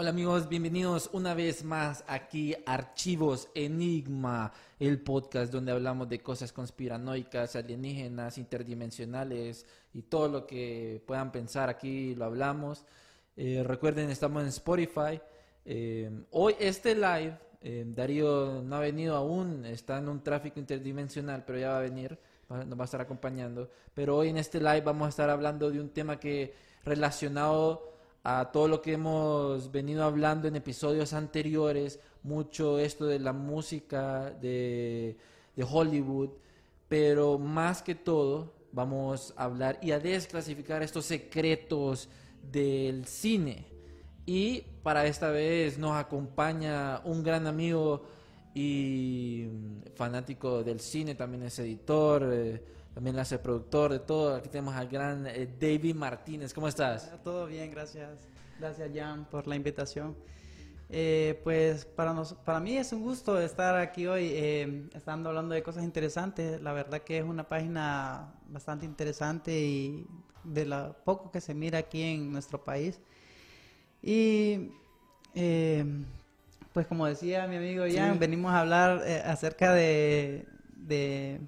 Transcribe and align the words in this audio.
Hola 0.00 0.10
amigos, 0.10 0.48
bienvenidos 0.48 1.10
una 1.12 1.34
vez 1.34 1.64
más 1.64 2.04
aquí 2.06 2.54
Archivos 2.66 3.48
Enigma, 3.52 4.52
el 4.78 5.00
podcast 5.00 5.52
donde 5.52 5.72
hablamos 5.72 6.08
de 6.08 6.20
cosas 6.22 6.52
conspiranoicas, 6.52 7.56
alienígenas, 7.56 8.38
interdimensionales 8.38 9.66
y 9.92 10.02
todo 10.02 10.28
lo 10.28 10.46
que 10.46 11.02
puedan 11.04 11.32
pensar 11.32 11.68
aquí 11.68 12.14
lo 12.14 12.26
hablamos. 12.26 12.84
Eh, 13.36 13.64
recuerden, 13.66 14.08
estamos 14.08 14.42
en 14.44 14.50
Spotify. 14.50 15.20
Eh, 15.64 16.08
hoy 16.30 16.54
este 16.60 16.94
live, 16.94 17.36
eh, 17.60 17.84
Darío 17.88 18.62
no 18.62 18.76
ha 18.76 18.80
venido 18.80 19.16
aún, 19.16 19.64
está 19.64 19.98
en 19.98 20.08
un 20.08 20.22
tráfico 20.22 20.60
interdimensional, 20.60 21.42
pero 21.44 21.58
ya 21.58 21.70
va 21.70 21.78
a 21.78 21.82
venir, 21.82 22.16
va- 22.48 22.64
nos 22.64 22.78
va 22.78 22.82
a 22.82 22.84
estar 22.84 23.00
acompañando. 23.00 23.68
Pero 23.94 24.16
hoy 24.16 24.28
en 24.28 24.36
este 24.38 24.60
live 24.60 24.82
vamos 24.82 25.06
a 25.06 25.08
estar 25.08 25.28
hablando 25.28 25.72
de 25.72 25.80
un 25.80 25.88
tema 25.88 26.20
que 26.20 26.54
relacionado 26.84 27.97
a 28.24 28.50
todo 28.52 28.68
lo 28.68 28.82
que 28.82 28.94
hemos 28.94 29.70
venido 29.70 30.04
hablando 30.04 30.48
en 30.48 30.56
episodios 30.56 31.12
anteriores, 31.12 32.00
mucho 32.22 32.78
esto 32.78 33.06
de 33.06 33.18
la 33.18 33.32
música 33.32 34.30
de, 34.30 35.16
de 35.56 35.64
Hollywood, 35.64 36.30
pero 36.88 37.38
más 37.38 37.82
que 37.82 37.94
todo 37.94 38.52
vamos 38.72 39.32
a 39.36 39.44
hablar 39.44 39.78
y 39.82 39.92
a 39.92 39.98
desclasificar 39.98 40.82
estos 40.82 41.06
secretos 41.06 42.08
del 42.50 43.06
cine. 43.06 43.66
Y 44.26 44.62
para 44.82 45.06
esta 45.06 45.30
vez 45.30 45.78
nos 45.78 45.96
acompaña 45.96 47.00
un 47.04 47.22
gran 47.22 47.46
amigo 47.46 48.04
y 48.54 49.46
fanático 49.94 50.62
del 50.62 50.80
cine, 50.80 51.14
también 51.14 51.44
es 51.44 51.58
editor, 51.58 52.28
eh, 52.32 52.62
también 52.98 53.16
hace 53.20 53.38
productor 53.38 53.92
de 53.92 54.00
todo. 54.00 54.34
Aquí 54.34 54.48
tenemos 54.48 54.74
al 54.74 54.88
gran 54.88 55.24
eh, 55.28 55.48
David 55.60 55.94
Martínez. 55.94 56.52
¿Cómo 56.52 56.66
estás? 56.66 57.08
Todo 57.22 57.46
bien, 57.46 57.70
gracias. 57.70 58.18
Gracias, 58.58 58.90
Jan, 58.92 59.24
por 59.26 59.46
la 59.46 59.54
invitación. 59.54 60.16
Eh, 60.90 61.40
pues 61.44 61.84
para, 61.84 62.12
nos, 62.12 62.32
para 62.34 62.58
mí 62.58 62.76
es 62.76 62.92
un 62.92 63.02
gusto 63.04 63.38
estar 63.40 63.76
aquí 63.76 64.08
hoy, 64.08 64.32
eh, 64.34 64.88
estando 64.96 65.28
hablando 65.28 65.54
de 65.54 65.62
cosas 65.62 65.84
interesantes. 65.84 66.60
La 66.60 66.72
verdad 66.72 67.02
que 67.02 67.18
es 67.18 67.24
una 67.24 67.48
página 67.48 68.34
bastante 68.48 68.84
interesante 68.84 69.56
y 69.56 70.04
de 70.42 70.66
lo 70.66 70.96
poco 71.04 71.30
que 71.30 71.40
se 71.40 71.54
mira 71.54 71.78
aquí 71.78 72.02
en 72.02 72.32
nuestro 72.32 72.64
país. 72.64 72.98
Y 74.02 74.72
eh, 75.36 75.84
pues 76.72 76.88
como 76.88 77.06
decía 77.06 77.46
mi 77.46 77.58
amigo 77.58 77.84
Jan, 77.88 78.14
Sí. 78.14 78.18
venimos 78.18 78.50
a 78.50 78.58
hablar 78.62 79.04
acerca 79.24 79.72
de, 79.72 80.48
de... 80.74 81.40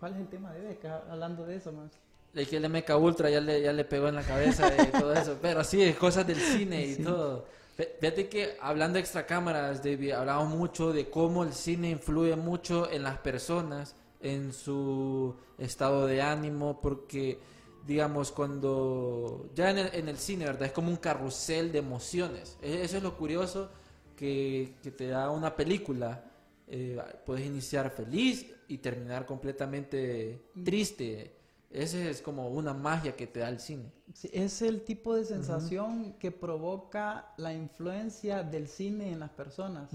¿Cuál 0.00 0.14
es 0.14 0.20
el 0.20 0.28
tema 0.28 0.52
de 0.52 0.60
Beca? 0.62 1.04
Hablando 1.10 1.44
de 1.46 1.56
eso, 1.56 1.70
más. 1.72 1.90
El 2.34 2.48
que 2.48 2.56
el 2.56 2.68
MK 2.68 2.90
Ultra 2.98 3.28
ya 3.28 3.40
le, 3.40 3.60
ya 3.60 3.72
le 3.72 3.84
pegó 3.84 4.08
en 4.08 4.14
la 4.14 4.22
cabeza 4.22 4.72
y 4.82 4.86
todo 4.98 5.12
eso. 5.12 5.36
Pero 5.42 5.62
sí, 5.64 5.92
cosas 5.94 6.26
del 6.26 6.38
cine 6.40 6.86
y 6.86 6.94
Sí. 6.94 7.02
todo. 7.02 7.44
Fí- 7.76 7.88
Fíjate 8.00 8.28
que 8.28 8.56
hablando 8.60 8.94
de 8.94 9.00
extra 9.00 9.26
cámaras, 9.26 9.82
David, 9.82 10.12
hablamos 10.12 10.48
mucho 10.56 10.92
de 10.92 11.10
cómo 11.10 11.44
el 11.44 11.52
cine 11.52 11.90
influye 11.90 12.36
mucho 12.36 12.90
en 12.90 13.02
las 13.02 13.18
personas, 13.18 13.94
en 14.22 14.52
su 14.52 15.34
estado 15.58 16.06
de 16.06 16.22
ánimo, 16.22 16.78
porque, 16.80 17.38
digamos, 17.86 18.30
cuando 18.30 19.46
ya 19.54 19.70
en 19.70 19.78
el, 19.78 19.90
en 19.94 20.08
el 20.08 20.16
cine, 20.18 20.44
¿verdad? 20.44 20.64
Es 20.64 20.72
como 20.72 20.88
un 20.88 20.96
carrusel 20.96 21.72
de 21.72 21.78
emociones. 21.80 22.56
E- 22.62 22.82
Eso 22.84 22.96
es 22.98 23.02
lo 23.02 23.16
curioso 23.16 23.70
que, 24.16 24.74
que 24.82 24.90
te 24.92 25.08
da 25.08 25.30
una 25.30 25.56
película. 25.56 26.24
Eh, 26.72 26.98
puedes 27.26 27.44
iniciar 27.46 27.90
feliz 27.90 28.46
y 28.68 28.78
terminar 28.78 29.26
completamente 29.26 30.40
triste. 30.64 31.34
Esa 31.70 31.98
es 32.08 32.20
como 32.22 32.48
una 32.48 32.74
magia 32.74 33.14
que 33.16 33.26
te 33.26 33.40
da 33.40 33.48
el 33.48 33.60
cine. 33.60 33.90
Sí, 34.14 34.28
es 34.32 34.62
el 34.62 34.82
tipo 34.82 35.14
de 35.16 35.24
sensación 35.24 36.14
que 36.18 36.30
provoca 36.32 37.32
la 37.36 37.52
influencia 37.52 38.42
del 38.42 38.66
cine 38.68 39.12
en 39.12 39.20
las 39.20 39.30
personas. 39.30 39.90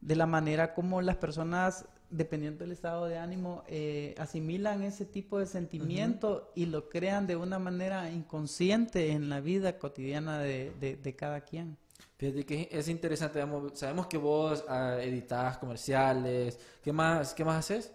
De 0.00 0.16
la 0.16 0.26
manera 0.26 0.74
como 0.74 1.00
las 1.02 1.16
personas, 1.16 1.84
dependiendo 2.10 2.64
del 2.64 2.72
estado 2.72 3.06
de 3.06 3.18
ánimo, 3.18 3.62
eh, 3.68 4.14
asimilan 4.18 4.82
ese 4.82 5.04
tipo 5.06 5.38
de 5.38 5.46
sentimiento 5.46 6.50
y 6.54 6.66
lo 6.66 6.88
crean 6.88 7.26
de 7.26 7.36
una 7.36 7.58
manera 7.58 8.10
inconsciente 8.10 9.10
en 9.12 9.28
la 9.28 9.40
vida 9.40 9.78
cotidiana 9.78 10.38
de, 10.38 10.72
de- 10.80 10.96
de 10.96 11.16
cada 11.16 11.42
quien. 11.42 11.76
Fíjate 12.20 12.44
que 12.44 12.68
es 12.70 12.86
interesante, 12.88 13.38
digamos, 13.38 13.78
sabemos 13.78 14.06
que 14.06 14.18
vos 14.18 14.62
ah, 14.68 14.98
editas 15.00 15.56
comerciales, 15.56 16.58
¿qué 16.84 16.92
más, 16.92 17.32
qué 17.32 17.44
más 17.46 17.58
haces? 17.60 17.92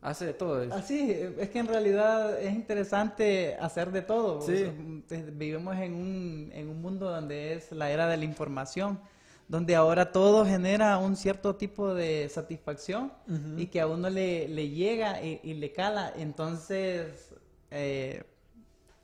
Hace 0.00 0.26
de 0.26 0.34
todo. 0.34 0.62
es- 0.62 0.72
Así, 0.72 1.10
es 1.38 1.48
que 1.50 1.58
en 1.60 1.66
realidad 1.66 2.40
es 2.40 2.52
interesante 2.54 3.56
hacer 3.60 3.90
de 3.92 4.02
todo. 4.02 4.40
Sí. 4.42 4.56
Sea, 4.56 5.18
eh, 5.18 5.30
vivimos 5.32 5.76
en 5.76 5.94
un, 5.94 6.50
en 6.52 6.68
un 6.68 6.80
mundo 6.82 7.10
donde 7.10 7.54
es 7.54 7.72
la 7.72 7.90
era 7.90 8.06
de 8.08 8.16
la 8.16 8.24
información, 8.24 9.00
donde 9.48 9.74
ahora 9.74 10.12
todo 10.12 10.44
genera 10.44 10.98
un 10.98 11.16
cierto 11.16 11.56
tipo 11.56 11.94
de 11.94 12.28
satisfacción 12.28 13.12
y 13.56 13.66
que 13.66 13.80
a 13.80 13.86
uno 13.86 14.08
le, 14.10 14.46
le 14.48 14.68
llega 14.70 15.22
y, 15.22 15.40
y 15.42 15.54
le 15.54 15.72
cala. 15.72 16.12
Entonces, 16.16 17.34
eh, 17.70 18.22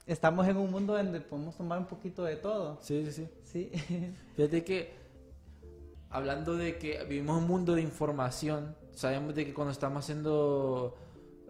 estamos 0.07 0.47
en 0.49 0.57
un 0.57 0.71
mundo 0.71 0.97
donde 0.97 1.21
podemos 1.21 1.57
tomar 1.57 1.79
un 1.79 1.87
poquito 1.87 2.25
de 2.25 2.37
todo. 2.37 2.79
Sí, 2.81 3.05
sí, 3.07 3.13
sí. 3.13 3.29
Sí. 3.45 4.15
Fíjate 4.37 4.65
que 4.65 4.93
hablando 6.11 6.57
de 6.57 6.79
que 6.79 7.03
vivimos 7.05 7.39
un 7.39 7.47
mundo 7.47 7.75
de 7.75 7.83
información, 7.83 8.77
sabemos 8.93 9.35
de 9.35 9.45
que 9.45 9.55
cuando 9.55 9.73
estamos 9.73 10.05
haciendo 10.05 10.97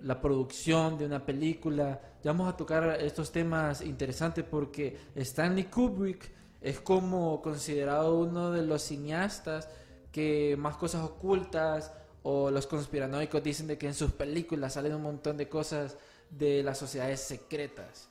la 0.00 0.20
producción 0.20 0.98
de 0.98 1.06
una 1.06 1.24
película, 1.24 2.00
ya 2.22 2.32
vamos 2.32 2.52
a 2.52 2.56
tocar 2.56 3.00
estos 3.00 3.32
temas 3.32 3.80
interesantes 3.82 4.44
porque 4.44 4.96
Stanley 5.14 5.64
Kubrick 5.64 6.30
es 6.60 6.80
como 6.80 7.42
considerado 7.42 8.18
uno 8.18 8.50
de 8.50 8.62
los 8.62 8.82
cineastas 8.82 9.68
que 10.12 10.56
más 10.58 10.76
cosas 10.76 11.02
ocultas 11.04 11.92
o 12.22 12.50
los 12.50 12.66
conspiranoicos 12.66 13.42
dicen 13.42 13.66
de 13.66 13.76
que 13.76 13.86
en 13.86 13.94
sus 13.94 14.12
películas 14.12 14.74
salen 14.74 14.94
un 14.94 15.02
montón 15.02 15.36
de 15.36 15.48
cosas 15.48 15.98
de 16.38 16.62
las 16.62 16.78
sociedades 16.78 17.20
secretas. 17.20 18.08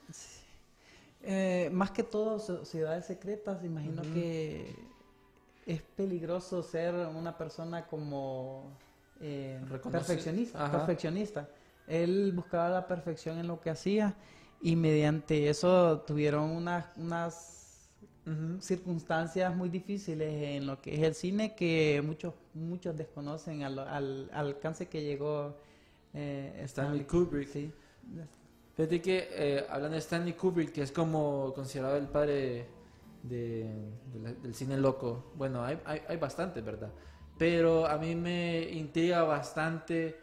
Eh, 1.22 1.70
más 1.72 1.92
que 1.92 2.04
todo, 2.04 2.40
sociedades 2.40 3.06
secretas, 3.06 3.64
imagino 3.64 4.02
que 4.14 4.76
es 5.66 5.82
peligroso 5.82 6.62
ser 6.64 6.94
una 6.94 7.38
persona 7.38 7.86
como 7.88 8.78
eh, 9.22 9.60
perfeccionista, 9.92 10.66
Ajá. 10.66 10.78
perfeccionista. 10.80 11.50
Él 11.88 12.32
buscaba 12.36 12.70
la 12.70 12.88
perfección 12.88 13.38
en 13.40 13.48
lo 13.48 13.62
que 13.62 13.70
hacía 13.70 14.16
y 14.62 14.76
mediante 14.76 15.50
eso 15.50 16.02
tuvieron 16.02 16.50
unas, 16.50 16.86
unas 16.98 17.90
circunstancias 18.62 19.54
muy 19.56 19.68
difíciles 19.70 20.32
en 20.56 20.66
lo 20.66 20.82
que 20.82 20.96
es 20.96 21.02
el 21.04 21.14
cine 21.14 21.56
que 21.56 22.02
muchos 22.06 22.34
muchos 22.54 22.96
desconocen 22.96 23.64
al, 23.64 23.80
al- 23.80 24.30
al 24.32 24.48
alcance 24.48 24.88
que 24.88 25.04
llegó 25.04 25.58
eh, 26.14 26.62
Stanley 26.64 27.04
Kubrick. 27.06 27.50
Sí. 27.50 27.72
Fíjate 28.76 29.02
que 29.02 29.28
eh, 29.32 29.66
hablando 29.70 29.94
de 29.96 30.00
Stanley 30.00 30.34
Kubrick, 30.34 30.72
que 30.72 30.82
es 30.82 30.92
como 30.92 31.54
considerado 31.54 31.96
el 31.98 32.08
padre 32.08 32.66
de, 33.22 33.70
de 34.12 34.20
la- 34.20 34.34
del 34.34 34.56
cine 34.56 34.78
loco, 34.78 35.32
bueno, 35.36 35.64
hay, 35.64 35.80
hay, 35.86 36.02
hay 36.08 36.18
bastantes, 36.18 36.64
¿verdad? 36.66 36.92
Pero 37.38 37.86
a 37.86 37.98
mí 37.98 38.16
me 38.16 38.62
intriga 38.72 39.24
bastante 39.24 40.18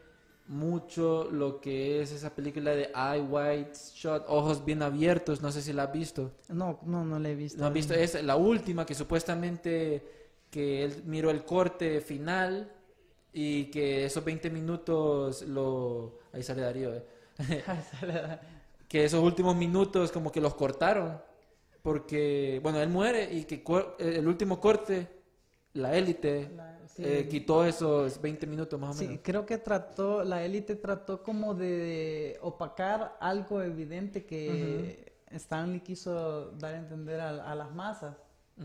mucho 0.48 1.28
lo 1.30 1.60
que 1.60 2.02
es 2.02 2.10
esa 2.10 2.34
película 2.34 2.72
de 2.72 2.90
Eye 2.92 3.20
Wide 3.22 3.70
Shot, 3.94 4.24
Ojos 4.28 4.64
Bien 4.64 4.82
Abiertos, 4.82 5.40
no 5.42 5.52
sé 5.52 5.62
si 5.62 5.72
la 5.72 5.84
has 5.84 5.92
visto. 5.92 6.32
No, 6.48 6.80
no, 6.82 7.04
no 7.04 7.20
le 7.20 7.32
he 7.32 7.34
visto. 7.36 7.60
¿No 7.60 7.66
has 7.66 7.72
visto? 7.72 7.94
Es 7.94 8.20
la 8.24 8.34
última 8.34 8.84
que 8.84 8.94
supuestamente 8.96 10.02
que 10.50 10.82
él 10.84 11.04
miró 11.06 11.30
el 11.30 11.44
corte 11.44 12.00
final 12.00 12.72
y 13.32 13.66
que 13.66 14.04
esos 14.06 14.24
20 14.24 14.50
minutos 14.50 15.42
lo... 15.42 16.18
Ahí 16.32 16.42
sale 16.42 16.62
Darío. 16.62 16.92
eh. 16.94 17.04
que 18.88 19.04
esos 19.04 19.22
últimos 19.22 19.56
minutos 19.56 20.10
como 20.12 20.32
que 20.32 20.40
los 20.40 20.54
cortaron 20.54 21.20
porque, 21.82 22.60
bueno, 22.62 22.80
él 22.80 22.90
muere 22.90 23.32
y 23.32 23.44
que 23.44 23.56
eh, 23.98 24.16
el 24.18 24.28
último 24.28 24.60
corte, 24.60 25.08
la 25.74 25.96
élite, 25.96 26.50
sí. 26.86 27.02
eh, 27.02 27.28
quitó 27.30 27.64
esos 27.64 28.20
20 28.20 28.46
minutos 28.46 28.78
más 28.80 28.90
o 28.92 28.94
Sí, 28.94 29.06
menos. 29.06 29.20
creo 29.22 29.46
que 29.46 29.58
trató, 29.58 30.24
la 30.24 30.42
élite 30.44 30.74
trató 30.76 31.22
como 31.22 31.54
de 31.54 32.38
opacar 32.42 33.16
algo 33.20 33.62
evidente 33.62 34.26
que 34.26 35.14
Stanley 35.30 35.80
quiso 35.80 36.50
dar 36.52 36.74
a 36.74 36.78
entender 36.78 37.20
a, 37.20 37.50
a 37.50 37.54
las 37.54 37.70
masas. 37.72 38.16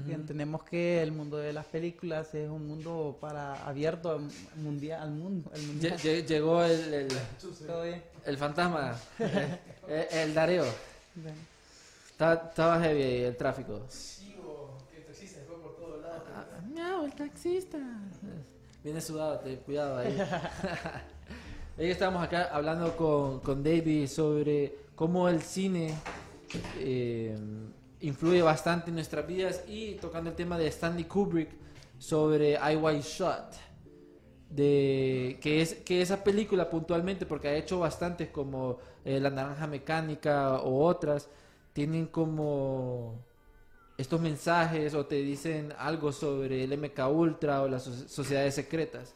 Y 0.07 0.11
entendemos 0.11 0.63
que 0.63 1.01
el 1.01 1.11
mundo 1.13 1.37
de 1.37 1.53
las 1.53 1.65
películas 1.67 2.33
es 2.35 2.49
un 2.49 2.67
mundo 2.67 3.17
para 3.21 3.65
abierto 3.65 4.11
al 4.11 4.27
mundial, 4.61 5.01
al 5.01 5.11
mundo. 5.11 5.49
al 5.53 5.61
mundial. 5.61 5.97
lle- 5.97 6.25
Llegó 6.25 6.63
el, 6.63 6.93
el, 6.93 7.07
el 8.25 8.37
fantasma, 8.37 8.93
el 9.87 10.33
Darío. 10.33 10.63
Bueno. 11.15 11.37
Estaba, 12.11 12.33
estaba 12.49 12.79
heavy 12.81 13.01
ahí 13.03 13.23
el 13.23 13.37
tráfico. 13.37 13.81
Ah, 16.33 16.45
miau, 16.73 17.05
el 17.05 17.13
taxista. 17.13 17.77
Viene 18.83 19.01
sudado, 19.01 19.39
ten 19.39 19.57
cuidado 19.57 19.97
ahí. 19.97 20.17
Ahí 21.77 21.89
estamos 21.89 22.23
acá 22.23 22.49
hablando 22.53 22.95
con, 22.95 23.41
con 23.41 23.61
David 23.61 24.07
sobre 24.07 24.73
cómo 24.95 25.27
el 25.27 25.41
cine 25.41 25.93
eh, 26.79 27.35
influye 28.07 28.41
bastante 28.41 28.89
en 28.89 28.95
nuestras 28.95 29.25
vidas 29.25 29.63
y 29.67 29.95
tocando 29.95 30.29
el 30.29 30.35
tema 30.35 30.57
de 30.57 30.67
Stanley 30.67 31.05
Kubrick 31.05 31.49
sobre 31.97 32.53
I 32.53 33.01
Shot. 33.01 33.53
De, 34.49 35.37
que, 35.41 35.61
es, 35.61 35.73
que 35.73 36.01
esa 36.01 36.23
película 36.23 36.69
puntualmente, 36.69 37.25
porque 37.25 37.47
ha 37.47 37.55
hecho 37.55 37.79
bastantes 37.79 38.29
como 38.29 38.77
eh, 39.03 39.19
La 39.19 39.29
Naranja 39.29 39.67
Mecánica 39.67 40.59
o 40.61 40.85
otras, 40.85 41.27
tienen 41.73 42.05
como 42.05 43.19
estos 43.97 44.21
mensajes 44.21 44.93
o 44.93 45.05
te 45.05 45.15
dicen 45.15 45.73
algo 45.77 46.11
sobre 46.11 46.63
el 46.63 46.77
MK 46.77 46.99
Ultra 47.11 47.63
o 47.63 47.67
las 47.67 47.83
so- 47.83 48.07
sociedades 48.07 48.55
secretas. 48.55 49.13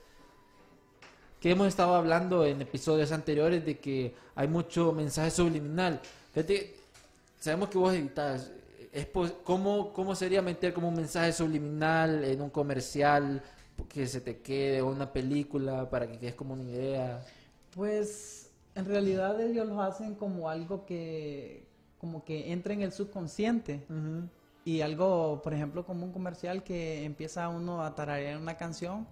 Que 1.39 1.51
hemos 1.51 1.67
estado 1.67 1.95
hablando 1.95 2.45
en 2.45 2.61
episodios 2.61 3.11
anteriores 3.13 3.63
de 3.65 3.77
que 3.79 4.13
hay 4.35 4.47
mucho 4.47 4.91
mensaje 4.91 5.31
subliminal. 5.31 6.01
Fíjate, 6.33 6.75
sabemos 7.39 7.69
que 7.69 7.77
vos 7.77 7.93
editas. 7.93 8.51
Es 8.91 9.07
¿cómo, 9.43 9.93
¿Cómo 9.93 10.15
sería 10.15 10.41
meter 10.41 10.73
como 10.73 10.89
un 10.89 10.95
mensaje 10.95 11.31
subliminal 11.31 12.23
en 12.23 12.41
un 12.41 12.49
comercial 12.49 13.43
que 13.87 14.07
se 14.07 14.19
te 14.19 14.41
quede 14.41 14.81
o 14.81 14.87
una 14.87 15.13
película 15.13 15.89
para 15.89 16.07
que 16.07 16.17
quedes 16.17 16.35
como 16.35 16.53
una 16.53 16.63
idea? 16.63 17.25
Pues 17.75 18.51
en 18.75 18.85
realidad 18.85 19.39
ellos 19.41 19.67
lo 19.67 19.81
hacen 19.81 20.15
como 20.15 20.49
algo 20.49 20.85
que 20.85 21.67
como 21.99 22.23
que 22.23 22.51
entra 22.51 22.73
en 22.73 22.81
el 22.81 22.93
subconsciente 22.93 23.85
y 24.63 24.81
algo, 24.81 25.41
por 25.43 25.53
ejemplo, 25.53 25.85
como 25.85 26.05
un 26.05 26.13
comercial 26.13 26.63
que 26.63 27.03
empieza 27.03 27.49
uno 27.49 27.83
a 27.83 27.93
tararear 27.93 28.37
una 28.37 28.55
canción 28.55 29.05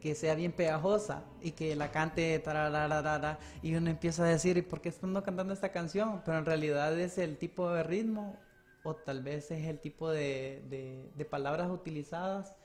que 0.00 0.14
sea 0.14 0.34
bien 0.34 0.52
pegajosa 0.52 1.24
y 1.42 1.52
que 1.52 1.76
la 1.76 1.90
cante 1.90 2.38
tarararara, 2.38 3.38
y 3.62 3.74
uno 3.74 3.90
empieza 3.90 4.24
a 4.24 4.28
decir, 4.28 4.56
¿y 4.56 4.62
por 4.62 4.80
qué 4.80 4.88
están 4.88 5.12
cantando 5.20 5.52
esta 5.52 5.70
canción? 5.72 6.22
Pero 6.24 6.38
en 6.38 6.46
realidad 6.46 6.98
es 6.98 7.18
el 7.18 7.36
tipo 7.36 7.70
de 7.70 7.82
ritmo 7.82 8.38
o 8.82 8.94
tal 8.96 9.22
vez 9.22 9.50
es 9.50 9.66
el 9.66 9.80
tipo 9.80 10.10
de, 10.10 10.64
de- 10.68 11.10
de 11.14 11.24
palabras 11.24 11.70
utilizadas 11.70 12.56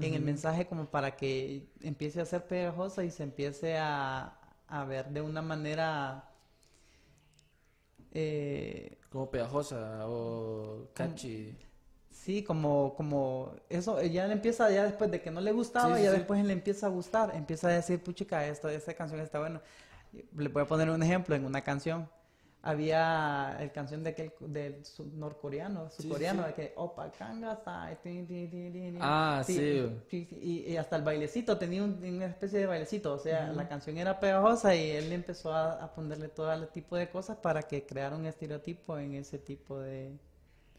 en 0.00 0.14
el 0.14 0.22
mensaje 0.22 0.66
como 0.66 0.86
para 0.90 1.16
que 1.16 1.66
empiece 1.82 2.20
a 2.20 2.26
ser 2.26 2.46
pegajosa 2.46 3.04
y 3.04 3.10
se 3.10 3.22
empiece 3.24 3.78
a, 3.78 4.38
a 4.68 4.84
ver 4.84 5.10
de 5.10 5.22
una 5.22 5.42
manera 5.42 6.30
eh, 8.12 8.96
Como 9.10 9.30
pegajosa 9.30 10.06
o 10.08 10.90
catchy. 10.94 11.56
Sí, 12.10 12.44
como, 12.44 12.94
como 12.96 13.54
eso, 13.68 13.98
eh, 14.00 14.10
ya 14.10 14.26
le 14.26 14.34
empieza, 14.34 14.70
ya 14.70 14.84
después 14.84 15.10
de 15.10 15.20
que 15.20 15.30
no 15.30 15.40
le 15.40 15.52
gustaba, 15.52 15.98
Sí, 15.98 16.02
ya 16.02 16.10
sí. 16.10 16.16
después 16.18 16.42
le 16.44 16.52
empieza 16.52 16.86
a 16.86 16.90
gustar, 16.90 17.34
empieza 17.34 17.68
a 17.68 17.72
decir, 17.72 18.02
puchica, 18.02 18.46
esto, 18.46 18.68
esta 18.68 18.94
canción 18.94 19.20
está 19.20 19.40
buena. 19.40 19.60
Le 20.36 20.48
voy 20.48 20.62
a 20.62 20.66
poner 20.66 20.90
un 20.90 21.02
ejemplo, 21.02 21.34
en 21.34 21.44
una 21.44 21.62
canción, 21.62 22.08
había 22.64 23.56
el 23.60 23.70
canción 23.72 24.02
de 24.02 24.10
aquel, 24.10 24.32
del 24.40 24.82
norcoreano, 25.14 25.90
Sí, 25.90 26.02
surcoreano, 26.02 26.42
sí. 26.42 26.48
de 26.48 26.54
que, 26.54 26.72
opa, 26.76 27.12
kanga, 27.12 27.56
sai, 27.64 27.96
tin, 28.02 28.26
tin, 28.26 28.50
tin, 28.50 28.72
tin, 28.72 28.92
tin". 28.94 28.98
Ah, 29.02 29.42
sí. 29.44 29.54
sí, 30.08 30.26
sí, 30.28 30.38
Y, 30.40 30.72
y 30.72 30.76
hasta 30.78 30.96
el 30.96 31.02
bailecito, 31.02 31.58
tenía 31.58 31.82
un- 31.84 32.02
una 32.02 32.26
especie 32.26 32.58
de 32.60 32.66
bailecito, 32.66 33.12
o 33.14 33.18
sea, 33.18 33.52
la 33.52 33.68
canción 33.68 33.98
era 33.98 34.18
pegajosa 34.18 34.74
y 34.74 34.90
él 34.90 35.12
empezó 35.12 35.52
a, 35.52 35.74
a 35.84 35.94
ponerle 35.94 36.28
todo 36.28 36.50
el 36.52 36.66
tipo 36.68 36.96
de 36.96 37.08
cosas 37.10 37.36
para 37.36 37.62
que 37.62 37.84
creara 37.84 38.16
un 38.16 38.24
estereotipo 38.26 38.96
en 38.98 39.14
ese 39.14 39.38
tipo 39.38 39.78
de, 39.78 40.12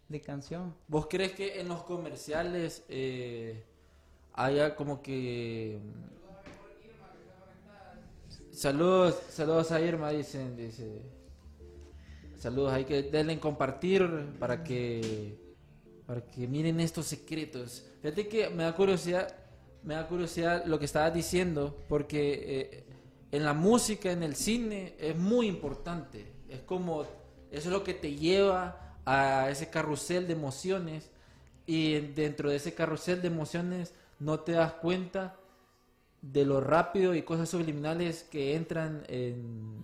de 0.09 0.21
canción. 0.21 0.73
¿Vos 0.87 1.07
crees 1.07 1.33
que 1.33 1.59
en 1.61 1.67
los 1.67 1.83
comerciales 1.83 2.83
eh, 2.89 3.63
haya 4.33 4.75
como 4.75 5.01
que... 5.03 5.79
Saludos, 8.51 9.19
saludos 9.29 9.71
a 9.71 9.81
Irma, 9.81 10.09
dicen, 10.11 10.55
dice. 10.55 11.01
Saludos, 12.45 12.73
hay 12.73 12.85
que 12.85 13.01
denle 13.01 13.33
en 13.33 13.39
compartir 13.39 14.07
para 14.37 14.63
que 14.63 15.35
para 16.05 16.23
que 16.27 16.47
miren 16.47 16.79
estos 16.79 17.07
secretos. 17.07 17.87
Fíjate 18.03 18.27
que 18.27 18.51
me 18.51 18.61
da 18.61 18.75
curiosidad, 18.75 19.35
me 19.81 19.95
da 19.95 20.07
curiosidad 20.07 20.63
lo 20.67 20.77
que 20.77 20.85
estabas 20.85 21.11
diciendo, 21.11 21.75
porque 21.89 22.43
eh, 22.45 22.85
en 23.31 23.45
la 23.45 23.53
música, 23.53 24.11
en 24.11 24.21
el 24.21 24.35
cine, 24.35 24.93
es 24.99 25.17
muy 25.17 25.47
importante. 25.47 26.33
Es 26.47 26.59
como, 26.59 27.01
eso 27.01 27.09
es 27.49 27.65
lo 27.65 27.83
que 27.83 27.95
te 27.95 28.13
lleva 28.13 28.99
a 29.05 29.49
ese 29.49 29.71
carrusel 29.71 30.27
de 30.27 30.33
emociones 30.33 31.09
y 31.65 31.99
dentro 31.99 32.51
de 32.51 32.57
ese 32.57 32.75
carrusel 32.75 33.23
de 33.23 33.27
emociones 33.29 33.95
no 34.19 34.41
te 34.41 34.51
das 34.51 34.73
cuenta 34.73 35.35
de 36.21 36.45
lo 36.45 36.61
rápido 36.61 37.15
y 37.15 37.23
cosas 37.23 37.49
subliminales 37.49 38.21
que 38.21 38.55
entran 38.55 39.03
en, 39.07 39.79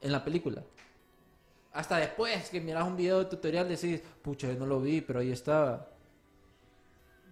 en 0.00 0.12
la 0.12 0.24
película. 0.24 0.64
Hasta 1.76 1.98
después 1.98 2.48
que 2.48 2.58
miras 2.58 2.86
un 2.86 2.96
video 2.96 3.26
tutorial 3.26 3.68
decís, 3.68 4.00
pucha, 4.22 4.48
yo 4.48 4.58
no 4.58 4.64
lo 4.64 4.80
vi, 4.80 5.02
pero 5.02 5.20
ahí 5.20 5.30
estaba. 5.30 5.86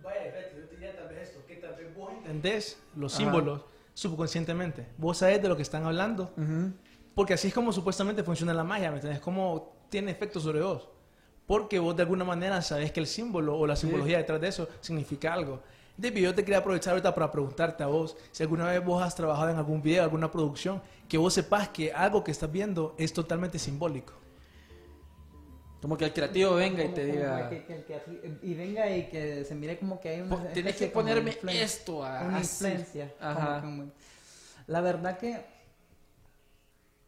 Vaya, 0.02 0.20
Beto, 0.20 0.58
yo 0.58 0.69
te 0.69 0.75
diría 0.75 0.94
tal 0.94 1.08
vez 1.08 1.29
esto, 1.29 1.46
que 1.46 1.56
tal 1.56 1.75
vez 1.75 1.94
vos 1.96 2.12
entendés 2.12 2.78
los 2.95 3.14
Ajá. 3.14 3.23
símbolos 3.23 3.62
subconscientemente. 3.95 4.87
Vos 4.99 5.16
sabés 5.16 5.40
de 5.40 5.49
lo 5.49 5.57
que 5.57 5.62
están 5.62 5.87
hablando. 5.87 6.35
Porque 7.14 7.33
así 7.33 7.49
es 7.49 7.54
como 7.54 7.73
supuestamente 7.73 8.23
funciona 8.23 8.52
la 8.52 8.64
magia, 8.64 8.90
¿me 8.90 8.97
entendés? 8.97 9.21
Cómo 9.21 9.73
tiene 9.88 10.11
efecto 10.11 10.38
sobre 10.40 10.61
vos. 10.61 10.90
Porque 11.47 11.78
vos 11.78 11.97
de 11.97 12.02
alguna 12.02 12.25
manera 12.25 12.61
sabés 12.61 12.92
que 12.92 13.00
el 13.00 13.07
símbolo 13.07 13.57
o 13.57 13.66
la 13.66 13.76
simbología 13.76 14.19
detrás 14.19 14.42
de 14.42 14.49
eso 14.49 14.69
significa 14.83 15.33
algo. 15.33 15.62
David, 15.97 16.23
yo 16.23 16.35
te 16.35 16.42
quería 16.42 16.59
aprovechar 16.59 16.90
ahorita 16.92 17.14
para 17.14 17.30
preguntarte 17.30 17.83
a 17.83 17.87
vos 17.87 18.14
si 18.30 18.42
alguna 18.42 18.66
vez 18.66 18.85
vos 18.85 19.02
has 19.02 19.14
trabajado 19.14 19.49
en 19.49 19.57
algún 19.57 19.80
video, 19.80 20.02
alguna 20.02 20.30
producción, 20.30 20.83
que 21.09 21.16
vos 21.16 21.33
sepas 21.33 21.71
que 21.71 21.95
algo 21.95 22.23
que 22.23 22.33
estás 22.33 22.52
viendo 22.52 22.95
es 22.99 23.12
totalmente 23.12 23.59
simbólico. 23.59 24.24
Como 25.85 25.99
que 25.99 26.07
el 26.07 26.14
creativo 26.14 26.55
venga 26.55 26.83
y 26.83 26.88
te 26.95 27.05
diga, 27.05 27.47
que- 27.50 27.62
que- 27.67 27.85
que- 27.85 28.38
y 28.43 28.55
venga 28.55 28.88
y 28.97 29.07
que 29.11 29.45
se 29.45 29.55
mire 29.55 29.79
como 29.79 30.00
que 30.00 30.09
hay 30.09 30.21
una 30.23 30.31
"Po- 30.37 30.43
tienes 30.55 30.76
que 30.76 30.87
ponerme 30.87 31.37
esto 31.62 32.03
a- 32.03 32.23
una 32.23 32.38
así". 32.38 32.64
influencia 32.64 33.12
Ajá. 33.21 33.61
como- 33.61 33.83
como- 33.83 33.93
la 34.67 34.81
verdad 34.81 35.19
que 35.19 35.45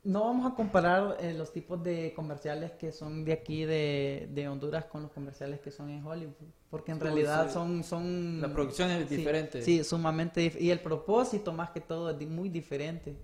no 0.04 0.24
vamos 0.26 0.52
a 0.52 0.54
comparar 0.54 1.16
eh, 1.20 1.32
los 1.32 1.54
tipos 1.54 1.82
de 1.82 2.12
comerciales 2.14 2.72
que 2.72 2.92
son 2.92 3.24
de 3.24 3.32
aquí 3.32 3.64
de, 3.64 4.28
de 4.30 4.46
Honduras 4.46 4.84
con 4.84 5.00
los 5.04 5.10
comerciales 5.10 5.60
que 5.60 5.70
son 5.70 5.88
en 5.88 6.06
Hollywood 6.06 6.34
porque 6.68 6.92
en 6.92 7.00
realidad 7.00 7.50
son 7.50 7.82
son 7.82 8.42
La 8.42 8.52
producción 8.52 8.90
es 8.90 9.08
sí, 9.08 9.16
diferente. 9.16 9.62
sí 9.62 9.82
sumamente 9.84 10.52
y 10.60 10.68
el 10.68 10.80
propósito 10.80 11.50
más 11.50 11.70
que 11.70 11.80
todo 11.80 12.10
es 12.10 12.28
muy 12.28 12.50
diferente 12.50 13.16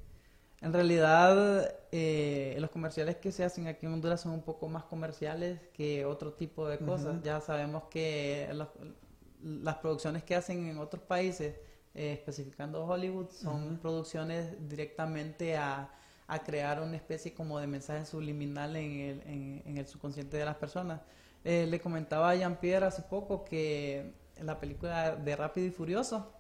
en 0.63 0.73
realidad, 0.73 1.75
eh, 1.93 2.57
los 2.61 2.71
comerciales 2.71 3.17
que 3.17 3.33
se 3.33 3.45
hacen 3.45 3.67
aquí 3.67 3.87
en 3.87 3.93
Honduras 3.95 4.21
son 4.23 4.33
un 4.33 4.43
poco 4.43 4.69
más 4.69 4.85
comerciales 4.85 5.61
que 5.73 6.05
otro 6.07 6.33
tipo 6.35 6.69
de 6.69 6.79
cosas. 6.79 7.23
Ya 7.23 7.41
sabemos 7.41 7.85
que 7.91 8.49
los- 8.55 8.69
las 9.43 9.77
producciones 9.77 10.23
que 10.23 10.37
hacen 10.37 10.67
en 10.69 10.79
otros 10.79 11.03
países, 11.03 11.57
eh, 11.95 12.13
especificando 12.13 12.85
Hollywood, 12.87 13.31
son 13.31 13.79
producciones 13.79 14.55
directamente 14.69 15.57
a, 15.57 15.91
a 16.29 16.39
crear 16.45 16.81
una 16.81 16.97
especie 16.97 17.35
como 17.35 17.59
de 17.59 17.67
mensaje 17.67 18.07
subliminal 18.07 18.77
en 18.77 18.93
el, 19.01 19.21
en, 19.27 19.63
en 19.67 19.79
el 19.79 19.87
subconsciente 19.87 20.37
de 20.37 20.45
las 20.45 20.57
personas. 20.57 21.01
Eh, 21.45 21.67
le 21.69 21.81
comentaba 21.81 22.31
a 22.31 22.35
Jean-Pierre 22.37 22.87
hace 22.87 23.03
poco 23.03 23.45
que 23.45 24.15
en 24.37 24.47
la 24.47 24.61
película 24.61 25.17
de 25.17 25.37
Rápido 25.37 25.67
y 25.67 25.71
Furioso, 25.71 26.33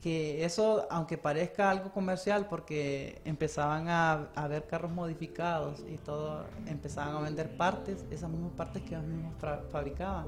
que 0.00 0.44
eso, 0.44 0.86
aunque 0.90 1.18
parezca 1.18 1.70
algo 1.70 1.90
comercial, 1.90 2.46
porque 2.48 3.20
empezaban 3.24 3.88
a, 3.88 4.28
a 4.34 4.48
ver 4.48 4.66
carros 4.66 4.92
modificados 4.92 5.82
y 5.88 5.96
todo, 5.96 6.46
empezaban 6.66 7.16
a 7.16 7.20
vender 7.20 7.56
partes, 7.56 8.04
esas 8.10 8.30
mismas 8.30 8.52
partes 8.52 8.82
que 8.82 8.94
ellos 8.94 9.06
mismos 9.06 9.34
fabricaban. 9.70 10.26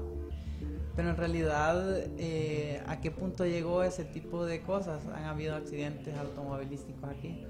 Pero 0.95 1.11
en 1.11 1.17
realidad, 1.17 1.81
eh, 2.17 2.83
¿a 2.85 2.99
qué 2.99 3.11
punto 3.11 3.45
llegó 3.45 3.83
ese 3.83 4.03
tipo 4.03 4.45
de 4.45 4.61
cosas? 4.61 5.05
Han 5.07 5.23
habido 5.23 5.55
accidentes 5.55 6.17
automovilísticos 6.17 7.09
aquí. 7.09 7.45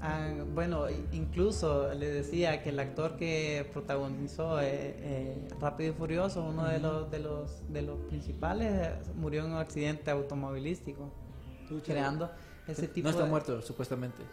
Han- 0.00 0.54
bueno, 0.54 0.86
incluso 1.12 1.92
le 1.94 2.06
decía 2.10 2.62
que 2.62 2.70
el 2.70 2.78
actor 2.78 3.16
que 3.16 3.68
protagonizó 3.72 4.60
eh, 4.60 4.66
eh, 4.98 5.48
Rápido 5.60 5.90
y 5.92 5.94
Furioso, 5.94 6.44
uno 6.44 6.64
de 6.66 6.78
los 6.78 7.10
de 7.10 7.18
los 7.20 7.72
de 7.72 7.82
los 7.82 7.98
principales, 8.08 8.92
murió 9.14 9.44
en 9.44 9.52
un 9.52 9.58
accidente 9.58 10.10
automovilístico, 10.10 11.10
creando 11.84 12.30
ese 12.66 12.88
tipo 12.88 13.06
No 13.06 13.10
está 13.10 13.24
de 13.24 13.30
muerto, 13.30 13.62
supuestamente. 13.62 14.22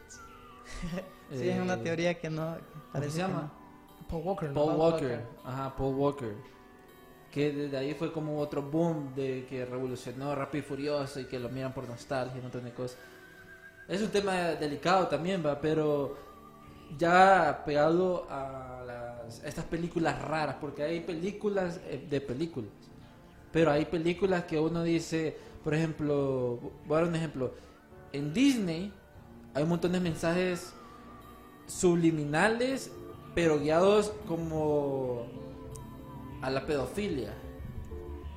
Sí, 1.32 1.48
es 1.50 1.60
una 1.60 1.74
Eh, 1.76 1.78
teoría 1.78 2.20
que 2.20 2.30
no. 2.30 2.58
¿Cómo 2.92 3.04
se 3.06 3.18
llama? 3.18 3.52
no. 3.54 4.08
Paul 4.08 4.24
Walker. 4.26 4.50
¿no? 4.50 4.56
Paul 4.56 4.68
Paul 4.68 4.80
Walker. 4.80 5.08
Walker. 5.10 5.26
Ajá, 5.46 5.76
Paul 5.76 5.96
Walker. 5.96 6.36
Que 7.32 7.52
desde 7.54 7.78
ahí 7.78 7.94
fue 7.94 8.12
como 8.12 8.38
otro 8.40 8.62
boom 8.62 9.16
de 9.16 9.46
que 9.50 9.66
revolucionó 9.66 10.36
Rápido 10.36 10.64
y 10.66 10.68
Furioso 10.68 11.20
y 11.22 11.26
que 11.26 11.40
lo 11.40 11.48
miran 11.50 11.74
por 11.74 11.88
nostalgia 11.88 12.36
y 12.36 12.40
un 12.40 12.44
montón 12.44 12.66
de 12.66 12.74
cosas. 12.74 12.98
Es 13.88 14.02
un 14.02 14.10
tema 14.10 14.34
delicado 14.34 15.08
también, 15.08 15.44
va, 15.46 15.60
pero 15.60 16.18
ya 16.98 17.64
pegado 17.66 18.26
a 18.30 18.84
las, 18.86 19.44
estas 19.44 19.66
películas 19.66 20.22
raras, 20.22 20.56
porque 20.60 20.84
hay 20.84 21.02
películas 21.02 21.80
eh, 21.86 22.06
de 22.10 22.22
películas. 22.22 22.72
Pero 23.52 23.72
hay 23.72 23.86
películas 23.86 24.46
que 24.46 24.60
uno 24.60 24.84
dice, 24.84 25.38
por 25.64 25.74
ejemplo, 25.74 26.60
voy 26.86 26.98
a 26.98 27.02
dar 27.02 27.10
un 27.10 27.16
ejemplo. 27.16 27.54
En 28.14 28.34
Disney 28.34 28.94
hay 29.54 29.64
un 29.64 29.70
montón 29.70 29.92
de 29.92 30.00
mensajes 30.00 30.74
subliminales, 31.68 32.92
pero 33.36 33.60
guiados 33.60 34.14
como 34.28 35.26
a 36.42 36.50
la 36.50 36.66
pedofilia. 36.66 37.34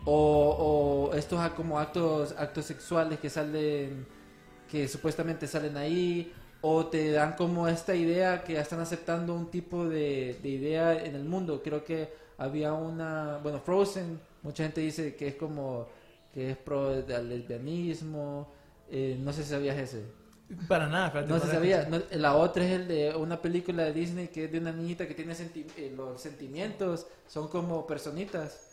O, 0.05 1.11
o 1.11 1.15
estos 1.15 1.41
como 1.53 1.79
actos, 1.79 2.35
actos 2.37 2.67
sexuales 2.67 3.19
que 3.19 3.31
salen, 3.31 4.07
que 4.75 4.89
supuestamente 4.89 5.47
salen 5.47 5.77
ahí, 5.77 6.33
o 6.61 6.87
te 6.87 7.13
dan 7.13 7.35
como 7.37 7.69
esta 7.69 7.95
idea 7.95 8.43
que 8.43 8.55
ya 8.55 8.61
están 8.63 8.81
aceptando 8.81 9.33
un 9.33 9.49
tipo 9.49 9.89
de, 9.89 10.37
de 10.43 10.49
idea 10.49 11.05
en 11.05 11.15
el 11.15 11.23
mundo. 11.25 11.63
Creo 11.63 11.85
que 11.85 12.13
había 12.39 12.73
una, 12.73 13.39
bueno, 13.41 13.61
Frozen, 13.61 14.19
mucha 14.43 14.65
gente 14.65 14.81
dice 14.81 15.15
que 15.15 15.29
es 15.29 15.37
como, 15.37 15.87
que 16.33 16.51
es 16.51 16.57
pro 16.57 17.03
del 17.03 17.29
lesbianismo, 17.29 18.51
eh, 18.91 19.17
no 19.21 19.33
sé 19.33 19.45
si 19.45 19.51
sabías 19.51 19.77
ese. 19.79 20.03
Para 20.67 20.89
nada, 20.89 21.07
espérate, 21.07 21.33
No 21.33 21.39
se 21.39 21.47
sabía. 21.53 21.87
No, 21.89 22.01
la 22.11 22.35
otra 22.35 22.65
es 22.65 22.73
el 22.73 22.89
de 22.89 23.15
una 23.15 23.41
película 23.41 23.85
de 23.85 23.93
Disney 23.93 24.27
que 24.29 24.47
es 24.47 24.53
de 24.53 24.59
una 24.59 24.73
niñita 24.73 25.07
que 25.07 25.15
tiene 25.15 25.35
senti- 25.35 25.67
eh, 25.77 25.93
los 25.97 26.21
sentimientos, 26.21 27.07
son 27.29 27.47
como 27.47 27.87
personitas. 27.87 28.73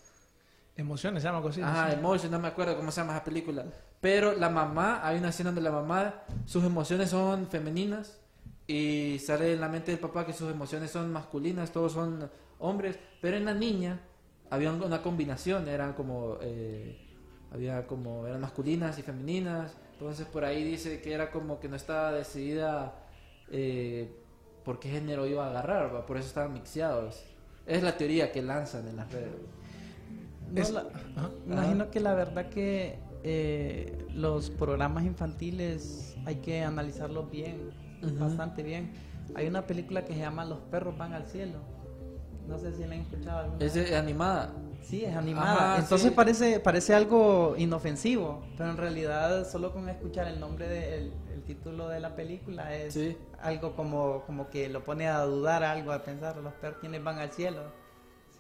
Emociones, 0.75 1.22
se 1.22 1.29
llama 1.29 1.41
cosita. 1.43 1.70
Ajá, 1.72 1.91
sí. 1.91 1.98
Emotion, 2.00 2.31
no 2.31 2.39
me 2.39 2.48
acuerdo 2.48 2.75
cómo 2.75 2.91
se 2.91 3.01
llama 3.01 3.13
esa 3.15 3.24
película. 3.24 3.65
Pero 4.01 4.34
la 4.36 4.50
mamá, 4.50 5.00
hay 5.08 5.20
una 5.20 5.29
escena 5.29 5.50
donde 5.51 5.62
la 5.62 5.72
mamá, 5.72 6.15
sus 6.46 6.63
emociones 6.63 7.12
son 7.12 7.48
femeninas 7.48 8.20
y 8.67 9.20
sale 9.20 9.53
en 9.53 9.62
la 9.62 9.67
mente 9.70 9.91
del 9.91 10.00
papá 10.00 10.25
que 10.25 10.34
sus 10.34 10.51
emociones 10.51 10.89
son 10.91 11.12
masculinas, 11.12 11.72
todos 11.72 11.93
son 11.93 12.29
hombres. 12.60 12.98
Pero 13.22 13.38
en 13.38 13.46
la 13.46 13.53
niña 13.53 14.00
había 14.50 14.72
un- 14.72 14.81
una 14.81 15.01
combinación, 15.03 15.67
eran 15.67 15.93
como, 15.93 16.38
eh, 16.41 17.00
había 17.53 17.86
como, 17.86 18.25
eran 18.25 18.41
masculinas 18.41 18.98
y 18.98 19.03
femeninas. 19.03 19.75
Entonces 19.93 20.25
por 20.25 20.46
ahí 20.46 20.63
dice 20.63 21.00
que 21.01 21.13
era 21.13 21.29
como 21.31 21.60
que 21.60 21.70
no 21.70 21.75
estaba 21.75 22.12
decidida 22.12 22.96
eh, 23.53 24.10
por 24.63 24.79
qué 24.79 24.89
género 24.89 25.27
iba 25.27 25.46
a 25.46 25.50
agarrar, 25.50 25.93
¿va? 25.93 26.05
por 26.05 26.17
eso 26.17 26.27
estaban 26.27 26.53
mixeados. 26.53 27.24
Es 27.67 27.84
la 27.84 27.98
teoría 27.98 28.31
que 28.31 28.41
lanzan 28.41 28.88
en 28.88 28.96
las 28.96 29.12
redes. 29.12 29.29
No, 30.51 30.62
Es- 30.62 30.72
la- 30.72 30.81
Ajá. 31.15 31.29
me 31.46 31.53
imagino 31.55 31.91
que 31.91 32.00
la 32.00 32.13
verdad 32.15 32.50
que 32.50 32.98
eh, 33.23 33.97
los 34.13 34.49
programas 34.49 35.03
infantiles 35.05 36.15
hay 36.25 36.37
que 36.37 36.63
analizarlos 36.63 37.29
bien, 37.31 37.69
Ujú. 38.03 38.15
bastante 38.19 38.63
bien. 38.63 38.93
Hay 39.35 39.47
una 39.47 39.65
película 39.65 40.03
que 40.05 40.13
se 40.13 40.19
llama 40.19 40.43
Los 40.45 40.59
perros 40.59 40.97
van 40.97 41.13
al 41.13 41.25
cielo. 41.25 41.59
No 42.47 42.57
sé 42.57 42.73
si 42.73 42.79
la 42.79 42.87
han 42.87 43.01
escuchado 43.01 43.39
alguna 43.39 43.65
Es 43.65 43.75
vez. 43.75 43.93
animada. 43.93 44.53
Sí, 44.81 45.05
es 45.05 45.15
animada. 45.15 45.73
Ajá, 45.73 45.79
Entonces 45.83 46.09
sí. 46.09 46.15
parece 46.15 46.59
parece 46.59 46.93
algo 46.95 47.53
inofensivo, 47.57 48.43
pero 48.57 48.71
en 48.71 48.77
realidad 48.77 49.47
solo 49.49 49.71
con 49.71 49.87
escuchar 49.87 50.27
el 50.27 50.39
nombre 50.39 50.67
del 50.67 51.13
el 51.33 51.43
título 51.43 51.87
de 51.87 51.99
la 51.99 52.15
película 52.15 52.75
es 52.75 52.93
Sí. 52.95 53.15
algo 53.41 53.75
como 53.75 54.23
como 54.25 54.49
que 54.49 54.67
lo 54.69 54.83
pone 54.83 55.07
a 55.07 55.21
dudar 55.21 55.63
algo, 55.63 55.91
a 55.91 56.01
pensar 56.03 56.37
los 56.37 56.53
perros 56.55 56.79
quienes 56.81 57.03
van 57.03 57.19
al 57.19 57.31
cielo. 57.31 57.61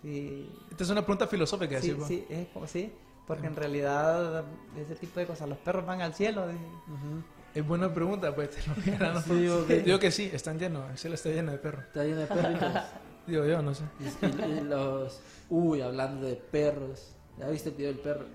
Sí, 0.01 0.49
Esta 0.71 0.83
es 0.83 0.89
una 0.89 1.01
pregunta 1.01 1.27
filosófica. 1.27 1.79
sí, 1.79 1.95
sí, 2.07 2.25
es 2.27 2.47
como 2.47 2.65
sí, 2.67 2.91
porque 3.35 3.47
en 3.47 3.55
realidad 3.55 4.43
ese 4.77 4.95
tipo 4.95 5.19
de 5.21 5.25
cosas, 5.25 5.47
los 5.47 5.57
perros 5.57 5.85
van 5.85 6.01
al 6.01 6.13
cielo. 6.13 6.45
y- 6.51 7.57
Es 7.57 7.65
buena 7.65 7.93
pregunta, 7.93 8.33
pues. 8.35 8.49
Te 8.49 8.67
lo 8.67 8.75
dijera, 8.75 9.13
¿no? 9.13 9.21
Sí, 9.21 9.33
digo 9.33 9.65
que- 9.67 9.79
Digo 9.81 9.99
que 9.99 10.11
sí, 10.11 10.29
están 10.33 10.59
llenos. 10.59 10.89
El 10.91 10.97
cielo 10.97 11.15
está 11.15 11.29
lleno 11.29 11.51
de 11.53 11.57
perros. 11.57 11.85
Está 11.85 12.03
lleno 12.03 12.19
de 12.21 12.27
perritos. 12.27 12.73
Digo 13.27 13.45
yo, 13.45 13.61
no 13.61 13.73
sé. 13.73 13.83
Y, 13.99 14.25
y- 14.25 14.57
y 14.57 14.61
los. 14.65 15.21
Uy, 15.49 15.79
hablando 15.81 16.27
de 16.27 16.35
perros. 16.35 17.13
¿Ya 17.37 17.47
viste 17.47 17.69
el 17.69 17.75
video 17.75 17.91
del 17.93 18.01
perro? 18.01 18.25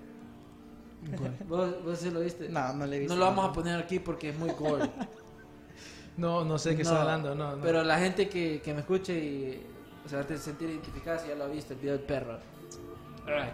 ¿Vos, 1.47 1.83
vos 1.83 1.99
sí 1.99 2.09
lo 2.09 2.21
viste? 2.21 2.49
No, 2.49 2.73
no 2.73 2.85
le 2.87 2.95
he 2.95 2.99
visto. 3.01 3.13
No 3.13 3.19
lo 3.19 3.25
vamos 3.27 3.49
a 3.49 3.53
poner 3.53 3.79
aquí 3.79 3.99
porque 3.99 4.29
es 4.29 4.37
muy 4.37 4.49
gore. 4.51 4.89
No, 6.17 6.43
no 6.43 6.57
sé 6.57 6.69
de 6.71 6.77
qué 6.77 6.83
No, 6.83 6.89
está 6.89 7.01
hablando. 7.03 7.35
No, 7.35 7.55
no. 7.57 7.61
Pero 7.61 7.83
la 7.83 7.99
gente 7.99 8.27
que, 8.27 8.59
que 8.63 8.73
me 8.73 8.79
escuche 8.79 9.13
y 9.13 9.63
se 10.07 10.15
va 10.15 10.23
a 10.23 10.37
sentir 10.37 10.67
identificada 10.67 11.19
si 11.19 11.27
ya 11.27 11.35
lo 11.35 11.43
ha 11.43 11.47
visto, 11.47 11.73
el 11.73 11.79
video 11.79 11.93
del 11.93 12.01
perro. 12.05 12.39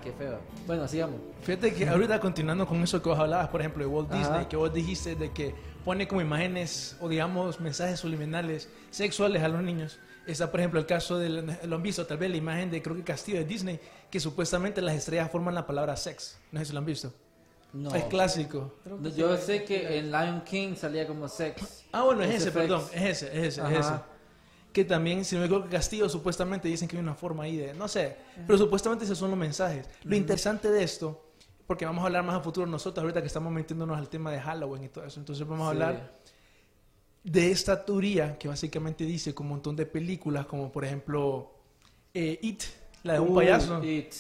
Qué 0.04 0.12
feo. 0.12 0.40
Bueno, 0.68 0.88
sigamos. 0.88 1.20
Fíjate 1.42 1.74
que 1.74 1.88
ahorita 1.88 2.20
continuando 2.20 2.68
con 2.68 2.82
eso 2.84 3.02
que 3.02 3.10
vos 3.10 3.18
hablabas, 3.18 3.48
por 3.48 3.60
ejemplo, 3.62 3.84
de 3.84 3.90
Walt 3.90 4.12
Ajá. 4.12 4.20
Disney, 4.20 4.46
que 4.46 4.56
vos 4.56 4.72
dijiste 4.72 5.16
de 5.16 5.32
que 5.32 5.56
pone 5.84 6.08
como 6.08 6.22
imágenes 6.22 6.96
o 7.02 7.10
digamos 7.10 7.60
mensajes 7.60 8.00
subliminales 8.00 8.70
sexuales 8.92 9.42
a 9.42 9.48
los 9.48 9.64
niños. 9.64 10.00
Está, 10.28 10.52
por 10.52 10.60
ejemplo, 10.60 10.80
el 10.80 10.86
caso 10.86 11.18
del, 11.18 11.58
lo 11.66 11.76
han 11.76 11.84
visto, 11.84 12.06
tal 12.06 12.18
vez 12.18 12.30
la 12.30 12.38
imagen 12.38 12.70
de, 12.72 12.82
creo 12.82 12.96
que 12.96 13.04
Castillo 13.04 13.40
de 13.40 13.46
Disney, 13.46 13.80
que 14.10 14.20
supuestamente 14.20 14.82
las 14.82 14.96
estrellas 14.96 15.30
forman 15.32 15.56
la 15.56 15.66
palabra 15.66 15.98
sex. 15.98 16.40
No 16.52 16.60
sé 16.60 16.68
si 16.68 16.74
lo 16.74 16.80
han 16.80 16.86
visto. 16.86 17.12
No. 17.74 17.94
Es 17.96 18.04
clásico. 18.06 18.76
Yo 19.16 19.36
sé 19.38 19.64
que 19.64 19.98
en 19.98 20.12
Lion 20.12 20.42
King 20.42 20.76
salía 20.76 21.08
como 21.08 21.28
sex. 21.28 21.84
Ah, 21.92 22.04
bueno, 22.04 22.22
es 22.22 22.36
Ese 22.36 22.52
perdón, 22.52 22.84
es 22.94 23.24
ese, 23.24 23.28
es 23.28 23.58
ese, 23.58 23.62
es 23.62 23.80
ese. 23.80 23.94
Que 24.74 24.84
también, 24.84 25.24
si 25.24 25.36
no 25.36 25.42
me 25.42 25.46
equivoco, 25.46 25.70
Castillo 25.70 26.10
supuestamente 26.10 26.68
dicen 26.68 26.88
que 26.88 26.98
hay 26.98 27.02
una 27.04 27.14
forma 27.16 27.44
ahí 27.44 27.56
de, 27.58 27.74
no 27.76 27.88
sé, 27.88 28.18
pero 28.48 28.58
supuestamente 28.58 29.06
esos 29.06 29.18
son 29.18 29.30
los 29.30 29.38
mensajes. 29.40 29.88
Lo 30.04 30.16
interesante 30.16 30.70
de 30.72 30.84
esto, 30.84 31.30
porque 31.68 31.86
vamos 31.86 32.02
a 32.04 32.08
hablar 32.08 32.24
más 32.24 32.36
a 32.36 32.40
futuro 32.42 32.66
nosotros, 32.68 33.02
ahorita 33.04 33.22
que 33.22 33.28
estamos 33.28 33.54
metiéndonos 33.54 33.98
al 33.98 34.10
tema 34.10 34.32
de 34.32 34.42
Halloween 34.42 34.84
y 34.86 34.90
todo 34.90 35.06
eso, 35.06 35.20
entonces 35.20 35.48
vamos 35.48 35.68
a 35.68 35.72
Sí. 35.72 35.76
hablar 35.82 36.20
de 37.24 37.52
esta 37.52 37.86
teoría 37.86 38.38
que 38.38 38.48
básicamente 38.50 39.06
dice 39.06 39.34
con 39.34 39.46
un 39.46 39.52
montón 39.54 39.76
de 39.76 39.86
películas, 39.86 40.46
como 40.48 40.72
por 40.72 40.84
ejemplo 40.84 41.52
eh, 42.14 42.38
It, 42.42 42.64
la 43.04 43.14
de 43.14 43.20
un 43.20 43.30
Uy, 43.30 43.36
payaso. 43.36 43.84
It. 43.84 44.14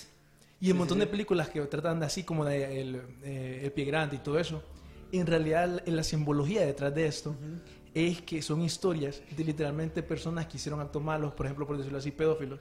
Y 0.62 0.68
un 0.68 0.72
Sí, 0.72 0.74
montón 0.74 0.98
sí. 0.98 1.02
de 1.02 1.08
películas 1.08 1.50
que 1.50 1.60
tratan 1.62 2.00
de 2.00 2.06
así 2.06 2.24
como 2.24 2.46
de 2.46 2.80
el, 2.80 3.02
eh, 3.24 3.62
el 3.64 3.72
pie 3.72 3.86
grande 3.86 4.16
y 4.16 4.20
todo 4.20 4.40
eso. 4.40 4.64
En 5.12 5.28
realidad 5.28 5.82
la, 5.86 5.94
la 5.94 6.04
simbología 6.04 6.66
detrás 6.66 6.94
de 6.96 7.06
esto 7.08 7.36
es 7.94 8.22
que 8.22 8.42
son 8.42 8.62
historias 8.62 9.22
de 9.36 9.44
literalmente 9.44 10.02
personas 10.04 10.48
que 10.48 10.58
hicieron 10.58 10.80
actos 10.82 11.02
malos, 11.04 11.34
por 11.34 11.46
ejemplo, 11.46 11.66
por 11.68 11.78
decirlo 11.78 11.98
así, 12.00 12.12
pedófilos. 12.12 12.60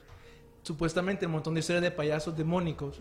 Supuestamente 0.61 1.25
un 1.25 1.33
montón 1.33 1.53
de 1.55 1.59
historias 1.59 1.81
de 1.83 1.91
payasos 1.91 2.37
demónicos 2.37 2.97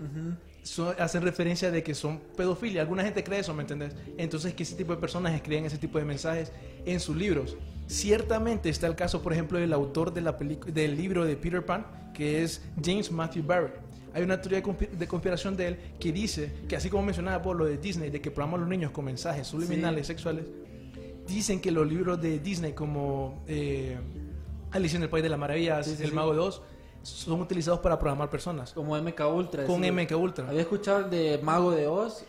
son- 0.65 0.95
hacen 0.99 1.23
referencia 1.23 1.71
de 1.71 1.83
que 1.85 1.95
son 1.95 2.19
pedofilia. 2.37 2.81
Alguna 2.81 3.05
gente 3.05 3.23
cree 3.23 3.39
eso, 3.39 3.55
¿me 3.55 3.63
entendés? 3.63 3.95
Entonces 4.19 4.53
que 4.55 4.65
ese 4.65 4.75
tipo 4.75 4.93
de 4.95 5.01
personas 5.01 5.33
escriben 5.35 5.65
ese 5.65 5.79
tipo 5.79 5.99
de 5.99 6.05
mensajes 6.05 6.51
en 6.85 6.99
sus 6.99 7.15
libros. 7.17 7.57
Ciertamente 7.87 8.69
está 8.69 8.89
el 8.89 8.97
caso, 8.97 9.23
por 9.23 9.33
ejemplo, 9.33 9.59
del 9.61 9.73
autor 9.73 10.13
de 10.13 10.23
la 10.23 10.37
pelicu- 10.37 10.73
del 10.73 10.97
libro 10.97 11.25
de 11.25 11.37
Peter 11.37 11.65
Pan, 11.65 11.87
que 12.15 12.43
es 12.43 12.63
James 12.83 13.13
Matthew 13.13 13.45
Barrett. 13.45 13.75
Hay 14.15 14.23
una 14.25 14.41
teoría 14.41 14.59
de 14.61 14.65
conspi- 14.67 14.89
de 14.91 15.07
conspiración 15.07 15.57
de 15.57 15.69
él 15.69 15.79
que 16.01 16.13
dice 16.13 16.53
que 16.69 16.75
así 16.77 16.91
como 16.91 17.05
mencionaba 17.05 17.41
por 17.43 17.55
lo 17.57 17.65
de 17.65 17.79
Disney, 17.79 18.11
de 18.11 18.21
que 18.21 18.31
programa 18.33 18.57
a 18.57 18.61
los 18.61 18.69
niños 18.69 18.91
con 18.91 19.05
mensajes 19.05 19.47
subliminales 19.47 20.07
sexuales, 20.09 20.47
dicen 21.27 21.61
que 21.61 21.71
los 21.71 21.87
libros 21.87 22.21
de 22.21 22.39
Disney 22.39 22.73
como 22.73 23.43
eh, 23.47 23.99
Alicia 24.71 24.97
en 24.97 25.03
el 25.05 25.09
País 25.11 25.23
de 25.23 25.29
las 25.29 25.39
Maravillas, 25.39 25.87
Sí, 25.87 25.97
sí, 25.97 26.05
El. 26.05 26.13
Mago 26.13 26.33
de 26.35 26.41
Oz, 26.41 26.63
son 27.03 27.41
utilizados 27.41 27.81
para 27.81 27.99
programar 27.99 28.31
personas. 28.31 28.73
Como 28.73 28.97
MK 29.01 29.21
Ultra. 29.33 29.65
Con 29.65 29.83
sí. 29.83 29.91
MK 29.91 30.13
Ultra. 30.17 30.49
Había 30.49 30.61
escuchado 30.63 31.01
el 31.01 31.11
de 31.11 31.41
Mago 31.43 31.71
de 31.73 31.87
Oz, 31.87 32.25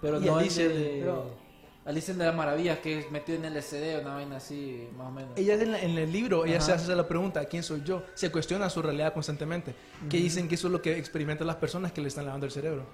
pero 0.00 0.20
Y 0.20 0.24
no 0.26 0.36
Alicia 0.36 0.64
el 0.64 0.72
de... 0.72 0.78
de- 0.78 1.00
pero- 1.00 1.42
Alicia 1.84 2.14
de 2.14 2.24
las 2.24 2.34
Maravillas, 2.36 2.78
que 2.78 3.00
es 3.00 3.10
metido 3.10 3.44
en 3.44 3.52
LSD, 3.52 4.00
una 4.02 4.14
vaina 4.14 4.36
así, 4.36 4.86
más 4.96 5.08
o 5.08 5.10
menos. 5.10 5.32
Ella 5.36 5.54
en, 5.54 5.72
la- 5.72 5.80
en 5.82 5.98
el 5.98 6.12
libro, 6.12 6.44
ella 6.44 6.58
Ajá. 6.58 6.66
se 6.66 6.72
hace 6.74 6.94
la 6.94 7.08
pregunta, 7.08 7.44
¿quién 7.46 7.64
soy 7.64 7.82
yo? 7.84 8.04
Se 8.14 8.30
cuestiona 8.30 8.70
su 8.70 8.80
realidad 8.82 9.12
constantemente. 9.12 9.74
Que 10.08 10.18
dicen 10.18 10.46
que 10.46 10.54
eso 10.54 10.68
es 10.68 10.72
lo 10.72 10.80
que 10.80 10.96
experimentan 10.96 11.44
las 11.48 11.56
personas 11.56 11.90
que 11.90 12.00
le 12.00 12.06
están 12.06 12.26
lavando 12.26 12.46
el 12.46 12.52
cerebro. 12.52 12.84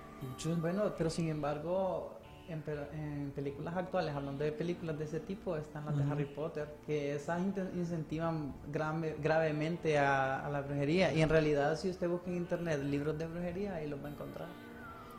Bueno, 0.62 0.94
pero 0.96 1.10
sin 1.10 1.28
embargo, 1.28 2.17
en, 2.48 2.62
en 2.92 3.32
películas 3.34 3.76
actuales, 3.76 4.14
hablando 4.14 4.44
de 4.44 4.52
películas 4.52 4.98
de 4.98 5.04
ese 5.04 5.20
tipo, 5.20 5.56
están 5.56 5.86
las 5.86 5.96
de 5.96 6.04
Harry 6.10 6.24
Potter, 6.24 6.68
que 6.86 7.14
esas 7.14 7.40
incentivan 7.74 8.54
grave- 8.72 9.16
gravemente 9.22 9.98
a, 9.98 10.44
a 10.46 10.50
la 10.50 10.62
brujería. 10.62 11.12
Y 11.12 11.22
en 11.22 11.28
realidad, 11.28 11.76
si 11.76 11.90
usted 11.90 12.08
busca 12.08 12.30
en 12.30 12.36
internet 12.36 12.80
libros 12.82 13.18
de 13.18 13.26
brujería, 13.26 13.74
ahí 13.76 13.88
los 13.88 14.02
va 14.02 14.08
a 14.08 14.12
encontrar. 14.12 14.48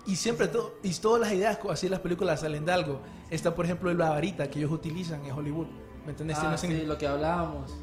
Y 0.06 0.16
siempre, 0.16 0.48
to- 0.48 0.76
y 0.82 0.94
todas 0.96 1.22
las 1.22 1.32
ideas, 1.34 1.60
así 1.70 1.88
las 1.90 2.00
películas 2.00 2.40
salen 2.42 2.66
de 2.66 2.72
algo. 2.72 3.02
Está, 3.30 3.54
por 3.54 3.66
ejemplo, 3.66 3.94
la 3.94 4.10
varita 4.10 4.50
que 4.50 4.60
ellos 4.60 4.72
utilizan 4.72 5.24
en 5.26 5.32
Hollywood. 5.32 5.68
Ah, 6.34 6.58
sí, 6.58 6.68
lo 6.88 6.98
que 6.98 7.08
hablábamos. 7.08 7.76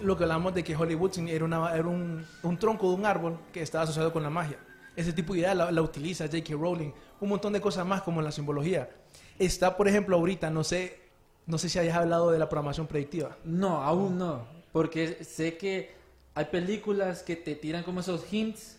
Lo 0.00 0.16
que 0.16 0.24
hablamos 0.24 0.54
de 0.54 0.62
que 0.62 0.76
Hollywood 0.76 1.18
era, 1.28 1.44
una, 1.44 1.74
era 1.74 1.88
un, 1.88 2.24
un 2.42 2.56
tronco 2.58 2.88
de 2.90 2.94
un 2.96 3.06
árbol 3.06 3.38
que 3.52 3.62
estaba 3.62 3.84
asociado 3.84 4.12
con 4.12 4.22
la 4.22 4.30
magia. 4.30 4.58
Ese 4.96 5.12
tipo 5.12 5.32
de 5.32 5.40
idea 5.40 5.54
la, 5.54 5.70
la 5.70 5.82
utiliza 5.82 6.26
J.K. 6.26 6.54
Rowling. 6.54 6.92
Un 7.20 7.28
montón 7.28 7.52
de 7.52 7.60
cosas 7.60 7.86
más 7.86 8.02
como 8.02 8.20
la 8.20 8.32
simbología. 8.32 8.90
Está, 9.38 9.76
por 9.76 9.88
ejemplo, 9.88 10.16
ahorita, 10.16 10.50
no 10.50 10.64
sé, 10.64 11.00
no 11.46 11.58
sé 11.58 11.68
si 11.68 11.78
hayas 11.78 11.96
hablado 11.96 12.30
de 12.30 12.38
la 12.38 12.48
programación 12.48 12.86
predictiva. 12.86 13.36
No, 13.44 13.82
aún 13.82 14.18
no. 14.18 14.46
Porque 14.72 15.24
sé 15.24 15.56
que 15.56 15.90
hay 16.34 16.46
películas 16.46 17.22
que 17.22 17.36
te 17.36 17.54
tiran 17.54 17.82
como 17.82 18.00
esos 18.00 18.30
hints, 18.32 18.78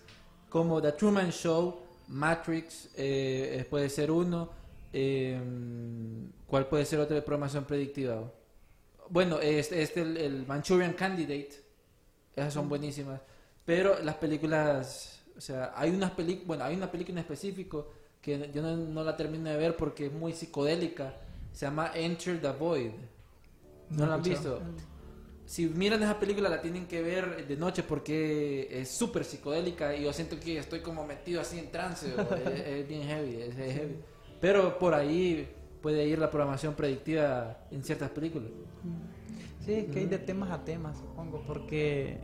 como 0.50 0.82
The 0.82 0.92
Truman 0.94 1.32
Show, 1.32 1.80
Matrix, 2.08 2.86
eh, 2.96 3.58
eh, 3.60 3.68
puede 3.70 3.90
ser 3.90 4.12
uno. 4.12 4.50
eh, 4.92 5.40
¿Cuál 6.48 6.68
puede 6.68 6.86
ser 6.86 7.00
otra 7.00 7.16
de 7.16 7.22
programación 7.24 7.66
predictiva? 7.66 8.32
Bueno, 9.10 9.40
este, 9.40 9.82
este 9.82 10.02
el, 10.02 10.18
el 10.18 10.46
Manchurian 10.46 10.94
Candidate. 10.94 11.64
Esas 12.36 12.54
son 12.54 12.70
buenísimas. 12.70 13.20
Pero 13.66 14.00
las 14.04 14.16
películas, 14.16 15.23
o 15.38 15.42
sea, 15.42 15.74
hay 15.76 15.92
unas 15.92 16.12
películas, 16.12 16.48
bueno, 16.48 16.64
hay 16.64 16.76
una 16.76 16.92
película 16.92 17.14
en 17.14 17.20
específico 17.20 17.92
que 18.22 18.50
yo 18.54 18.62
no, 18.62 18.76
no 18.78 19.04
la 19.04 19.18
termino 19.18 19.50
de 19.50 19.58
ver 19.58 19.76
porque 19.76 20.08
es 20.08 20.14
muy 20.14 20.34
psicodélica. 20.34 21.16
Se 21.52 21.66
llama 21.66 21.92
Enter 21.94 22.42
the 22.42 22.52
Void. 22.52 22.92
¿No 23.90 24.06
la 24.06 24.16
han 24.16 24.24
visto? 24.24 24.62
Si 25.46 25.68
miran 25.68 26.02
esa 26.02 26.20
película 26.20 26.50
la 26.50 26.62
tienen 26.62 26.88
que 26.88 27.02
ver 27.02 27.46
de 27.46 27.58
noche 27.58 27.84
porque 27.84 28.68
es 28.72 28.90
súper 28.90 29.26
psicodélica 29.26 29.94
y 29.96 30.04
yo 30.04 30.14
siento 30.14 30.40
que 30.40 30.58
estoy 30.58 30.80
como 30.80 31.06
metido 31.06 31.42
así 31.42 31.60
en 31.60 31.70
trance. 31.70 32.08
es, 32.08 32.60
es 32.66 32.88
bien 32.88 33.04
heavy, 33.04 33.42
es, 33.42 33.58
es 33.58 33.76
heavy. 33.76 33.96
Pero 34.40 34.80
por 34.80 34.94
ahí 34.94 35.48
puede 35.82 36.08
ir 36.08 36.18
la 36.18 36.32
programación 36.32 36.74
predictiva 36.76 37.58
en 37.70 37.84
ciertas 37.84 38.10
películas. 38.10 38.50
Sí, 39.60 39.74
es 39.74 39.92
que 39.92 40.00
hay 40.00 40.06
de 40.06 40.18
temas 40.18 40.50
a 40.52 40.64
temas, 40.64 40.98
supongo, 40.98 41.44
porque 41.46 42.20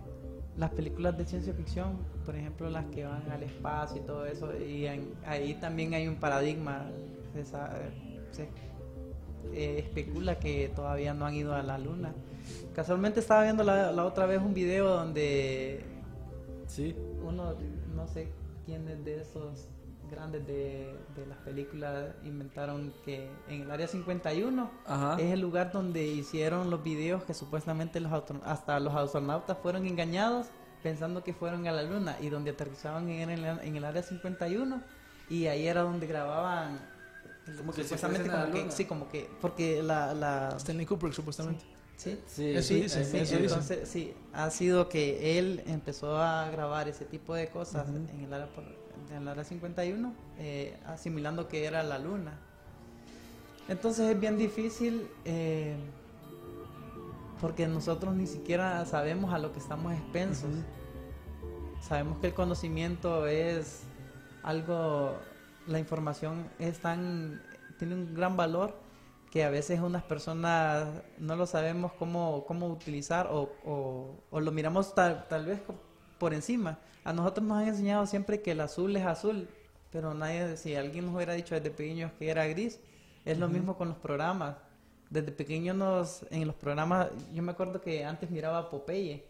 las 0.58 0.72
películas 0.72 1.18
de 1.18 1.26
ciencia 1.26 1.54
ficción, 1.54 1.98
por 2.26 2.36
ejemplo, 2.36 2.70
las 2.70 2.86
que 2.88 3.06
van 3.06 3.30
al 3.32 3.44
espacio 3.44 3.98
y 4.02 4.06
todo 4.06 4.26
eso, 4.26 4.56
y 4.58 4.86
en- 4.86 5.14
ahí 5.26 5.54
también 5.56 5.94
hay 5.94 6.08
un 6.08 6.16
paradigma. 6.16 6.86
Se, 7.34 7.46
sabe- 7.46 7.92
se, 8.32 8.50
eh, 9.54 9.80
especula 9.80 10.38
que 10.40 10.70
todavía 10.76 11.14
no 11.14 11.26
han 11.26 11.34
ido 11.36 11.56
a 11.56 11.64
la 11.64 11.78
luna. 11.78 12.14
Casualmente 12.74 13.20
estaba 13.20 13.44
viendo 13.44 13.64
la, 13.64 13.92
la 13.92 14.06
otra 14.06 14.26
vez 14.26 14.42
un 14.42 14.54
video 14.54 14.88
donde 14.90 15.84
Sí. 16.68 16.96
uno, 17.24 17.56
no 17.96 18.08
sé 18.08 18.28
quiénes 18.66 19.04
de 19.04 19.22
esos 19.22 19.68
grandes 20.12 20.46
de, 20.48 20.96
de 21.16 21.26
las 21.28 21.38
películas 21.40 22.16
inventaron 22.24 22.92
que 23.06 23.30
en 23.48 23.62
el 23.62 23.72
área 23.72 23.88
51 23.88 24.70
Ajá. 24.88 25.18
es 25.20 25.32
el 25.32 25.40
lugar 25.40 25.72
donde 25.72 26.06
hicieron 26.08 26.70
los 26.72 26.84
videos 26.84 27.24
que 27.24 27.34
supuestamente 27.36 28.00
los 28.00 28.12
hasta 28.44 28.80
los 28.80 28.96
astronautas 28.96 29.58
fueron 29.62 29.86
engañados 29.86 30.48
pensando 30.84 31.24
que 31.24 31.34
fueron 31.34 31.68
a 31.68 31.72
la 31.72 31.84
luna 31.84 32.18
y 32.22 32.30
donde 32.30 32.52
aterrizaban 32.52 33.10
en 33.10 33.30
el, 33.30 33.44
en 33.46 33.76
el 33.76 33.84
área 33.84 34.02
51 34.04 34.82
y 35.30 35.48
ahí 35.48 35.68
era 35.68 35.82
donde 35.82 36.08
grababan 36.08 36.80
Como 37.58 37.74
que 37.74 37.84
supuestamente 37.84 38.30
como 38.30 38.52
que 38.52 38.72
sí 38.72 38.86
como 38.86 39.10
que 39.10 39.30
porque 39.42 39.84
la, 39.84 40.14
la 40.14 40.54
Stanley 40.58 40.86
Kubrick, 40.86 41.14
supuestamente. 41.14 41.64
sí 41.98 42.18
Sí, 42.28 42.56
Eso 42.56 42.68
sí, 42.68 42.82
eso 42.86 43.36
entonces 43.36 43.90
sí, 43.90 44.14
ha 44.34 44.50
sido 44.50 44.88
que 44.88 45.38
él 45.38 45.62
empezó 45.68 46.18
a 46.18 46.50
grabar 46.50 46.88
ese 46.88 47.04
tipo 47.06 47.34
de 47.36 47.50
cosas 47.50 47.88
en 47.90 48.24
el 48.24 48.34
área, 48.34 48.48
por- 48.48 48.64
en 49.12 49.22
el 49.22 49.28
área 49.28 49.44
51, 49.44 50.14
eh, 50.40 50.78
asimilando 50.86 51.48
que 51.50 51.66
era 51.66 51.84
la 51.84 52.00
luna. 52.00 52.32
Entonces 53.68 54.10
es 54.10 54.20
bien 54.20 54.38
difícil 54.38 55.08
eh, 55.26 55.76
porque 57.40 57.68
nosotros 57.68 58.16
ni 58.16 58.28
siquiera 58.28 58.86
sabemos 58.86 59.34
a 59.34 59.40
lo 59.40 59.52
que 59.54 59.60
estamos 59.60 59.94
expensos. 59.94 60.50
Sabemos 61.82 62.18
que 62.20 62.28
el 62.28 62.34
conocimiento 62.34 63.26
es 63.28 63.84
algo, 64.44 65.18
la 65.68 65.80
información 65.80 66.50
es 66.60 66.80
tan, 66.80 67.42
tiene 67.78 67.96
un 67.96 68.14
gran 68.14 68.36
valor 68.36 68.76
que 69.32 69.44
a 69.44 69.50
veces 69.50 69.80
unas 69.80 70.04
personas 70.04 70.88
no 71.20 71.36
lo 71.36 71.46
sabemos 71.46 71.94
cómo, 71.94 72.44
cómo 72.48 72.68
utilizar 72.68 73.28
o, 73.32 73.54
o- 73.64 74.24
o 74.30 74.40
lo 74.40 74.52
miramos 74.52 74.94
tal, 74.96 75.28
tal 75.30 75.46
vez 75.46 75.62
por 76.18 76.34
encima. 76.34 76.80
A 77.04 77.14
nosotros 77.14 77.46
nos 77.48 77.60
han 77.60 77.68
enseñado 77.70 78.06
siempre 78.08 78.42
que 78.42 78.52
el 78.52 78.60
azul 78.62 78.96
es 78.98 79.06
azul, 79.06 79.48
pero 79.92 80.14
nadie, 80.14 80.58
si 80.58 80.76
alguien 80.76 81.06
nos 81.06 81.16
hubiera 81.16 81.34
dicho 81.34 81.56
desde 81.56 81.72
pequeños 81.72 82.12
que 82.20 82.30
era 82.30 82.46
gris, 82.48 82.80
es 83.24 83.38
lo 83.38 83.48
mismo 83.48 83.78
con 83.78 83.88
los 83.90 83.98
programas. 83.98 84.56
Desde 85.10 85.32
pequeños 85.32 85.76
nos, 85.76 86.24
en 86.30 86.46
los 86.46 86.56
programas, 86.56 87.08
yo 87.34 87.42
me 87.42 87.52
acuerdo 87.52 87.82
que 87.82 88.06
antes 88.06 88.30
miraba 88.30 88.70
Popeye 88.70 89.24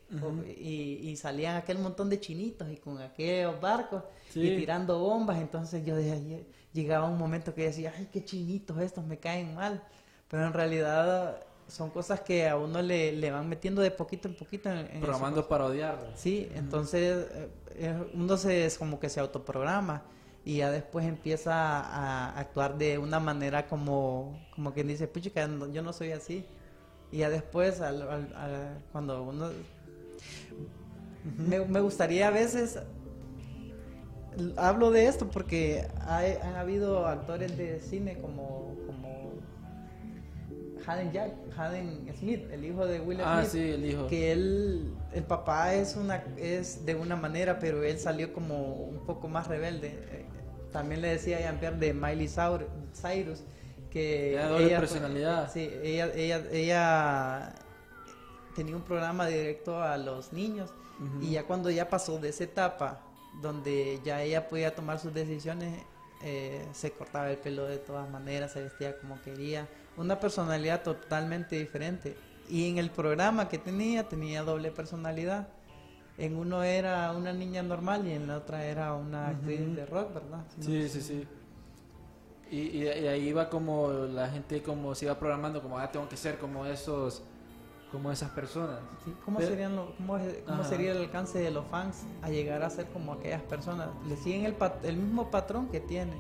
y, 0.58 1.10
y 1.10 1.16
salían 1.16 1.56
aquel 1.56 1.80
montón 1.80 2.10
de 2.10 2.20
chinitos 2.20 2.70
y 2.70 2.76
con 2.78 3.02
aquellos 3.02 3.60
barcos 3.62 4.04
Sí. 4.34 4.42
y 4.42 4.58
tirando 4.58 5.00
bombas, 5.00 5.40
entonces 5.40 5.84
yo 5.86 5.96
de 5.96 6.12
ahí 6.12 6.46
llegaba 6.74 7.08
un 7.10 7.18
momento 7.18 7.56
que 7.56 7.64
decía, 7.64 7.94
ay, 7.98 8.10
qué 8.12 8.24
chinitos 8.24 8.78
estos, 8.80 9.04
me 9.06 9.18
caen 9.18 9.56
mal, 9.56 9.82
pero 10.28 10.46
en 10.46 10.54
realidad 10.54 11.42
son 11.68 11.90
cosas 11.92 12.20
que 12.22 12.48
a 12.48 12.58
uno 12.58 12.82
le, 12.82 13.12
le 13.14 13.32
van 13.32 13.48
metiendo 13.48 13.82
de 13.82 13.90
poquito 13.92 14.28
en 14.28 14.36
poquito 14.36 14.70
en, 14.70 14.80
en 14.80 15.02
Programando 15.02 15.48
para 15.48 15.66
odiar. 15.66 16.12
Sí, 16.16 16.50
entonces 16.56 17.26
eh, 17.32 17.50
eh, 17.76 18.04
uno 18.14 18.38
se 18.38 18.66
es 18.66 18.78
como 18.78 19.00
que 19.00 19.08
se 19.10 19.20
autoprograma 19.20 20.04
y 20.46 20.58
ya 20.58 20.72
después 20.72 21.06
empieza 21.06 21.54
a 21.82 22.40
actuar 22.40 22.78
de 22.78 22.98
una 22.98 23.20
manera 23.20 23.68
como, 23.68 24.40
como 24.52 24.74
quien 24.74 24.88
dice, 24.88 25.08
puchica, 25.08 25.48
no- 25.48 25.72
yo 25.72 25.82
no 25.82 25.94
soy 25.94 26.12
así. 26.12 26.46
Y 27.12 27.18
ya 27.20 27.30
después, 27.30 27.82
al- 27.82 28.02
al- 28.04 28.36
al- 28.36 28.84
cuando 28.92 29.24
uno... 29.24 29.50
me, 31.38 31.60
gustaría 31.82 32.28
a 32.28 32.32
veces... 32.32 32.80
Hablo 34.58 34.92
de 34.92 35.08
esto 35.08 35.30
porque 35.30 35.88
hay, 36.02 36.36
han 36.42 36.56
habido 36.56 37.08
actores 37.08 37.58
de 37.58 37.80
cine 37.82 38.18
como 38.20 38.76
Haden 40.90 41.12
Jack, 41.12 41.32
Haden 41.58 42.12
Smith, 42.18 42.50
el 42.52 42.66
hijo 42.66 42.86
de 42.86 43.00
Will 43.00 43.20
Ah, 43.24 43.42
Smith 43.46 43.52
sí, 43.52 43.72
el 43.72 43.86
hijo. 43.86 44.08
que 44.08 44.32
él 44.32 44.94
el 45.14 45.24
papá 45.24 45.74
es 45.76 45.96
una 45.96 46.24
es 46.38 46.86
de 46.86 46.96
una 46.96 47.16
manera 47.16 47.60
pero 47.60 47.84
él 47.84 47.98
salió 48.00 48.34
como 48.34 48.74
un 48.74 49.06
poco 49.06 49.28
más 49.28 49.48
rebelde 49.48 49.88
Eh, 50.12 50.26
también 50.72 51.02
le 51.02 51.10
decía 51.10 51.38
a 51.38 51.42
Jean-Pierre 51.42 51.78
de 51.78 51.94
Miley 51.94 52.28
Cyrus 52.28 53.40
que 53.90 54.32
Tenía 54.36 54.48
doble 54.50 54.68
fue- 54.70 54.78
personalidad. 54.80 55.52
sí 55.52 55.70
ella 55.84 56.10
ella 56.16 56.44
ella 56.52 57.54
tenía 58.56 58.76
un 58.76 58.84
programa 58.84 59.26
directo 59.28 59.82
a 59.82 59.98
los 59.98 60.34
niños 60.34 60.72
y 61.22 61.32
ya 61.32 61.44
cuando 61.44 61.70
ya 61.70 61.90
pasó 61.90 62.20
de 62.20 62.30
esa 62.30 62.44
etapa 62.44 63.02
donde 63.42 64.00
ya 64.04 64.22
ella 64.22 64.48
podía 64.50 64.76
tomar 64.76 65.00
sus 65.00 65.14
decisiones 65.14 65.82
eh, 66.22 66.68
se 66.74 66.92
cortaba 66.92 67.32
el 67.32 67.38
pelo 67.38 67.66
de 67.66 67.78
todas 67.78 68.10
maneras 68.10 68.52
se 68.52 68.64
vestía 68.64 68.98
como 68.98 69.22
quería. 69.22 69.68
Una 69.98 70.20
personalidad 70.20 70.84
totalmente 70.84 71.58
diferente. 71.58 72.18
Y 72.50 72.70
en 72.70 72.78
el 72.78 72.90
programa 72.90 73.48
que 73.48 73.58
tenía 73.58 74.08
tenía 74.10 74.44
doble 74.44 74.72
personalidad. 74.72 75.48
En 76.18 76.36
uno 76.36 76.64
era 76.64 77.12
una 77.14 77.32
niña 77.32 77.64
normal 77.64 78.06
y 78.06 78.12
en 78.12 78.28
la 78.28 78.38
otra 78.38 78.66
era 78.66 78.94
una 78.94 79.30
actriz 79.30 79.74
de 79.74 79.86
rock 79.86 80.14
verdad 80.14 80.44
Sí, 80.60 80.90
sí, 80.90 81.02
sí. 81.02 81.28
Y, 82.52 82.58
y, 82.58 82.84
y 82.84 83.08
ahí 83.08 83.30
iba 83.30 83.50
como 83.50 83.90
la 83.90 84.28
gente 84.28 84.62
como 84.62 84.96
se 84.96 85.06
iba 85.06 85.18
programando 85.18 85.62
como, 85.62 85.78
ah, 85.78 85.90
tengo 85.90 86.10
que 86.10 86.18
ser 86.18 86.38
como 86.38 86.66
esos, 86.66 87.22
como 87.92 88.12
esas 88.12 88.30
personas. 88.32 88.80
Sí, 89.04 89.14
¿Cómo, 89.26 89.38
Pero- 89.38 89.50
serían 89.50 89.76
lo- 89.76 89.96
cómo, 89.96 90.20
cómo 90.46 90.64
sería 90.64 90.92
el 90.92 90.98
alcance 91.00 91.40
de 91.40 91.52
los 91.52 91.66
fans 91.68 92.04
a 92.22 92.30
llegar 92.30 92.62
a 92.64 92.70
ser 92.70 92.88
como 92.88 93.14
aquellas 93.14 93.42
personas? 93.44 93.90
Le 94.08 94.16
siguen 94.18 94.46
el, 94.46 94.54
pat- 94.54 94.84
el 94.86 94.98
mismo 94.98 95.30
patrón 95.32 95.70
que 95.70 95.80
tienen. 95.80 96.20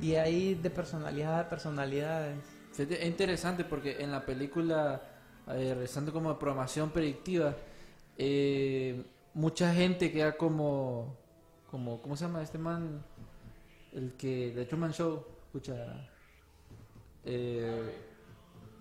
Y 0.00 0.14
hay 0.16 0.54
de 0.54 0.68
personalidad 0.70 1.40
a 1.40 1.48
personalidades. 1.48 2.36
Es 2.76 3.04
interesante 3.06 3.64
porque 3.64 4.02
en 4.02 4.10
la 4.12 4.26
película, 4.26 5.00
eh, 5.48 5.72
regresando 5.72 6.12
como 6.12 6.38
programación 6.38 6.90
predictiva, 6.90 7.54
eh, 8.18 9.02
mucha 9.32 9.72
gente 9.72 10.12
queda 10.12 10.36
como, 10.36 11.16
como, 11.70 12.02
¿cómo 12.02 12.14
se 12.16 12.26
llama 12.26 12.42
este 12.42 12.58
man? 12.58 13.02
El 13.94 14.12
que, 14.18 14.52
de 14.54 14.66
Truman 14.66 14.92
Show, 14.92 15.24
escucha, 15.46 15.74
eh, 17.24 17.94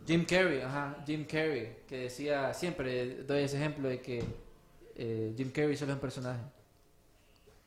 Jim 0.06 0.26
Carrey, 0.26 0.62
ajá, 0.62 0.98
Jim 1.06 1.26
Carrey, 1.26 1.78
que 1.88 1.98
decía, 2.02 2.54
siempre 2.54 3.24
doy 3.24 3.42
ese 3.44 3.58
ejemplo 3.58 3.88
de 3.90 4.00
que 4.02 4.24
eh, 4.96 5.34
Jim 5.36 5.52
Carrey 5.52 5.76
solo 5.76 5.92
es 5.92 5.96
un 5.96 6.02
personaje. 6.02 6.42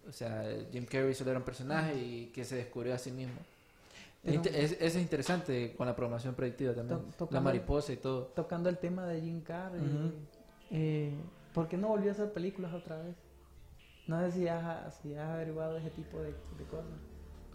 O 0.08 0.12
sea, 0.12 0.44
Jim 0.72 0.86
Carrey 0.86 1.14
solo 1.14 1.30
era 1.30 1.38
un 1.38 1.44
personaje 1.44 1.94
y 1.94 2.26
que 2.34 2.44
se 2.44 2.56
descubrió 2.56 2.94
a 2.94 2.98
sí 2.98 3.10
mismo. 3.10 3.34
Es, 4.24 4.38
Pero- 4.42 4.56
es, 4.56 4.72
es 4.80 4.96
interesante 4.96 5.74
con 5.76 5.86
la 5.86 5.94
programación 5.94 6.34
predictiva 6.34 6.74
también. 6.74 7.00
To- 7.18 7.28
la 7.30 7.40
mariposa 7.40 7.92
y 7.92 7.96
todo. 7.96 8.22
Tocando 8.34 8.68
el 8.68 8.78
tema 8.78 9.06
de 9.06 9.20
Jim 9.20 9.40
Carrey, 9.42 9.80
eh, 10.70 11.12
¿por 11.52 11.68
qué 11.68 11.76
no 11.76 11.88
volvió 11.88 12.10
a 12.10 12.12
hacer 12.12 12.32
películas 12.32 12.72
otra 12.72 12.98
vez? 12.98 13.14
No 14.06 14.20
sé 14.24 14.32
si 14.32 14.48
has, 14.48 14.94
si 15.02 15.14
has 15.14 15.28
averiguado 15.28 15.76
ese 15.76 15.90
tipo 15.90 16.18
de, 16.18 16.28
de 16.32 16.64
cosas. 16.70 16.86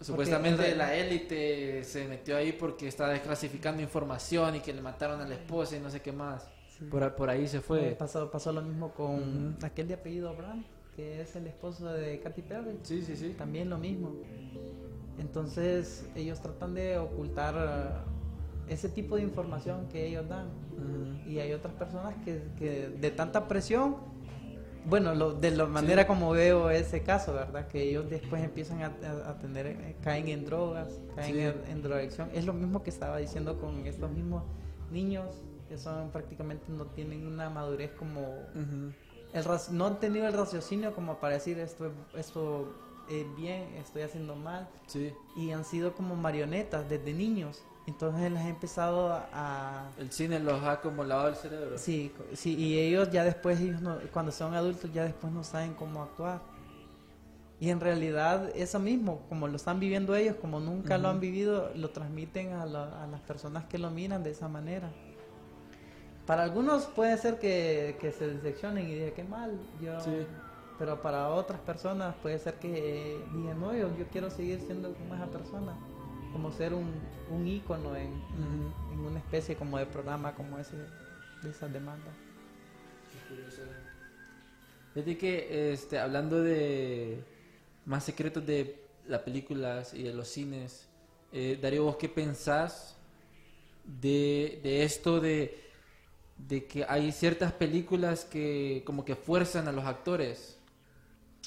Supuestamente 0.04 0.62
Porque- 0.62 0.76
la 0.76 0.94
élite 0.94 1.82
se 1.84 2.06
metió 2.06 2.36
ahí 2.36 2.52
porque 2.52 2.86
estaba 2.88 3.10
desclasificando 3.10 3.80
información 3.82 4.56
y 4.56 4.60
que 4.60 4.72
le 4.74 4.82
mataron 4.82 5.20
a 5.20 5.26
la 5.26 5.34
esposa 5.34 5.76
y 5.76 5.80
no 5.80 5.88
sé 5.90 6.00
qué 6.02 6.12
más. 6.12 6.46
Por, 6.90 7.14
por 7.14 7.30
ahí 7.30 7.48
se 7.48 7.60
fue. 7.60 7.96
pasó, 7.98 8.30
pasó 8.30 8.52
lo 8.52 8.60
mismo 8.60 8.92
con 8.92 9.56
aquel 9.62 9.88
de 9.88 9.94
apellido 9.94 10.34
Brown, 10.34 10.64
que 10.94 11.22
es 11.22 11.34
el 11.36 11.46
esposo 11.46 11.86
de 11.92 12.20
Katy 12.20 12.42
Perry. 12.42 12.78
Sí, 12.82 13.00
sí, 13.02 13.16
sí. 13.16 13.34
También 13.38 13.70
lo 13.70 13.78
mismo. 13.78 14.12
Entonces 15.18 16.04
ellos 16.14 16.40
tratan 16.40 16.74
de 16.74 16.98
ocultar 16.98 17.54
eh, 18.68 18.72
ese 18.74 18.88
tipo 18.88 19.16
de 19.16 19.22
información 19.22 19.88
que 19.88 20.06
ellos 20.06 20.28
dan. 20.28 20.48
Y 21.26 21.38
hay 21.38 21.52
otras 21.52 21.72
personas 21.74 22.14
que, 22.24 22.42
que 22.58 22.88
de 22.88 23.10
tanta 23.10 23.46
presión, 23.48 23.96
bueno, 24.86 25.14
lo- 25.14 25.32
de 25.32 25.50
la 25.50 25.66
manera 25.66 26.06
como 26.06 26.30
veo 26.30 26.70
ese 26.70 27.02
caso, 27.02 27.32
¿verdad? 27.34 27.68
Que 27.68 27.82
ellos 27.82 28.08
después 28.10 28.42
empiezan 28.42 28.82
a, 28.82 28.86
a- 29.28 29.38
tener, 29.38 29.66
eh, 29.66 29.96
caen 30.02 30.28
en 30.28 30.44
drogas, 30.44 31.00
caen 31.16 31.34
Sí. 31.34 31.40
en, 31.40 31.54
en 31.68 31.82
drogadicción. 31.82 32.30
Es 32.34 32.44
lo 32.44 32.52
mismo 32.52 32.82
que 32.82 32.90
estaba 32.90 33.16
diciendo 33.18 33.58
con 33.60 33.86
estos 33.86 34.10
mismos 34.10 34.42
niños 34.90 35.26
que 35.68 35.78
son 35.78 36.10
prácticamente 36.10 36.66
no 36.70 36.84
tienen 36.86 37.26
una 37.26 37.48
madurez 37.48 37.90
como 37.92 38.20
Ujú. 38.20 38.92
el 39.32 39.44
rac- 39.44 39.70
no 39.70 39.86
han 39.86 39.98
tenido 39.98 40.26
el 40.28 40.34
raciocinio 40.34 40.94
como 40.94 41.16
para 41.18 41.34
decir 41.34 41.58
esto 41.58 41.90
esto 42.14 42.74
es 43.08 43.24
bien 43.34 43.62
estoy 43.76 44.02
haciendo 44.02 44.36
mal 44.36 44.68
Sí. 44.86 45.12
y 45.36 45.52
han 45.52 45.64
sido 45.64 45.94
como 45.94 46.16
marionetas 46.16 46.88
desde 46.88 47.14
niños 47.14 47.64
entonces 47.86 48.32
les 48.32 48.40
ha 48.42 48.48
empezado 48.48 49.12
a, 49.32 49.88
El 49.98 50.10
cine 50.10 50.40
los 50.40 50.62
ha 50.64 50.80
como 50.80 51.04
lavado 51.04 51.28
el 51.28 51.36
cerebro. 51.36 51.76
sí 51.78 52.12
sí 52.32 52.54
y 52.56 52.78
ellos 52.78 53.10
ya 53.10 53.24
después 53.24 53.60
ellos 53.60 53.80
no- 53.82 53.98
cuando 54.12 54.32
son 54.32 54.54
adultos 54.54 54.90
ya 54.92 55.04
después 55.04 55.32
no 55.32 55.44
saben 55.44 55.74
cómo 55.74 56.02
actuar 56.02 56.40
y 57.60 57.70
en 57.70 57.80
realidad 57.80 58.50
eso 58.54 58.78
mismo 58.78 59.20
como 59.28 59.48
lo 59.48 59.56
están 59.56 59.80
viviendo 59.80 60.14
ellos 60.14 60.36
como 60.40 60.60
nunca 60.60 60.96
lo 60.98 61.08
han 61.08 61.20
vivido 61.20 61.70
lo 61.74 61.90
transmiten 61.90 62.52
a, 62.54 62.64
la- 62.66 63.04
a 63.04 63.06
las 63.06 63.20
personas 63.20 63.64
que 63.66 63.78
lo 63.78 63.90
miran 63.90 64.22
de 64.22 64.30
esa 64.30 64.48
manera 64.48 64.90
para 66.26 66.42
algunos 66.42 66.86
puede 66.86 67.16
ser 67.18 67.38
que, 67.38 67.96
que 68.00 68.10
se 68.12 68.26
decepcionen 68.28 68.88
y 68.88 68.94
digan 68.94 69.12
qué 69.14 69.24
mal 69.24 69.58
yo 69.82 70.00
Sí. 70.00 70.26
pero 70.78 71.02
para 71.02 71.28
otras 71.28 71.60
personas 71.60 72.14
puede 72.22 72.38
ser 72.38 72.54
que 72.54 73.22
digan 73.34 73.60
no 73.60 73.74
yo, 73.74 73.94
yo 73.98 74.06
quiero 74.10 74.30
seguir 74.30 74.60
siendo 74.62 74.92
como 74.94 75.14
esa 75.14 75.26
persona 75.26 75.74
como 76.34 76.52
ser 76.52 76.74
un, 76.74 76.92
un 77.30 77.46
ícono 77.46 77.96
en, 77.96 78.12
en 78.92 79.00
una 79.00 79.20
especie 79.20 79.56
como 79.56 79.78
de 79.78 79.86
programa 79.86 80.34
como 80.34 80.58
ese 80.58 80.76
de 80.76 81.50
esas 81.50 81.72
demandas 81.72 82.12
Fíjate 84.92 85.18
que 85.18 85.72
este, 85.72 85.98
hablando 85.98 86.40
de 86.42 87.18
más 87.84 88.04
secretos 88.04 88.46
de 88.46 88.80
las 89.08 89.22
películas 89.22 89.92
y 89.92 90.04
de 90.04 90.14
los 90.14 90.28
cines, 90.28 90.86
eh, 91.32 91.58
Darío, 91.60 91.84
¿vos 91.84 91.96
qué 91.96 92.08
pensás 92.08 92.96
de, 93.84 94.60
de 94.62 94.84
esto 94.84 95.20
de, 95.20 95.60
de 96.38 96.66
que 96.66 96.84
hay 96.88 97.10
ciertas 97.10 97.52
películas 97.52 98.24
que 98.24 98.82
como 98.86 99.04
que 99.04 99.16
fuerzan 99.16 99.66
a 99.66 99.72
los 99.72 99.84
actores? 99.84 100.58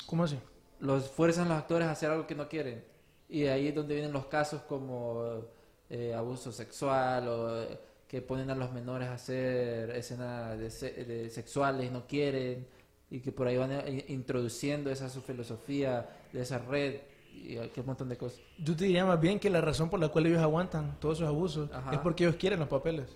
¿Cómo 0.05 0.25
así? 0.25 0.37
Los 0.81 1.09
fuerzan 1.09 1.45
a 1.45 1.49
los 1.49 1.57
actores 1.59 1.87
a 1.87 1.91
hacer 1.91 2.11
algo 2.11 2.27
que 2.27 2.35
no 2.35 2.49
quieren. 2.49 2.83
Y 3.29 3.41
de 3.41 3.51
ahí 3.51 3.67
es 3.67 3.75
donde 3.75 3.93
vienen 3.95 4.13
los 4.13 4.25
casos 4.27 4.61
como 4.63 5.41
eh, 5.89 6.13
abuso 6.13 6.51
sexual 6.51 7.27
o 7.27 7.61
eh, 7.63 7.79
que 8.07 8.21
ponen 8.21 8.49
a 8.49 8.55
los 8.55 8.71
menores 8.71 9.09
a 9.09 9.13
hacer 9.15 9.89
escenas 9.91 10.57
de, 10.57 10.69
se- 10.69 10.91
de 11.03 11.29
sexuales 11.29 11.87
y 11.87 11.89
no 11.89 12.07
quieren 12.07 12.65
y 13.09 13.19
que 13.19 13.31
por 13.31 13.47
ahí 13.47 13.57
van 13.57 13.71
eh, 13.71 14.05
introduciendo 14.09 14.89
esa 14.91 15.09
su 15.09 15.21
filosofía 15.21 16.07
de 16.31 16.41
esa 16.41 16.57
red 16.59 17.01
y 17.33 17.57
aquel 17.57 17.83
montón 17.85 18.09
de 18.09 18.17
cosas. 18.17 18.39
Yo 18.59 18.75
te 18.75 18.85
diría 18.85 19.05
más 19.05 19.19
bien 19.19 19.39
que 19.39 19.49
la 19.49 19.61
razón 19.61 19.89
por 19.89 19.99
la 19.99 20.07
cual 20.09 20.25
ellos 20.25 20.39
aguantan 20.41 20.97
todos 20.99 21.17
esos 21.19 21.27
abusos 21.27 21.69
Ajá. 21.73 21.91
es 21.93 21.99
porque 21.99 22.23
ellos 22.23 22.35
quieren 22.37 22.59
los 22.59 22.67
papeles. 22.69 23.09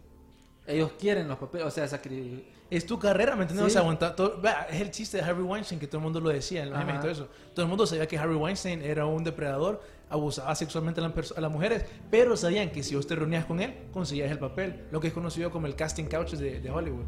Ellos 0.68 0.92
quieren 1.00 1.28
los 1.28 1.38
papeles, 1.40 1.66
o 1.68 1.72
sea, 1.72 1.86
sacri- 1.88 2.44
Es 2.70 2.86
tu 2.86 3.00
carrera, 3.00 3.36
¿me 3.36 3.42
entiendes? 3.44 3.66
Sí. 3.66 3.70
O 3.72 3.74
sea, 3.74 3.82
aguantar 3.82 4.16
todo. 4.16 4.40
Es 4.70 4.80
el 4.80 4.92
chiste 4.92 5.18
de 5.18 5.24
Harvey 5.24 5.44
Weinstein 5.44 5.80
que 5.80 5.88
todo 5.88 5.98
el 5.98 6.04
mundo 6.04 6.20
lo 6.20 6.30
decía 6.30 6.62
en 6.64 6.70
los 6.70 6.78
memes 6.80 6.98
y 6.98 7.00
todo 7.00 7.12
eso. 7.12 7.28
Todo 7.56 7.64
el 7.66 7.70
mundo 7.70 7.86
sabía 7.88 8.08
que 8.08 8.18
Harvey 8.18 8.38
Weinstein 8.38 8.82
era 8.84 9.06
un 9.08 9.24
depredador, 9.24 9.82
abusaba 10.12 10.54
sexualmente 10.56 11.02
a, 11.02 11.08
las 11.08 11.32
a 11.38 11.42
las 11.42 11.52
mujeres, 11.52 11.86
pero 12.12 12.36
sabían 12.38 12.70
que 12.70 12.84
si 12.84 12.96
vos 12.96 13.08
te 13.08 13.16
reunías 13.16 13.46
con 13.46 13.60
él, 13.62 13.74
conseguías 13.92 14.30
el 14.30 14.38
papel. 14.40 14.84
Lo 14.92 15.00
que 15.00 15.08
es 15.08 15.14
conocido 15.14 15.50
como 15.50 15.66
el 15.68 15.76
casting 15.76 16.06
couch 16.06 16.34
de, 16.34 16.60
de 16.60 16.70
Hollywood. 16.70 17.06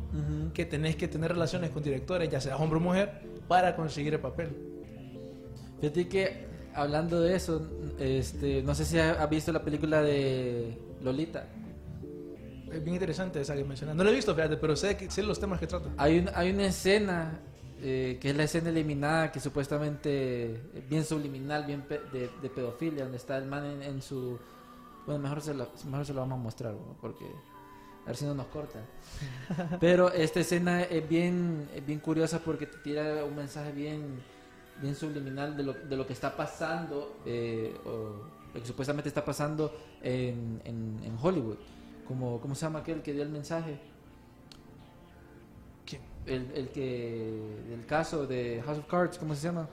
Que 0.54 0.66
tenés 0.66 0.96
que 0.96 1.08
tener 1.08 1.32
relaciones 1.32 1.70
con 1.70 1.84
directores, 1.84 2.30
ya 2.30 2.40
sea 2.42 2.58
hombre 2.58 2.78
o 2.78 2.82
mujer, 2.82 3.22
para 3.48 3.76
conseguir 3.76 4.14
el 4.14 4.20
papel. 4.20 4.50
Fíjate 5.82 6.08
que 6.08 6.46
hablando 6.74 7.20
de 7.22 7.36
eso, 7.36 7.62
este, 8.00 8.64
no 8.64 8.74
sé 8.74 8.86
si 8.86 8.98
ha- 8.98 9.22
has 9.22 9.30
visto 9.30 9.52
la 9.52 9.64
película 9.64 10.02
de 10.02 10.78
Lolita. 11.02 11.48
Es 12.72 12.84
bien 12.84 12.96
interesante 12.96 13.40
esa 13.42 13.56
que 13.56 13.64
mencionas. 13.64 13.96
No 13.96 14.04
lo 14.04 14.10
he 14.10 14.14
visto, 14.16 14.34
fíjate, 14.34 14.58
pero 14.58 14.76
sé, 14.76 14.98
que, 14.98 15.12
sé 15.12 15.22
los 15.22 15.40
temas 15.40 15.60
que 15.60 15.68
trata. 15.68 15.90
Hay, 15.98 16.20
un- 16.20 16.30
hay 16.34 16.52
una 16.52 16.66
escena 16.66 17.40
eh, 17.84 18.18
que 18.22 18.30
es 18.32 18.36
la 18.38 18.44
escena 18.46 18.70
eliminada 18.70 19.32
que 19.32 19.40
supuestamente 19.40 20.54
es 20.74 20.90
bien 20.90 21.04
subliminal, 21.04 21.66
bien 21.66 21.82
pe- 21.82 22.02
de, 22.12 22.30
de 22.42 22.50
pedofilia, 22.50 23.04
donde 23.04 23.18
está 23.18 23.38
el 23.38 23.46
man 23.46 23.66
en, 23.66 23.84
en 23.84 24.02
su... 24.02 24.40
Bueno, 25.06 25.22
mejor 25.22 25.42
se, 25.42 25.54
lo, 25.54 25.68
mejor 25.86 26.06
se 26.06 26.14
lo 26.14 26.22
vamos 26.22 26.40
a 26.40 26.42
mostrar, 26.44 26.74
¿no? 26.74 26.96
porque 27.02 27.26
a 27.26 28.08
ver 28.08 28.16
si 28.16 28.26
no 28.26 28.34
nos 28.34 28.48
cortan. 28.48 28.84
Pero 29.80 30.12
esta 30.12 30.40
escena 30.40 30.84
es 30.84 31.08
bien, 31.08 31.70
es 31.76 31.86
bien 31.86 32.00
curiosa 32.00 32.40
porque 32.40 32.66
te 32.68 32.78
tira 32.78 33.24
un 33.26 33.36
mensaje 33.36 33.72
bien, 33.74 34.22
bien 34.82 34.96
subliminal 34.96 35.56
de 35.58 35.64
lo, 35.64 35.74
de 35.74 35.96
lo 35.98 36.08
que 36.08 36.14
está 36.14 36.36
pasando, 36.36 37.18
eh, 37.26 37.76
o 37.86 38.30
lo 38.54 38.60
que 38.62 38.66
supuestamente 38.66 39.10
está 39.10 39.26
pasando 39.26 39.74
en, 40.02 40.62
en, 40.64 41.00
en 41.04 41.18
Hollywood. 41.22 41.58
Como, 42.08 42.40
¿Cómo 42.42 42.56
se 42.56 42.66
llama 42.66 42.80
aquel 42.80 43.02
que 43.02 43.14
dio 43.14 43.24
el 43.24 43.30
mensaje? 43.30 43.78
El, 46.26 46.52
el 46.56 46.70
que 46.70 47.64
del 47.70 47.86
caso 47.86 48.26
de 48.26 48.62
House 48.66 48.78
of 48.80 48.86
Cards, 48.88 49.18
¿cómo 49.18 49.36
se 49.36 49.44
llama? 49.44 49.68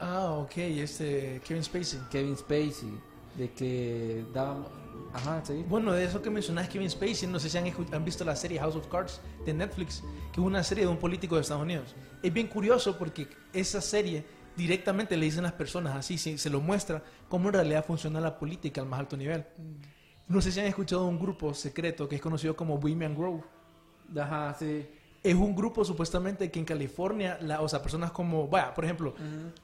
Ah, 0.00 0.30
ok, 0.32 0.56
este 0.56 1.40
Kevin 1.46 1.62
Spacey. 1.62 2.00
Kevin 2.10 2.36
Spacey, 2.36 2.98
de 3.36 3.50
que 3.52 4.24
daba... 4.32 4.66
Ajá, 5.12 5.40
sí. 5.44 5.64
Bueno, 5.68 5.92
de 5.92 6.04
eso 6.04 6.20
que 6.20 6.30
mencionas 6.30 6.68
Kevin 6.68 6.90
Spacey, 6.90 7.28
no 7.28 7.38
sé 7.38 7.48
si 7.48 7.56
han, 7.58 7.66
han 7.92 8.04
visto 8.04 8.24
la 8.24 8.34
serie 8.34 8.58
House 8.58 8.74
of 8.74 8.88
Cards 8.88 9.20
de 9.46 9.54
Netflix, 9.54 10.02
que 10.32 10.40
es 10.40 10.46
una 10.46 10.64
serie 10.64 10.84
de 10.84 10.90
un 10.90 10.96
político 10.98 11.36
de 11.36 11.42
Estados 11.42 11.62
Unidos. 11.62 11.94
Es 12.22 12.32
bien 12.32 12.48
curioso 12.48 12.98
porque 12.98 13.28
esa 13.52 13.80
serie 13.80 14.24
directamente 14.56 15.16
le 15.16 15.26
dicen 15.26 15.44
las 15.44 15.52
personas 15.52 15.96
así, 15.96 16.18
se, 16.18 16.38
se 16.38 16.50
lo 16.50 16.60
muestra 16.60 17.02
cómo 17.28 17.48
en 17.48 17.54
realidad 17.54 17.84
funciona 17.84 18.20
la 18.20 18.36
política 18.38 18.80
al 18.80 18.88
más 18.88 19.00
alto 19.00 19.16
nivel. 19.16 19.44
No 20.26 20.40
sé 20.40 20.50
si 20.50 20.58
han 20.58 20.66
escuchado 20.66 21.06
un 21.06 21.18
grupo 21.18 21.54
secreto 21.54 22.08
que 22.08 22.16
es 22.16 22.22
conocido 22.22 22.56
como 22.56 22.78
Bohemian 22.78 23.14
Grove. 23.14 23.42
Ajá, 24.16 24.54
sí. 24.58 24.86
Es 25.24 25.34
un 25.34 25.56
grupo 25.56 25.84
supuestamente 25.84 26.50
que 26.50 26.58
en 26.58 26.64
California, 26.66 27.38
la, 27.40 27.60
o 27.62 27.68
sea, 27.68 27.80
personas 27.82 28.12
como, 28.12 28.46
vaya, 28.46 28.72
por 28.74 28.84
ejemplo, 28.84 29.14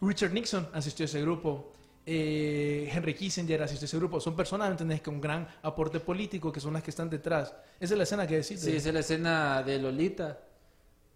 Richard 0.00 0.32
Nixon 0.32 0.66
asistió 0.72 1.04
a 1.04 1.06
ese 1.06 1.20
grupo, 1.20 1.72
eh, 2.06 2.90
Henry 2.90 3.14
Kissinger 3.14 3.62
asistió 3.62 3.84
a 3.84 3.88
ese 3.88 3.96
grupo. 3.98 4.20
Son 4.20 4.34
personas, 4.34 4.68
¿me 4.68 4.72
entendés?, 4.72 5.02
con 5.02 5.20
gran 5.20 5.46
aporte 5.62 6.00
político, 6.00 6.50
que 6.50 6.60
son 6.60 6.72
las 6.72 6.82
que 6.82 6.90
están 6.90 7.10
detrás. 7.10 7.54
Esa 7.78 7.92
es 7.94 7.98
la 7.98 8.04
escena 8.04 8.26
que 8.26 8.36
decís. 8.36 8.58
Sí, 8.60 8.74
esa 8.74 8.88
es 8.88 8.94
la 8.94 9.00
escena 9.00 9.62
de 9.62 9.78
Lolita. 9.78 10.38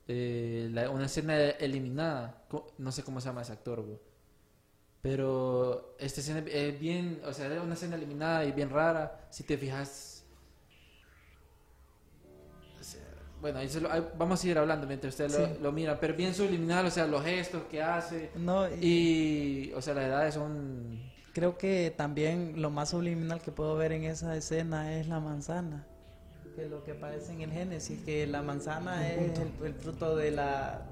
eh, 0.07 0.69
la- 0.71 0.91
una 0.91 1.07
escena 1.07 1.35
eliminada. 1.39 2.45
No 2.77 2.93
sé 2.93 3.03
cómo 3.03 3.23
se 3.23 3.29
llama 3.29 3.41
ese 3.41 3.53
actor. 3.53 3.83
Pero 5.01 5.97
esta 5.99 6.21
escena 6.21 6.41
es 6.47 6.79
bien, 6.79 7.21
o 7.27 7.33
sea, 7.33 7.53
es 7.55 7.61
una 7.61 7.73
escena 7.75 7.97
eliminada 7.97 8.45
y 8.45 8.53
bien 8.53 8.69
rara. 8.71 9.27
Si 9.31 9.45
te 9.45 9.57
fijas. 9.59 10.14
Bueno, 13.45 13.59
ahí 13.59 13.69
se 13.69 13.79
lo- 13.79 13.93
ahí 13.93 14.03
vamos 14.17 14.41
a 14.41 14.43
seguir 14.43 14.57
hablando 14.57 14.87
mientras 14.87 15.13
ustedes 15.13 15.33
Sí. 15.35 15.39
lo, 15.59 15.65
lo 15.65 15.73
miran. 15.73 15.99
Pero 16.01 16.15
bien 16.15 16.33
subliminal, 16.33 16.87
o 16.87 16.91
sea, 16.91 17.07
los 17.07 17.23
gestos 17.23 17.65
que 17.71 17.83
hace. 17.83 18.31
no 18.37 18.67
y 18.81 19.69
Y, 19.69 19.73
o 19.75 19.83
sea, 19.83 19.93
las 19.93 20.07
edades 20.07 20.33
son. 20.33 20.99
creo 21.35 21.59
que 21.59 21.93
también 21.95 22.55
lo 22.63 22.71
más 22.71 22.89
subliminal 22.89 23.43
que 23.43 23.53
puedo 23.53 23.77
ver 23.77 23.93
en 23.93 24.05
esa 24.05 24.35
escena 24.35 24.99
es 24.99 25.09
la 25.09 25.21
manzana 25.21 25.87
que 26.57 26.67
lo 26.71 26.83
que 26.85 26.93
aparece 26.93 27.33
en 27.33 27.43
el 27.43 27.51
Génesis 27.51 28.01
que 28.05 28.27
la 28.27 28.41
manzana 28.41 29.07
es 29.11 29.39
el, 29.39 29.67
el 29.67 29.75
fruto 29.75 30.17
de 30.17 30.31
la 30.31 30.87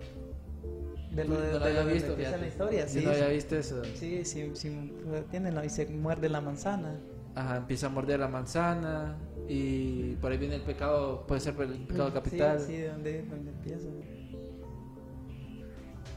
de 1.11 1.25
lo 1.25 1.41
de, 1.41 1.53
no 1.53 1.59
lo 1.59 1.65
de 1.65 1.71
había 1.71 1.83
lo 1.83 1.87
que 1.89 1.95
visto, 1.95 2.17
fíjate. 2.17 2.39
la 2.39 2.47
historia 2.49 2.89
sí 2.89 3.01
no 3.05 3.11
había 3.13 3.29
visto 3.29 3.57
eso. 3.57 3.83
Sí, 3.95 4.25
sí, 4.27 4.51
sí, 4.55 4.93
tiene, 5.31 5.53
y 5.65 5.69
se 5.71 5.87
muerde 5.87 6.29
la 6.29 6.41
manzana. 6.43 6.99
Ajá, 7.35 7.57
empieza 7.57 7.87
a 7.87 7.91
morder 7.91 8.21
la 8.21 8.29
manzana 8.29 9.17
y 9.49 10.15
por 10.17 10.33
ahí 10.33 10.39
viene 10.39 10.57
el 10.57 10.63
pecado, 10.63 11.27
puede 11.27 11.41
ser 11.41 11.55
el 11.61 11.87
pecado 11.87 12.09
Sí, 12.09 12.15
capital. 12.15 12.61
Sí, 12.61 12.77
de 12.77 12.89
donde, 12.89 13.23
donde 13.23 13.51
empieza. 13.51 13.89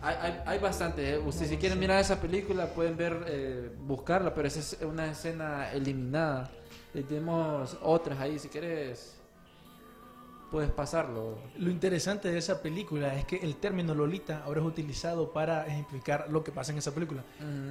Hay, 0.02 0.16
hay, 0.22 0.42
hay 0.46 0.60
bastante, 0.60 1.16
¿eh? 1.16 1.18
Ustedes 1.18 1.50
si 1.50 1.58
quieren 1.58 1.80
mirar 1.80 2.00
esa 2.00 2.22
película 2.22 2.68
pueden 2.68 2.96
ver, 2.96 3.26
eh, 3.28 3.72
buscarla, 3.80 4.34
pero 4.34 4.48
esa 4.48 4.60
es 4.60 4.78
una 4.84 5.10
escena 5.10 5.72
eliminada. 5.72 6.50
Eh, 6.94 7.04
tenemos 7.04 7.78
otras 7.82 8.20
ahí, 8.20 8.38
si 8.38 8.48
quieres 8.50 9.16
puedes 10.52 10.72
pasarlo. 10.72 11.38
Lo 11.58 11.70
interesante 11.70 12.32
de 12.32 12.38
esa 12.38 12.62
película 12.62 13.14
es 13.16 13.26
que 13.26 13.38
el 13.38 13.58
término 13.58 13.94
Lolita 13.94 14.44
ahora 14.46 14.62
es 14.62 14.66
utilizado 14.66 15.34
para 15.34 15.68
ejemplificar 15.68 16.28
lo 16.30 16.44
que 16.44 16.52
pasa 16.54 16.72
en 16.72 16.78
esa 16.78 16.94
película. 16.94 17.24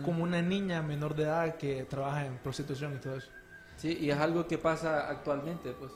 Como 0.04 0.22
una 0.22 0.42
niña 0.42 0.82
menor 0.82 1.14
de 1.14 1.22
edad 1.22 1.56
que 1.56 1.84
trabaja 1.84 2.26
en 2.26 2.36
prostitución 2.38 2.94
y 2.96 2.98
todo 2.98 3.16
eso. 3.16 3.30
Sí, 3.84 3.98
y 4.00 4.08
es 4.08 4.16
algo 4.16 4.46
que 4.46 4.56
pasa 4.56 5.10
actualmente, 5.10 5.72
pues. 5.72 5.92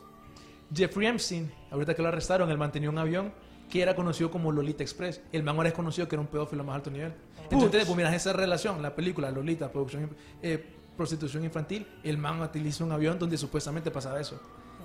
Jeffrey 0.74 1.06
Epstein, 1.06 1.50
ahorita 1.70 1.94
que 1.94 2.02
lo 2.02 2.08
arrestaron, 2.08 2.50
él 2.50 2.58
mantenía 2.58 2.90
un 2.90 2.98
avión 2.98 3.32
que 3.70 3.80
era 3.80 3.96
conocido 3.96 4.30
como 4.30 4.52
Lolita 4.52 4.82
Express. 4.82 5.22
El 5.32 5.42
man 5.42 5.56
ahora 5.56 5.70
es 5.70 5.74
conocido 5.74 6.06
que 6.06 6.14
era 6.14 6.20
un 6.20 6.26
pedófilo 6.26 6.64
a 6.64 6.66
más 6.66 6.76
alto 6.76 6.90
nivel. 6.90 7.14
Entonces, 7.50 7.86
pues 7.86 7.96
mira, 7.96 8.14
esa 8.14 8.34
relación, 8.34 8.82
la 8.82 8.94
película 8.94 9.30
Lolita, 9.30 9.72
producción, 9.72 10.10
eh, 10.42 10.62
prostitución 10.98 11.44
infantil, 11.44 11.86
el 12.04 12.18
man 12.18 12.42
utiliza 12.42 12.84
un 12.84 12.92
avión 12.92 13.18
donde 13.18 13.38
supuestamente 13.38 13.90
pasaba 13.90 14.20
eso. 14.20 14.38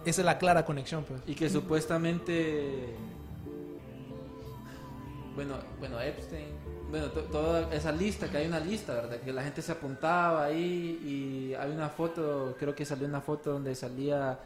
Esa 0.05 0.21
es 0.21 0.25
la 0.25 0.37
clara 0.37 0.63
conexión, 0.63 1.03
pues. 1.03 1.19
Y 1.27 1.35
que 1.35 1.49
supuestamente. 1.49 2.95
Bueno, 5.35 5.55
bueno, 5.77 5.99
Epstein. 5.99 6.62
Bueno, 6.93 7.07
to- 7.07 7.23
toda 7.23 7.73
esa 7.73 7.91
lista, 7.91 8.29
que 8.29 8.37
hay 8.37 8.45
una 8.45 8.59
lista, 8.59 8.93
¿verdad? 8.93 9.17
Que 9.19 9.33
la 9.33 9.41
gente 9.41 9.63
se 9.63 9.71
apuntaba 9.71 10.43
ahí 10.45 10.99
y 11.03 11.53
hay 11.55 11.71
una 11.71 11.89
foto, 11.89 12.55
creo 12.59 12.75
que 12.75 12.85
salió 12.85 13.07
una 13.07 13.19
foto 13.19 13.51
donde 13.53 13.73
salía 13.73 14.37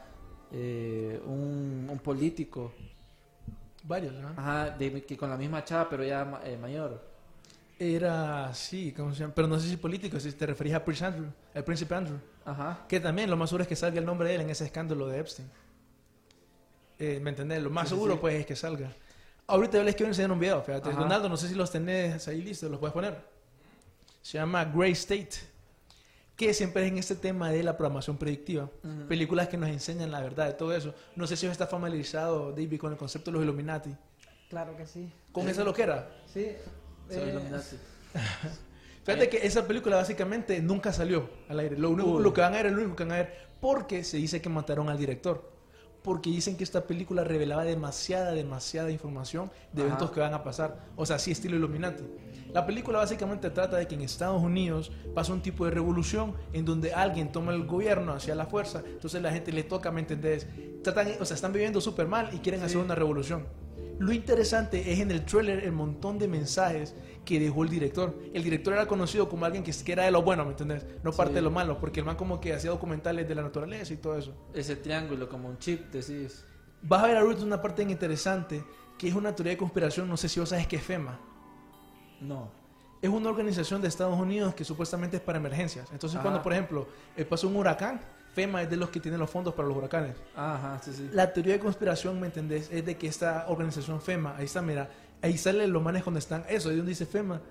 eh, 0.54 1.22
un, 1.26 1.88
un 1.92 2.00
político, 2.00 2.72
Varios, 3.84 4.14
¿no? 4.14 4.30
ajá, 4.30 4.70
de, 4.70 5.04
que 5.04 5.18
con 5.18 5.30
la 5.30 5.36
misma 5.36 5.66
chava, 5.66 5.90
pero 5.90 6.06
ya 6.06 6.40
eh, 6.46 6.56
mayor. 6.56 7.02
Era, 7.78 8.54
sí, 8.54 8.94
¿cómo 8.96 9.12
se 9.14 9.20
llama? 9.20 9.34
Pero 9.36 9.50
no 9.50 9.60
sé 9.60 9.68
si 9.68 9.76
político, 9.76 10.18
si 10.18 10.32
te 10.32 10.46
referís 10.46 10.74
a 10.74 10.86
Prince 10.86 11.04
Andrew, 11.06 11.26
el 11.54 11.64
príncipe 11.66 11.96
Andrew. 11.96 12.18
Ajá. 12.46 12.86
Que 12.88 13.02
también 13.02 13.30
lo 13.30 13.36
más 13.36 13.50
seguro 13.50 13.64
es 13.64 13.68
que 13.68 13.76
salga 13.76 14.00
el 14.00 14.06
nombre 14.06 14.30
de 14.30 14.36
él 14.36 14.42
en 14.42 14.50
ese 14.52 14.64
escándalo 14.64 15.06
de 15.08 15.20
Epstein. 15.20 15.50
Eh, 16.98 17.20
¿Me 17.22 17.30
entendés? 17.32 17.62
Lo 17.62 17.70
más 17.70 17.90
Sí, 17.90 17.90
sí, 17.90 17.96
seguro 17.96 18.14
sí. 18.14 18.20
pues 18.22 18.36
es 18.40 18.46
que 18.46 18.56
salga. 18.56 18.90
Ahorita 19.48 19.78
yo 19.78 19.84
les 19.84 19.96
quiero 19.96 20.10
enseñar 20.10 20.32
un 20.32 20.40
video, 20.40 20.62
fíjate. 20.62 20.90
Ajá. 20.90 21.00
Donaldo, 21.00 21.30
no 21.30 21.38
sé 21.38 21.48
si 21.48 21.56
los 21.56 21.72
tenés 21.72 22.28
ahí 22.28 22.42
listos, 22.42 22.70
los 22.70 22.80
puedes 22.80 22.94
poner. 22.94 23.18
Se 24.22 24.38
llama 24.38 24.66
Grey 24.66 24.92
State, 24.92 25.30
que 26.36 26.54
siempre 26.54 26.86
es 26.86 26.92
en 26.92 26.98
este 26.98 27.16
tema 27.16 27.50
de 27.50 27.64
la 27.64 27.78
programación 27.78 28.18
predictiva. 28.18 28.70
Ujú. 28.84 29.08
Películas 29.08 29.48
que 29.48 29.56
nos 29.56 29.70
enseñan 29.70 30.12
la 30.12 30.20
verdad 30.20 30.48
de 30.48 30.54
todo 30.54 30.76
eso. 30.76 30.94
No 31.16 31.26
sé 31.28 31.38
si 31.38 31.48
está 31.48 31.66
familiarizado, 31.66 32.52
David, 32.52 32.78
con 32.78 32.92
el 32.92 32.98
concepto 32.98 33.32
de 33.32 33.38
los 33.38 33.46
Illuminati. 33.46 33.96
Claro 34.50 34.76
que 34.76 34.86
sí. 34.86 35.12
Con 35.32 35.48
esa 35.48 35.64
loquera. 35.64 36.10
Sí. 36.26 36.52
Soy 37.10 37.18
eh, 37.18 37.30
Illuminati. 37.32 37.78
Fíjate 39.06 39.30
que 39.30 39.48
esa 39.48 39.66
película 39.66 39.96
básicamente 39.96 40.62
nunca 40.62 40.92
salió 40.92 41.30
al 41.48 41.60
aire. 41.62 41.78
Lo, 41.78 41.92
único, 41.92 42.20
lo 42.20 42.34
que 42.34 42.42
van 42.42 42.54
a 42.54 42.58
ver 42.58 42.66
es 42.66 42.72
lo 42.74 42.80
único 42.80 42.98
que 42.98 43.06
van 43.06 43.14
a 43.14 43.16
ver 43.16 43.48
porque 43.62 44.04
se 44.04 44.18
dice 44.18 44.42
que 44.42 44.50
mataron 44.50 44.90
al 44.90 44.98
director. 44.98 45.57
Porque 46.08 46.30
dicen 46.30 46.56
que 46.56 46.64
esta 46.64 46.88
película 46.88 47.26
revelaba 47.26 47.66
demasiada, 47.66 48.32
demasiada 48.32 48.90
información 48.90 49.52
de 49.74 49.82
Ajá. 49.82 49.88
eventos 49.90 50.12
que 50.12 50.22
van 50.22 50.34
a 50.34 50.42
pasar. 50.42 50.80
O 50.96 51.06
sea, 51.06 51.20
sí, 51.20 51.32
estilo 51.32 51.58
Illuminati. 51.58 52.02
La 52.54 52.66
película 52.66 53.00
básicamente 53.00 53.50
trata 53.50 53.76
de 53.76 53.90
que 53.90 53.96
en 53.96 54.02
Estados 54.04 54.42
Unidos 54.42 54.90
pasa 55.14 55.34
un 55.34 55.42
tipo 55.42 55.66
de 55.66 55.72
revolución 55.72 56.34
en 56.54 56.64
donde 56.64 56.94
alguien 56.94 57.30
toma 57.30 57.52
el 57.54 57.66
gobierno 57.66 58.14
hacia 58.14 58.36
la 58.36 58.46
fuerza. 58.46 58.84
Entonces 58.86 59.22
la 59.22 59.34
gente 59.34 59.52
le 59.52 59.64
toca, 59.64 59.92
¿me 59.92 60.00
entendés? 60.00 60.48
Tratan, 60.82 61.10
o 61.20 61.26
sea, 61.26 61.36
están 61.36 61.52
viviendo 61.52 61.82
súper 61.82 62.08
mal 62.08 62.30
y 62.32 62.38
quieren 62.38 62.64
hacer 62.64 62.78
una 62.78 62.96
revolución. 62.96 63.46
Lo 64.00 64.12
interesante 64.14 64.92
es 64.92 65.00
en 65.00 65.12
el 65.12 65.26
trailer 65.26 65.64
el 65.64 65.72
montón 65.72 66.20
de 66.20 66.28
mensajes 66.28 66.96
que 67.26 67.40
dejó 67.40 67.64
el 67.64 67.70
director. 67.70 68.16
El 68.34 68.44
director 68.44 68.74
era 68.74 68.86
conocido 68.88 69.28
como 69.28 69.46
alguien 69.46 69.64
que, 69.64 69.74
era 69.92 70.04
de 70.04 70.12
lo 70.12 70.22
bueno, 70.22 70.46
¿me 70.46 70.52
entendés? 70.52 70.86
No 71.04 71.12
parte 71.12 71.32
Sí. 71.32 71.36
de 71.36 71.42
lo 71.42 71.52
malo, 71.52 71.80
porque 71.80 72.00
el 72.00 72.06
man 72.06 72.16
como 72.16 72.40
que 72.40 72.54
hacía 72.54 72.70
documentales 72.70 73.28
de 73.28 73.36
la 73.36 73.42
naturaleza 73.42 73.94
y 73.94 73.98
todo 73.98 74.18
eso. 74.18 74.34
Ese 74.54 74.76
triángulo, 74.76 75.28
como 75.28 75.50
un 75.50 75.58
chip, 75.58 75.92
decís. 75.92 76.46
Vas 76.82 77.04
a 77.04 77.08
ver 77.08 77.18
ahorita 77.18 77.44
una 77.44 77.62
parte 77.62 77.82
interesante, 77.84 78.64
que 78.98 79.08
es 79.08 79.16
una 79.16 79.36
teoría 79.36 79.54
de 79.54 79.58
conspiración, 79.58 80.08
no 80.08 80.16
sé 80.16 80.30
si 80.30 80.40
vos 80.40 80.50
sabes 80.50 80.68
qué 80.68 80.76
es 80.78 80.84
FEMA. 80.84 81.20
No. 82.22 82.50
Es 83.02 83.10
una 83.10 83.30
organización 83.30 83.82
de 83.82 83.88
Estados 83.88 84.20
Unidos 84.20 84.56
que 84.56 84.64
supuestamente 84.64 85.18
es 85.18 85.24
para 85.24 85.38
emergencias. 85.38 85.88
Entonces 85.92 86.20
cuando, 86.20 86.42
por 86.42 86.54
ejemplo, 86.54 86.88
eh, 87.16 87.26
pasa 87.26 87.46
un 87.46 87.56
huracán, 87.56 88.02
FEMA 88.38 88.62
es 88.62 88.70
de 88.70 88.78
los 88.78 88.92
que 88.92 89.00
tienen 89.00 89.20
los 89.20 89.32
fondos 89.32 89.56
para 89.56 89.68
los 89.68 89.76
huracanes. 89.76 90.16
Ajá, 90.36 90.80
sí, 90.84 90.94
sí. 90.94 91.10
La 91.12 91.34
teoría 91.34 91.54
de 91.54 91.60
conspiración, 91.60 92.20
¿me 92.20 92.28
entendés? 92.28 92.70
Es 92.72 92.86
de 92.86 92.96
que 92.96 93.08
esta 93.08 93.46
organización 93.48 94.00
FEMA, 94.00 94.36
ahí 94.38 94.46
está, 94.46 94.62
mira, 94.62 94.92
ahí 95.24 95.40
sale 95.40 95.68
los 95.68 95.82
manes 95.82 96.06
donde 96.06 96.20
están, 96.20 96.46
eso, 96.48 96.70
ahí 96.70 96.76
donde 96.76 96.92
dice 96.92 97.08
FEMA, 97.08 97.42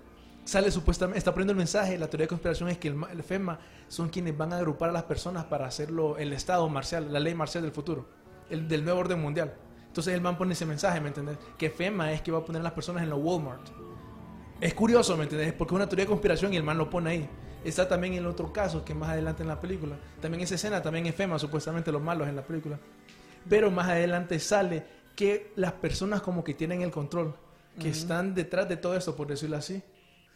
sale 0.45 0.71
supuestamente, 0.71 1.17
está 1.17 1.33
poniendo 1.33 1.51
el 1.51 1.57
mensaje, 1.57 1.97
la 1.97 2.07
teoría 2.07 2.23
de 2.23 2.29
conspiración 2.29 2.69
es 2.69 2.77
que 2.77 2.87
el 2.87 3.21
FEMA 3.21 3.59
son 3.89 4.07
quienes 4.07 4.37
van 4.37 4.53
a 4.53 4.59
agrupar 4.59 4.91
a 4.91 4.93
las 4.93 5.03
personas 5.03 5.43
para 5.43 5.65
hacerlo 5.65 6.17
el 6.17 6.31
Estado 6.31 6.69
marcial, 6.69 7.11
la 7.11 7.19
ley 7.19 7.35
marcial 7.35 7.63
del 7.63 7.73
futuro, 7.73 8.07
el 8.49 8.69
del 8.69 8.85
nuevo 8.85 9.01
orden 9.01 9.21
mundial. 9.21 9.55
Entonces 9.87 10.13
el 10.13 10.21
man 10.21 10.37
pone 10.37 10.53
ese 10.53 10.65
mensaje, 10.65 11.01
¿me 11.01 11.09
entendés? 11.09 11.37
Que 11.57 11.69
FEMA 11.69 12.13
es 12.13 12.21
que 12.21 12.31
va 12.31 12.37
a 12.37 12.45
poner 12.45 12.61
a 12.61 12.63
las 12.63 12.71
personas 12.71 13.03
en 13.03 13.09
los 13.09 13.19
Walmart. 13.21 13.67
Es 14.61 14.73
curioso, 14.73 15.17
¿me 15.17 15.23
entendés? 15.23 15.51
Porque 15.51 15.73
es 15.73 15.75
una 15.75 15.89
teoría 15.89 16.05
de 16.05 16.09
conspiración 16.11 16.53
y 16.53 16.55
el 16.55 16.63
man 16.63 16.77
lo 16.77 16.89
pone 16.89 17.09
ahí. 17.09 17.29
Está 17.67 17.87
también 17.87 18.13
el 18.13 18.25
otro 18.25 18.53
caso 18.53 18.85
que 18.85 18.93
más 18.93 19.09
adelante 19.09 19.43
en 19.43 19.49
la 19.49 19.59
película. 19.59 19.95
También 20.21 20.41
esa 20.43 20.55
escena, 20.55 20.81
también 20.81 21.05
es 21.05 21.15
FEMA, 21.15 21.37
supuestamente 21.37 21.91
los 21.91 22.01
malos 22.01 22.27
en 22.27 22.35
la 22.35 22.41
película. 22.41 22.79
Pero 23.49 23.69
más 23.71 23.87
adelante 23.89 24.39
sale 24.39 24.85
que 25.15 25.51
las 25.55 25.73
personas 25.73 26.21
como 26.21 26.43
que 26.43 26.53
tienen 26.53 26.81
el 26.81 26.91
control, 26.91 27.35
que 27.79 27.89
están 27.89 28.33
detrás 28.33 28.67
de 28.69 28.77
todo 28.77 28.95
esto, 28.95 29.15
por 29.15 29.27
decirlo 29.27 29.57
así. 29.57 29.81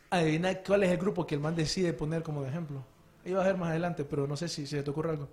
Adivina 0.09 0.53
cuál 0.55 0.83
es 0.83 0.91
el 0.91 0.97
grupo 0.97 1.25
que 1.25 1.35
el 1.35 1.41
man 1.41 1.55
decide 1.55 1.93
poner 1.93 2.21
como 2.21 2.43
de 2.43 2.49
ejemplo. 2.49 2.83
Iba 3.23 3.41
a 3.43 3.47
ver 3.47 3.57
más 3.57 3.69
adelante, 3.69 4.03
pero 4.03 4.27
no 4.27 4.35
sé 4.35 4.47
si, 4.49 4.65
si 4.67 4.75
se 4.75 4.83
te 4.83 4.89
ocurre 4.89 5.11
algo. 5.11 5.29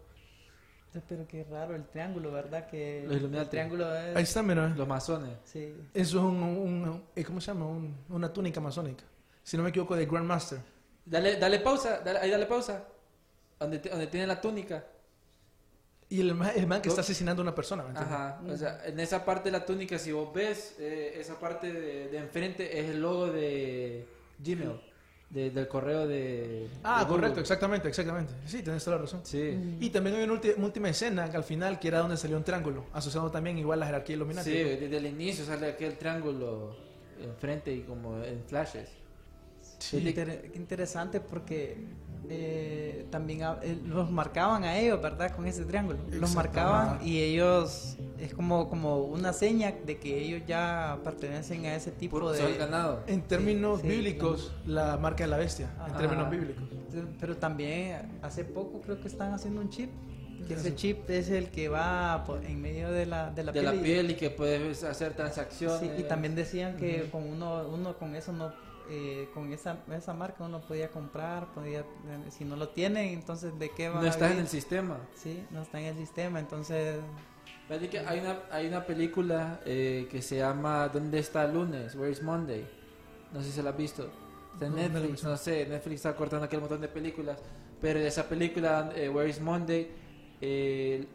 Pero 1.09 1.27
qué 1.29 1.45
raro 1.45 1.75
el 1.75 1.85
triángulo, 1.87 2.33
¿verdad? 2.33 2.67
Que 2.69 3.05
Los 3.07 3.23
el 3.23 3.49
triángulo 3.49 3.95
es... 3.95 4.17
Ahí 4.17 4.23
está, 4.23 4.43
mira. 4.43 4.69
Los 4.77 4.87
masones. 4.89 5.33
Sí. 5.45 5.75
Eso 5.95 6.19
es 6.19 6.25
un, 6.25 6.43
un- 6.43 7.03
eh, 7.15 7.25
¿cómo 7.25 7.41
se 7.41 7.53
llama? 7.53 7.67
Un- 7.67 7.95
una 8.09 8.33
túnica 8.33 8.61
masónica. 8.61 9.05
Si 9.43 9.57
no 9.57 9.63
me 9.63 9.69
equivoco, 9.71 9.95
de 9.97 10.07
Grandmaster. 10.07 10.61
Dale, 11.09 11.37
dale 11.37 11.61
pausa, 11.61 12.01
dale, 12.05 12.19
ahí 12.21 12.31
dale 12.31 12.47
pausa. 12.47 12.85
Donde, 13.59 13.79
te- 13.79 13.89
donde 13.89 14.07
tiene 14.09 14.27
la 14.27 14.41
túnica. 14.41 14.85
Y 16.11 16.21
el 16.21 16.31
el 16.57 16.67
man 16.67 16.81
que 16.81 16.89
está 16.89 17.03
asesinando 17.03 17.43
a 17.43 17.45
una 17.45 17.55
persona, 17.55 17.83
¿me 17.83 17.91
entiendes? 17.91 18.15
Ajá. 18.15 18.41
O 18.49 18.57
sea, 18.57 18.81
en 18.87 18.99
esa 18.99 19.25
parte 19.25 19.51
de 19.51 19.59
la 19.59 19.67
túnica, 19.67 19.99
si 19.99 20.11
vos 20.13 20.33
ves, 20.33 20.77
eh, 20.79 21.15
esa 21.19 21.39
parte 21.39 21.71
de, 21.73 22.09
de 22.09 22.19
enfrente 22.19 22.79
es 22.81 22.89
el 22.91 23.01
logo 23.03 23.27
de 23.27 24.07
Gmail. 24.39 24.81
de- 25.29 25.51
del 25.51 25.69
correo 25.69 26.07
de. 26.07 26.67
Ah, 26.83 27.03
de 27.05 27.09
correcto, 27.09 27.41
exactamente, 27.41 27.89
exactamente. 27.89 28.33
Sí, 28.47 28.63
tenés 28.63 28.83
toda 28.85 28.97
la 28.97 29.03
razón. 29.03 29.21
Sí. 29.25 29.77
Y 29.81 29.91
también 29.91 30.17
hay 30.17 30.23
una, 30.25 30.41
última 30.65 30.89
escena 30.89 31.31
que 31.31 31.37
al 31.37 31.45
final, 31.45 31.79
que 31.79 31.89
era 31.89 31.99
donde 31.99 32.17
salió 32.17 32.39
un 32.39 32.45
triángulo, 32.45 32.87
asociado 32.95 33.31
también 33.31 33.59
igual 33.59 33.79
a 33.79 33.81
la 33.81 33.87
jerarquía 33.87 34.17
Illuminati. 34.17 34.51
Sí, 34.51 34.57
desde 34.63 34.97
el 34.97 35.07
inicio 35.07 35.45
sale 35.45 35.69
aquel 35.69 35.99
triángulo 35.99 36.75
enfrente 37.21 37.71
y 37.75 37.83
como 37.83 38.23
en 38.25 38.43
flashes. 38.45 38.89
Qué 39.91 39.99
inter- 39.99 40.51
qué 40.53 40.59
interesante 40.59 41.21
porque 41.21 41.77
eh, 42.31 43.07
también 43.11 43.43
a- 43.43 43.59
eh, 43.63 43.79
los 43.87 44.11
marcaban 44.11 44.65
a 44.65 44.77
ellos, 44.79 45.01
¿verdad? 45.01 45.35
Con 45.35 45.47
ese 45.47 45.65
triángulo. 45.65 45.99
Los 46.11 46.35
marcaban 46.35 46.99
y 47.03 47.21
ellos 47.21 47.97
es 48.19 48.35
como, 48.35 48.69
como 48.69 48.99
una 49.05 49.33
seña 49.33 49.73
de 49.87 49.99
que 49.99 50.19
ellos 50.25 50.43
ya 50.47 50.99
pertenecen 51.05 51.65
a 51.67 51.75
ese 51.77 51.91
tipo 51.91 52.21
Por 52.21 52.33
de... 52.37 52.57
ganado. 52.59 53.03
En 53.07 53.23
términos 53.23 53.81
Sí, 53.81 53.87
sí, 53.89 53.95
bíblicos, 53.95 54.53
la 54.67 54.97
marca 54.99 55.25
de 55.25 55.31
la 55.31 55.37
bestia, 55.39 55.71
en 55.77 55.91
Ajá. 55.93 55.99
términos 55.99 56.31
bíblicos. 56.31 56.65
Pero 57.21 57.37
también 57.37 58.19
hace 58.23 58.45
poco 58.45 58.81
creo 58.83 59.01
que 59.01 59.09
están 59.09 59.33
haciendo 59.33 59.61
un 59.61 59.71
chip. 59.71 59.91
¿Qué 60.47 60.55
Ese 60.55 60.75
chip 60.75 61.09
es 61.11 61.31
el 61.31 61.49
que 61.51 61.69
va 61.69 62.25
por- 62.27 62.45
en 62.45 62.61
medio 62.61 62.91
de 62.91 63.07
la, 63.07 63.31
de 63.31 63.43
la 63.43 63.53
de 63.53 63.61
piel. 63.61 63.65
la 63.65 63.75
y- 63.75 63.83
piel 63.83 64.11
y 64.11 64.15
que 64.15 64.31
puedes 64.31 64.85
hacer 64.85 65.15
transacciones. 65.15 65.81
Sí, 65.81 65.91
y 65.99 66.03
también 66.05 66.35
decían 66.35 66.77
que 66.77 67.09
con 67.11 67.25
uno, 67.29 67.67
uno 67.69 67.97
con 67.99 68.15
eso 68.15 68.33
no, 68.33 68.53
eh, 68.91 69.29
con 69.35 69.53
esa, 69.53 69.85
esa 69.93 70.15
marca 70.15 70.45
uno 70.45 70.61
podía 70.61 70.91
comprar, 70.91 71.53
podía, 71.53 71.81
eh, 71.81 71.85
si 72.31 72.45
no 72.45 72.57
lo 72.57 72.69
tienen, 72.71 73.09
entonces 73.09 73.59
de 73.59 73.71
qué 73.71 73.89
va 73.89 74.01
no 74.01 74.07
estás 74.07 74.33
en 74.33 74.39
el 74.39 74.49
sistema. 74.49 74.99
Sí, 75.15 75.45
no 75.51 75.63
está 75.63 75.81
en 75.81 75.87
el 75.87 75.97
sistema, 75.97 76.41
entonces 76.41 77.01
que 77.91 77.99
hay 77.99 78.21
una, 78.21 78.41
hay 78.51 78.67
una 78.67 78.87
película 78.87 79.61
eh, 79.67 80.09
que 80.11 80.23
se 80.23 80.39
llama 80.39 80.89
¿Dónde 80.89 81.19
está 81.19 81.45
el 81.45 81.53
lunes? 81.53 81.95
Where 81.95 82.11
is 82.11 82.23
Monday? 82.23 82.67
No 83.33 83.43
sé 83.43 83.53
si 83.53 83.61
la 83.61 83.71
has 83.71 83.77
visto. 83.77 84.09
Está 84.55 84.67
en 84.67 84.75
Netflix, 84.75 85.11
visto. 85.11 85.29
no 85.29 85.37
sé. 85.37 85.67
Netflix 85.67 85.97
está 85.97 86.17
cortando 86.17 86.47
aquel 86.47 86.61
montón 86.61 86.81
de 86.81 86.89
películas. 86.89 87.39
Pero 87.81 88.01
de 88.01 88.09
esa 88.09 88.27
película, 88.27 88.91
eh, 88.97 89.11
Where 89.11 89.29
is 89.29 89.41
Monday, 89.41 89.91
eh, 90.41 91.07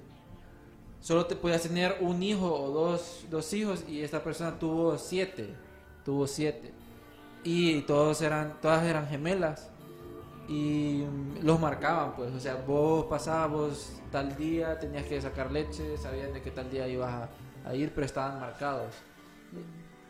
solo 1.01 1.25
te 1.25 1.35
podías 1.35 1.63
tener 1.63 1.97
un 2.01 2.21
hijo 2.21 2.53
o 2.53 2.69
dos, 2.69 3.25
dos 3.31 3.51
hijos 3.53 3.83
y 3.89 4.01
esta 4.01 4.23
persona 4.23 4.57
tuvo 4.59 4.97
siete. 4.99 5.49
Tuvo 6.05 6.27
siete. 6.27 6.71
Y 7.43 7.81
todos 7.81 8.21
eran, 8.21 8.59
todas 8.61 8.83
eran 8.83 9.07
gemelas. 9.07 9.69
Y 10.47 11.03
los 11.41 11.59
marcaban, 11.59 12.15
pues. 12.15 12.33
O 12.33 12.39
sea, 12.39 12.55
vos 12.55 13.05
pasabas 13.05 14.01
tal 14.11 14.35
día, 14.35 14.79
tenías 14.79 15.05
que 15.05 15.21
sacar 15.21 15.51
leche, 15.51 15.97
sabían 15.97 16.33
de 16.33 16.41
que 16.41 16.51
tal 16.51 16.69
día 16.69 16.87
ibas 16.87 17.29
a, 17.65 17.75
ir, 17.75 17.91
pero 17.93 18.05
estaban 18.05 18.39
marcados. 18.39 18.93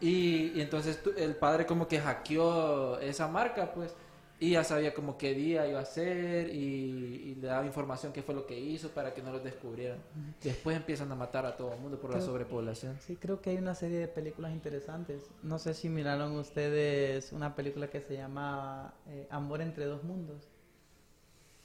Y, 0.02 0.60
entonces 0.60 1.00
el 1.18 1.36
padre 1.36 1.66
como 1.66 1.88
que 1.88 2.00
hackeó 2.00 3.00
esa 3.00 3.28
marca, 3.28 3.72
pues. 3.74 3.96
Y 4.44 4.52
ya 4.52 4.64
sabía 4.66 4.94
como 4.94 5.18
qué 5.18 5.34
día 5.34 5.66
iba 5.68 5.80
a 5.80 5.86
ser 5.86 6.50
y, 6.50 7.30
y 7.32 7.36
le 7.36 7.48
daba 7.48 7.66
información 7.66 8.12
qué 8.12 8.22
fue 8.24 8.36
lo 8.36 8.46
que 8.46 8.60
hizo 8.60 8.90
para 8.90 9.14
que 9.14 9.22
no 9.22 9.32
los 9.32 9.42
descubrieran. 9.44 10.00
Después 10.42 10.76
empiezan 10.76 11.10
a 11.12 11.16
matar 11.16 11.46
a 11.46 11.56
todo 11.56 11.74
el 11.74 11.80
mundo 11.80 11.98
por 11.98 12.10
la 12.10 12.18
Creo- 12.18 12.26
sobrepoblación. 12.28 13.00
Sí, 13.00 13.16
creo 13.16 13.40
que 13.42 13.52
hay 13.52 13.58
una 13.58 13.74
serie 13.74 14.00
de 14.00 14.08
películas 14.10 14.52
interesantes. 14.52 15.24
No 15.44 15.60
sé 15.60 15.74
si 15.74 15.88
miraron 15.88 16.34
ustedes 16.38 17.32
una 17.32 17.56
película 17.56 17.88
que 17.90 18.02
se 18.02 18.16
llama 18.18 18.94
eh, 19.08 19.28
Amor 19.32 19.62
entre 19.62 19.86
dos 19.86 20.04
mundos. 20.04 20.50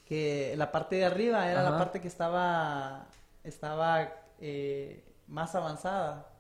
Que 0.05 0.55
la 0.57 0.71
parte 0.71 0.97
de 0.97 1.05
arriba 1.05 1.51
era 1.51 1.63
Ajá. 1.63 1.71
la 1.71 1.79
parte 1.79 2.01
que 2.01 2.09
estaba, 2.09 3.09
estaba 3.45 4.13
eh, 4.41 5.05
más 5.27 5.55
avanzada. 5.57 6.33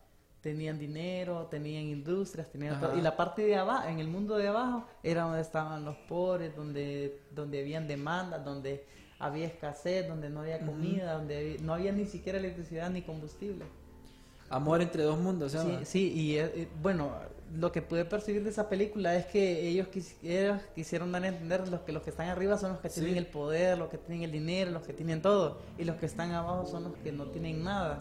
Tenían 0.49 0.79
dinero, 0.79 1.47
tenían 1.51 1.83
industrias, 1.85 2.51
tenían 2.51 2.81
todo. 2.81 2.97
Y 2.97 3.03
la 3.03 3.15
parte 3.19 3.43
de 3.43 3.55
abajo, 3.55 3.87
en 3.87 3.99
el 4.01 4.09
mundo 4.09 4.39
de 4.39 4.49
abajo, 4.49 4.87
era 5.03 5.25
donde 5.25 5.43
estaban 5.43 5.85
los 5.85 5.95
pobres, 6.09 6.57
donde, 6.57 7.21
donde 7.35 7.61
habían 7.61 7.87
demandas, 7.87 8.43
donde 8.47 8.83
había 9.19 9.47
escasez, 9.47 10.09
donde 10.09 10.31
no 10.31 10.41
había 10.41 10.65
comida, 10.65 11.13
donde 11.13 11.59
no 11.61 11.75
había 11.75 11.93
ni 11.93 12.07
siquiera 12.07 12.39
electricidad 12.39 12.89
ni 12.89 13.03
combustible. 13.03 13.67
Amor 14.49 14.81
entre 14.81 15.03
dos 15.03 15.19
mundos, 15.19 15.53
¿se 15.53 15.59
Sí, 15.61 15.79
sí, 15.85 16.13
y 16.15 16.39
eh, 16.39 16.51
eh, 16.55 16.69
bueno, 16.81 17.13
lo 17.55 17.71
que 17.71 17.83
pude 17.83 18.07
percibir 18.07 18.43
de 18.43 18.49
esa 18.49 18.71
película 18.71 19.15
es 19.17 19.27
que 19.27 19.69
ellos, 19.69 19.89
quis- 19.93 20.15
ellos 20.23 20.63
quisieron 20.75 21.13
dar 21.13 21.25
a 21.25 21.29
entender 21.29 21.69
los 21.69 21.81
que 21.83 21.93
los 21.93 22.03
que 22.03 22.09
están 22.09 22.29
arriba 22.31 22.57
son 22.57 22.71
los 22.73 22.81
que 22.81 22.89
Sí. 22.89 23.01
tienen 23.03 23.19
el 23.19 23.27
poder, 23.27 23.77
los 23.77 23.91
que 23.91 23.99
tienen 23.99 24.23
el 24.23 24.33
dinero, 24.33 24.71
los 24.71 24.87
que 24.87 24.95
tienen 24.95 25.21
todo, 25.21 25.59
y 25.77 25.85
los 25.85 25.97
que 25.97 26.07
están 26.07 26.33
abajo 26.33 26.65
son 26.65 26.85
los 26.85 26.95
que 26.97 27.13
no 27.13 27.27
tienen 27.27 27.63
nada. 27.63 27.99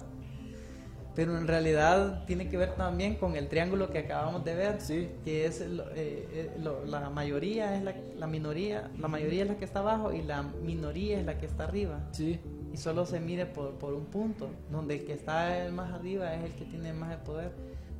Pero 1.17 1.35
en 1.35 1.47
realidad 1.47 2.25
tiene 2.27 2.47
que 2.47 2.57
ver 2.57 2.75
también 2.75 3.15
con 3.15 3.35
el 3.35 3.47
triángulo 3.49 3.89
que 3.89 3.97
acabamos 3.97 4.45
de 4.45 4.53
ver, 4.53 4.79
Sí. 4.79 5.09
que 5.25 5.47
es 5.47 5.61
eh, 5.61 5.67
eh, 5.95 6.51
lo- 6.59 6.85
la 6.85 7.09
mayoría 7.09 7.75
es 7.75 7.81
la, 7.83 7.95
la 8.15 8.27
minoría, 8.27 8.91
la 8.99 9.07
mayoría 9.07 9.41
es 9.41 9.49
la 9.49 9.57
que 9.57 9.65
está 9.65 9.79
abajo 9.79 10.13
y 10.13 10.21
la 10.21 10.43
minoría 10.43 11.19
es 11.19 11.25
la 11.25 11.39
que 11.39 11.47
está 11.47 11.63
arriba 11.63 12.07
Sí. 12.11 12.39
y 12.71 12.77
solo 12.77 13.03
se 13.07 13.19
mire 13.19 13.47
por, 13.47 13.71
por 13.79 13.95
un 13.95 14.05
punto, 14.05 14.47
donde 14.71 14.97
el 14.99 15.05
que 15.05 15.13
está 15.13 15.57
el 15.65 15.73
más 15.73 15.91
arriba 15.91 16.35
es 16.35 16.43
el 16.43 16.53
que 16.53 16.65
tiene 16.65 16.93
más 16.93 17.11
el 17.13 17.19
poder. 17.23 17.51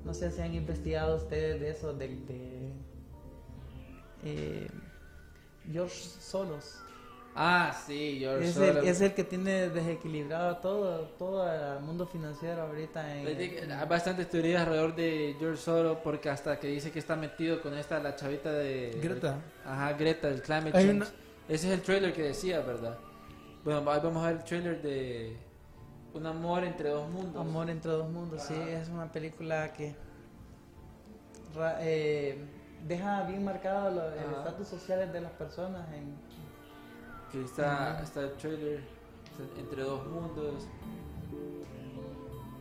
No 0.06 0.14
sé 0.14 0.30
si 0.32 0.40
han 0.42 0.54
investigado 0.54 1.18
ustedes 1.18 1.60
de 1.60 1.72
eso, 1.72 1.94
de, 1.94 2.08
de 2.10 2.72
eh, 4.26 4.68
George 5.72 5.96
Solos. 6.20 6.84
Ah, 7.39 7.71
sí, 7.86 8.17
George 8.19 8.47
Es 8.50 8.58
el, 8.58 8.67
Soros. 8.73 8.86
es 8.88 9.02
el 9.02 9.13
que 9.13 9.23
tiene 9.23 9.69
desequilibrado 9.69 10.58
todo, 10.58 11.02
todo 11.19 11.47
el 11.78 11.82
mundo 11.84 12.08
financiero 12.08 12.63
ahorita 12.63 13.15
en... 13.15 13.38
Digo, 13.38 13.56
Hay 13.80 13.88
bastantes 13.88 14.28
teorías 14.28 14.62
alrededor 14.63 14.95
de 14.95 15.36
George 15.39 15.62
Soros 15.62 16.00
porque 16.04 16.32
hasta 16.32 16.60
que 16.60 16.65
dice 16.67 16.91
que 16.91 16.97
está 16.97 17.15
metido 17.15 17.62
con 17.62 17.76
esta, 17.78 18.00
la 18.00 18.15
chavita 18.15 18.52
de... 18.52 18.97
Greta. 19.04 19.38
Ajá, 19.63 19.93
Greta, 19.93 20.30
el 20.30 20.41
Climate 20.41 20.71
Change. 20.71 20.89
una- 20.95 21.06
Ese 21.47 21.67
es 21.67 21.73
el 21.76 21.82
trailer 21.84 22.12
que 22.12 22.23
decía, 22.23 22.60
¿verdad? 22.62 22.97
Bueno, 23.63 23.88
ahí 23.91 24.00
vamos 24.04 24.23
a 24.23 24.28
ver 24.30 24.38
el 24.38 24.43
trailer 24.43 24.82
de 24.82 25.38
Un 26.15 26.26
amor 26.26 26.63
entre 26.63 26.89
dos 26.89 27.08
mundos. 27.08 27.39
Amor 27.39 27.69
entre 27.69 27.91
dos 27.91 28.10
mundos, 28.10 28.41
sí, 28.41 28.56
es 28.56 28.89
una 28.89 29.12
película 29.12 29.71
que 29.73 29.93
ra- 31.56 31.78
eh, 31.82 32.38
deja 32.88 33.23
bien 33.23 33.43
marcado 33.45 33.91
lo- 33.91 34.12
el 34.13 34.19
Ajá. 34.19 34.38
estatus 34.39 34.67
social 34.67 35.12
de 35.12 35.21
las 35.21 35.32
personas 35.34 35.88
en, 35.93 36.15
Que 37.32 37.42
está, 37.44 38.02
está 38.04 38.22
el 38.22 38.32
trailer 38.34 38.80
está 39.32 39.60
entre 39.60 39.84
dos 39.84 40.06
mundos. 40.08 40.68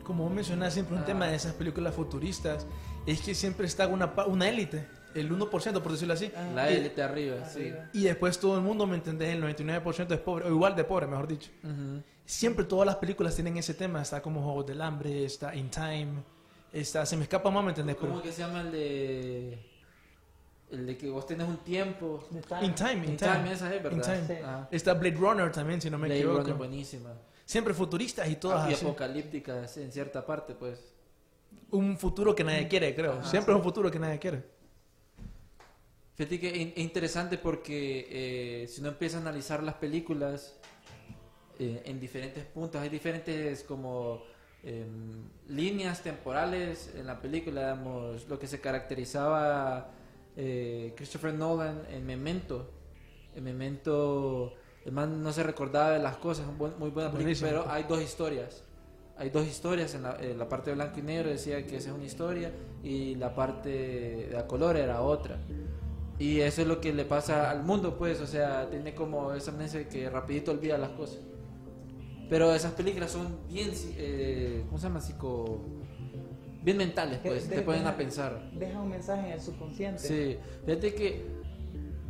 Como 0.02 0.24
vos 0.24 0.33
mencionás 0.33 0.72
siempre 0.74 0.94
un 0.96 1.02
Ah. 1.02 1.07
tema 1.07 1.26
de 1.26 1.35
esas 1.37 1.52
películas 1.55 1.94
futuristas, 1.94 2.66
es 3.07 3.20
que 3.20 3.35
siempre 3.35 3.66
está 3.66 3.88
una, 3.88 4.12
una 4.26 4.48
élite, 4.48 4.87
el 5.14 5.31
1% 5.33 5.83
por 5.83 5.92
decirlo 5.92 6.14
así. 6.14 6.31
Ah. 6.37 6.48
La 6.55 6.68
élite 6.68 7.02
arriba, 7.02 7.44
sí. 7.48 7.72
Y 7.92 8.05
después 8.05 8.38
todo 8.38 8.57
el 8.57 8.62
mundo, 8.62 8.87
¿me 8.87 8.94
entendés? 8.96 9.31
El 9.35 9.42
99% 9.42 10.14
es 10.14 10.20
pobre, 10.20 10.44
o 10.46 10.50
igual 10.50 10.76
de 10.76 10.85
pobre, 10.85 11.07
mejor 11.07 11.26
dicho. 11.26 11.50
Ujú. 11.64 12.02
Siempre 12.24 12.64
todas 12.64 12.87
las 12.87 12.96
películas 12.96 13.35
tienen 13.35 13.57
ese 13.57 13.74
tema. 13.74 14.02
Está 14.02 14.20
como 14.22 14.42
Juegos 14.42 14.66
del 14.66 14.81
Hambre, 14.83 15.24
está 15.24 15.55
In 15.55 15.70
Time, 15.70 16.09
está... 16.72 17.05
Se 17.07 17.16
me 17.16 17.22
escapa 17.24 17.50
más, 17.50 17.62
¿me 17.64 17.70
entendés? 17.70 17.96
¿Cómo 17.96 18.12
Pero- 18.14 18.22
que 18.22 18.33
se 18.33 18.42
llama 18.42 18.61
el 18.62 18.72
de... 18.72 19.59
El 20.70 20.87
de 20.87 20.96
que 20.96 21.09
vos 21.09 21.26
tenés 21.26 21.46
un 21.48 21.59
tiempo... 21.59 22.26
De 22.31 22.40
Time. 22.40 22.64
In 22.64 22.74
Time, 22.74 22.92
In, 22.92 23.05
In 23.11 23.16
Time. 23.16 23.33
Time, 23.35 23.52
esa 23.52 23.74
es, 23.74 23.83
¿verdad? 23.83 23.96
In 23.96 24.02
Time. 24.02 24.26
Sí. 24.26 24.42
Ah. 24.44 24.68
Está 24.70 24.94
Blade 24.94 25.16
Runner 25.16 25.52
también, 25.52 25.81
si 25.81 25.88
no 25.90 25.98
me 25.98 26.09
Blade 26.09 26.20
equivoco. 26.20 26.40
Runner, 26.40 26.55
buenísima. 26.55 27.11
Siempre 27.44 27.72
futuristas 27.72 28.29
y 28.29 28.37
todas 28.37 28.68
y 28.68 28.74
así. 28.74 28.85
apocalípticas 28.85 29.76
en 29.76 29.92
cierta 29.92 30.26
parte, 30.26 30.55
pues. 30.55 30.92
Un 31.70 31.96
futuro 31.96 32.35
que 32.35 32.42
nadie 32.42 32.66
quiere, 32.66 32.94
creo. 32.94 33.12
Ajá, 33.12 33.31
Siempre 33.31 33.55
es 33.55 33.59
un 33.59 33.62
futuro 33.62 33.90
que 33.90 33.98
nadie 34.00 34.18
quiere. 34.18 34.42
Fíjate 36.16 36.40
que 36.40 36.48
es 36.48 36.79
interesante 36.79 37.38
porque 37.38 38.09
eh, 38.62 38.66
si 38.68 38.81
uno 38.81 38.88
empieza 38.88 39.18
a 39.18 39.20
analizar 39.20 39.62
las 39.62 39.74
películas 39.74 40.59
eh, 41.59 41.83
en 41.85 42.00
diferentes 42.00 42.44
puntos, 42.46 42.81
hay 42.81 42.88
diferentes 42.88 43.62
como 43.62 44.22
em, 44.64 45.29
líneas 45.48 46.02
temporales 46.02 46.90
en 46.96 47.07
la 47.07 47.20
película, 47.20 47.61
digamos, 47.61 48.26
lo 48.29 48.38
que 48.38 48.46
se 48.46 48.61
caracterizaba 48.61 49.92
eh, 50.37 50.92
Christopher 50.96 51.35
Nolan 51.35 51.83
en 51.90 52.07
Memento. 52.07 52.70
En 53.35 53.44
Memento, 53.44 54.55
el 54.85 54.92
man 54.92 55.22
no 55.22 55.33
se 55.33 55.42
recordaba 55.42 55.90
de 55.90 55.99
las 55.99 56.16
cosas, 56.16 56.46
muy 56.57 56.90
buena 56.90 57.11
película, 57.11 57.37
pero 57.40 57.70
hay 57.70 57.85
dos 57.85 58.03
historias. 58.03 58.62
Hay 59.18 59.31
dos 59.31 59.46
historias, 59.46 59.94
en 59.94 60.03
la, 60.03 60.16
en 60.20 60.38
la 60.38 60.49
parte 60.49 60.70
de 60.70 60.77
blanco 60.77 60.99
y 60.99 61.03
negro 61.03 61.31
decía 61.31 61.66
que 61.66 61.77
esa 61.77 61.88
es 61.88 61.94
una 61.94 62.05
historia 62.05 62.53
y 62.83 63.14
la 63.14 63.35
parte 63.35 64.29
de 64.29 64.37
a 64.38 64.46
color 64.46 64.77
era 64.77 65.01
otra. 65.01 65.38
Y 66.18 66.40
eso 66.40 66.62
es 66.62 66.68
lo 66.68 66.81
que 66.81 66.92
le 66.92 67.05
pasa 67.05 67.51
al 67.51 67.62
mundo, 67.62 67.96
pues, 67.99 68.20
o 68.20 68.27
sea, 68.27 68.68
tiene 68.70 68.94
como 68.94 69.33
esa 69.33 69.51
amnesia 69.51 69.88
que 69.88 70.09
rapidito 70.09 70.51
olvida 70.51 70.79
las 70.79 70.90
cosas. 70.90 71.18
Pero 72.29 72.55
esas 72.55 72.72
películas 72.72 73.11
son 73.11 73.38
bien, 73.49 73.70
eh, 73.96 74.64
¿cómo 74.66 74.79
se 74.79 74.87
llama? 74.88 75.01
Psico... 75.01 75.61
Bien 76.66 76.76
mentales, 76.76 77.20
pues, 77.22 77.48
de- 77.48 77.57
te 77.57 77.62
ponen 77.62 77.83
deja- 77.83 77.94
a 77.94 77.96
pensar. 77.96 78.50
Deja 78.52 78.81
un 78.81 78.90
mensaje 78.90 79.29
en 79.29 79.33
el 79.35 79.40
subconsciente. 79.40 80.00
Sí, 80.00 80.37
fíjate 80.66 80.94
que 80.94 81.24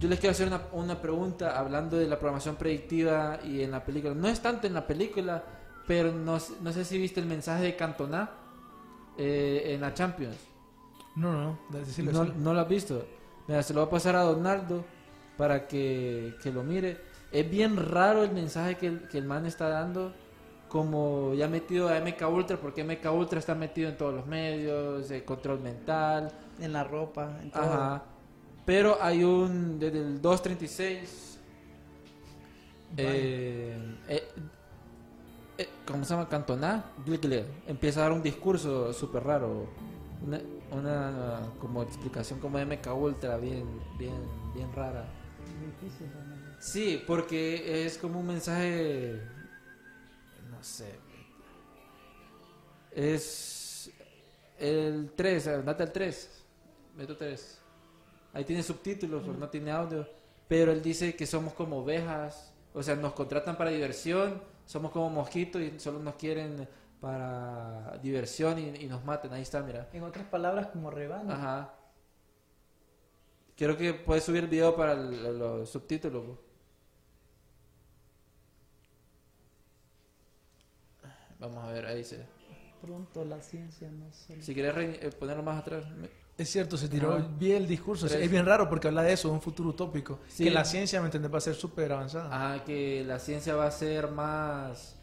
yo 0.00 0.08
les 0.08 0.18
quiero 0.18 0.32
hacer 0.32 0.48
una, 0.48 0.62
una 0.72 1.00
pregunta 1.00 1.58
hablando 1.58 1.96
de 1.98 2.06
la 2.08 2.18
programación 2.18 2.56
predictiva 2.56 3.38
y 3.44 3.60
en 3.62 3.70
la 3.70 3.84
película. 3.84 4.14
No 4.14 4.26
es 4.28 4.40
tanto 4.40 4.66
en 4.66 4.72
la 4.74 4.86
película, 4.86 5.44
pero 5.86 6.10
no, 6.10 6.40
sé- 6.40 6.54
no 6.62 6.72
sé 6.72 6.84
si 6.86 6.98
viste 6.98 7.20
el 7.20 7.26
mensaje 7.26 7.64
de 7.64 7.76
Cantona 7.76 8.30
eh, 9.18 9.72
en 9.74 9.80
la 9.82 9.92
Champions. 9.94 10.36
No, 11.16 11.32
no, 11.32 11.42
no. 11.42 11.58
No, 12.38 12.54
lo 12.54 12.60
has 12.60 12.68
visto. 12.68 13.06
Mira, 13.48 13.62
se 13.62 13.72
lo 13.74 13.80
voy 13.80 13.88
a 13.88 13.90
pasar 13.90 14.16
a 14.16 14.22
Donaldo 14.22 14.84
para 15.36 15.66
que, 15.66 16.34
que 16.42 16.50
lo 16.50 16.62
mire. 16.62 16.98
Es 17.30 17.48
bien 17.50 17.76
raro 17.76 18.24
el 18.24 18.32
mensaje 18.32 18.76
que 18.76 18.86
el, 18.86 19.08
que 19.08 19.18
el 19.18 19.24
man 19.24 19.44
está 19.46 19.68
dando, 19.68 20.14
como 20.76 21.32
ya 21.32 21.48
metido 21.48 21.88
a 21.88 21.98
MK 21.98 22.28
Ultra, 22.30 22.60
porque 22.60 22.84
MK 22.84 23.10
Ultra 23.10 23.38
está 23.38 23.54
metido 23.54 23.88
en 23.88 23.96
todos 23.96 24.12
los 24.12 24.26
medios, 24.26 25.08
de 25.08 25.24
control 25.24 25.60
mental. 25.60 26.30
En 26.60 26.74
la 26.74 26.84
ropa, 26.84 27.38
en 27.42 27.50
todo. 27.50 27.62
Ajá. 27.62 28.02
Pero 28.66 28.98
hay 29.00 29.24
un, 29.24 29.78
desde 29.78 30.00
el 30.00 30.20
236, 30.20 31.38
eh, 32.98 33.96
eh, 34.06 34.28
eh, 35.56 35.68
¿cómo 35.86 36.04
se 36.04 36.10
llama? 36.12 36.28
Cantona, 36.28 36.84
empieza 37.66 38.00
a 38.00 38.02
dar 38.02 38.12
un 38.12 38.22
discurso 38.22 38.92
súper 38.92 39.24
raro, 39.24 39.68
una, 40.26 40.40
una 40.72 41.40
como 41.58 41.84
explicación 41.84 42.38
como 42.38 42.58
MK 42.58 42.86
Ultra, 42.94 43.38
bien, 43.38 43.64
bien, 43.98 44.20
bien 44.54 44.70
rara. 44.74 45.06
Difícil. 45.80 46.08
Sí, 46.58 47.02
porque 47.06 47.86
es 47.86 47.96
como 47.96 48.20
un 48.20 48.26
mensaje, 48.26 49.22
no 50.56 50.62
sé, 50.64 50.98
es 52.92 53.90
el 54.58 55.12
3, 55.14 55.46
andate 55.48 55.82
al 55.82 55.92
3, 55.92 56.44
meto 56.96 57.16
3. 57.16 57.58
Ahí 58.32 58.44
tiene 58.44 58.62
subtítulos, 58.62 59.22
pero 59.24 59.36
no 59.38 59.48
tiene 59.48 59.70
audio. 59.70 60.06
Pero 60.48 60.72
él 60.72 60.82
dice 60.82 61.14
que 61.16 61.26
somos 61.26 61.52
como 61.54 61.78
ovejas, 61.78 62.52
o 62.74 62.82
sea, 62.82 62.94
nos 62.96 63.12
contratan 63.12 63.56
para 63.56 63.70
diversión, 63.70 64.40
somos 64.64 64.92
como 64.92 65.10
mosquitos 65.10 65.60
y 65.62 65.78
solo 65.80 65.98
nos 65.98 66.14
quieren 66.14 66.68
para 67.00 67.98
diversión 68.02 68.58
y, 68.58 68.68
y 68.76 68.86
nos 68.86 69.04
maten. 69.04 69.32
Ahí 69.32 69.42
está, 69.42 69.62
mira. 69.62 69.88
En 69.92 70.02
otras 70.02 70.26
palabras, 70.26 70.68
como 70.68 70.90
rebaño. 70.90 71.32
Ajá. 71.32 71.74
Quiero 73.56 73.76
que 73.76 73.94
puedes 73.94 74.24
subir 74.24 74.44
el 74.44 74.50
video 74.50 74.76
para 74.76 74.92
el- 74.92 75.38
los 75.38 75.68
subtítulos. 75.70 76.24
Vamos 81.40 81.64
a 81.64 81.72
ver, 81.72 81.86
ahí 81.86 82.02
se. 82.04 82.24
Pronto 82.80 83.24
la 83.24 83.40
ciencia 83.40 83.90
no 83.90 84.10
se... 84.12 84.40
Si 84.42 84.54
quieres 84.54 84.74
re- 84.74 85.06
eh, 85.06 85.10
ponerlo 85.10 85.42
más 85.42 85.58
atrás. 85.60 85.84
me- 85.96 86.08
Es 86.38 86.50
cierto, 86.50 86.76
se 86.76 86.88
tiró 86.88 87.14
Ajá. 87.14 87.26
bien 87.38 87.56
el 87.62 87.66
discurso. 87.66 88.06
Tres. 88.06 88.22
Es 88.22 88.30
bien 88.30 88.44
raro 88.46 88.68
porque 88.68 88.88
habla 88.88 89.02
de 89.02 89.12
eso, 89.14 89.28
de 89.28 89.34
un 89.34 89.40
futuro 89.40 89.70
utópico. 89.70 90.18
Sí. 90.28 90.44
Que 90.44 90.50
la 90.50 90.64
ciencia, 90.64 91.00
¿me 91.00 91.06
entiendes? 91.06 91.32
Va 91.32 91.38
a 91.38 91.40
ser 91.40 91.54
súper 91.54 91.92
avanzada. 91.92 92.26
Ajá, 92.54 92.64
que 92.64 93.02
la 93.04 93.18
ciencia 93.18 93.54
va 93.56 93.66
a 93.66 93.70
ser 93.70 94.10
más, 94.10 94.94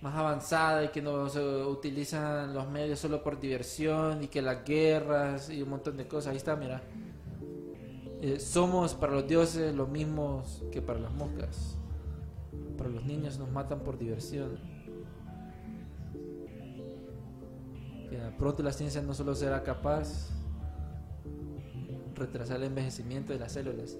más 0.00 0.14
avanzada 0.14 0.84
y 0.84 0.88
que 0.88 1.02
no 1.02 1.28
se 1.28 1.40
utilizan 1.40 2.54
los 2.54 2.68
medios 2.70 3.00
solo 3.00 3.22
por 3.22 3.38
diversión 3.40 4.22
y 4.22 4.28
que 4.28 4.40
las 4.40 4.64
guerras 4.64 5.50
y 5.50 5.60
un 5.62 5.70
montón 5.70 5.96
de 5.96 6.06
cosas. 6.06 6.30
Ahí 6.30 6.36
está, 6.36 6.54
mira. 6.56 6.80
Eh, 8.22 8.38
somos 8.40 8.94
para 8.94 9.12
los 9.12 9.26
dioses 9.28 9.74
lo 9.74 9.86
mismos 9.86 10.62
que 10.72 10.80
para 10.80 11.00
las 11.00 11.12
moscas. 11.12 11.76
Para 12.78 12.88
los 12.88 13.04
niños 13.04 13.38
nos 13.38 13.50
matan 13.50 13.80
por 13.80 13.98
diversión. 13.98 14.58
Que 18.08 18.18
pronto 18.38 18.62
la 18.62 18.72
ciencia 18.72 19.02
no 19.02 19.14
solo 19.14 19.34
será 19.34 19.62
capaz 19.62 20.30
retrasar 22.14 22.58
el 22.58 22.64
envejecimiento 22.64 23.32
de 23.32 23.38
las 23.38 23.52
células. 23.52 23.96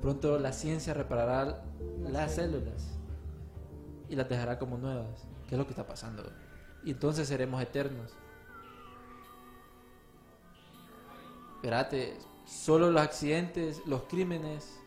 Pronto 0.00 0.38
la 0.38 0.52
ciencia 0.52 0.94
reparará 0.94 1.64
las 2.00 2.34
células 2.34 2.98
y 4.08 4.16
las 4.16 4.28
dejará 4.28 4.58
como 4.58 4.78
nuevas. 4.78 5.26
¿Qué 5.48 5.54
es 5.54 5.58
lo 5.58 5.64
que 5.64 5.72
está 5.72 5.86
pasando? 5.86 6.30
Y 6.84 6.92
entonces 6.92 7.28
seremos 7.28 7.60
eternos. 7.62 8.12
Espérate, 11.56 12.16
solo 12.46 12.90
los 12.90 13.02
accidentes, 13.02 13.82
los 13.86 14.02
crímenes. 14.04 14.78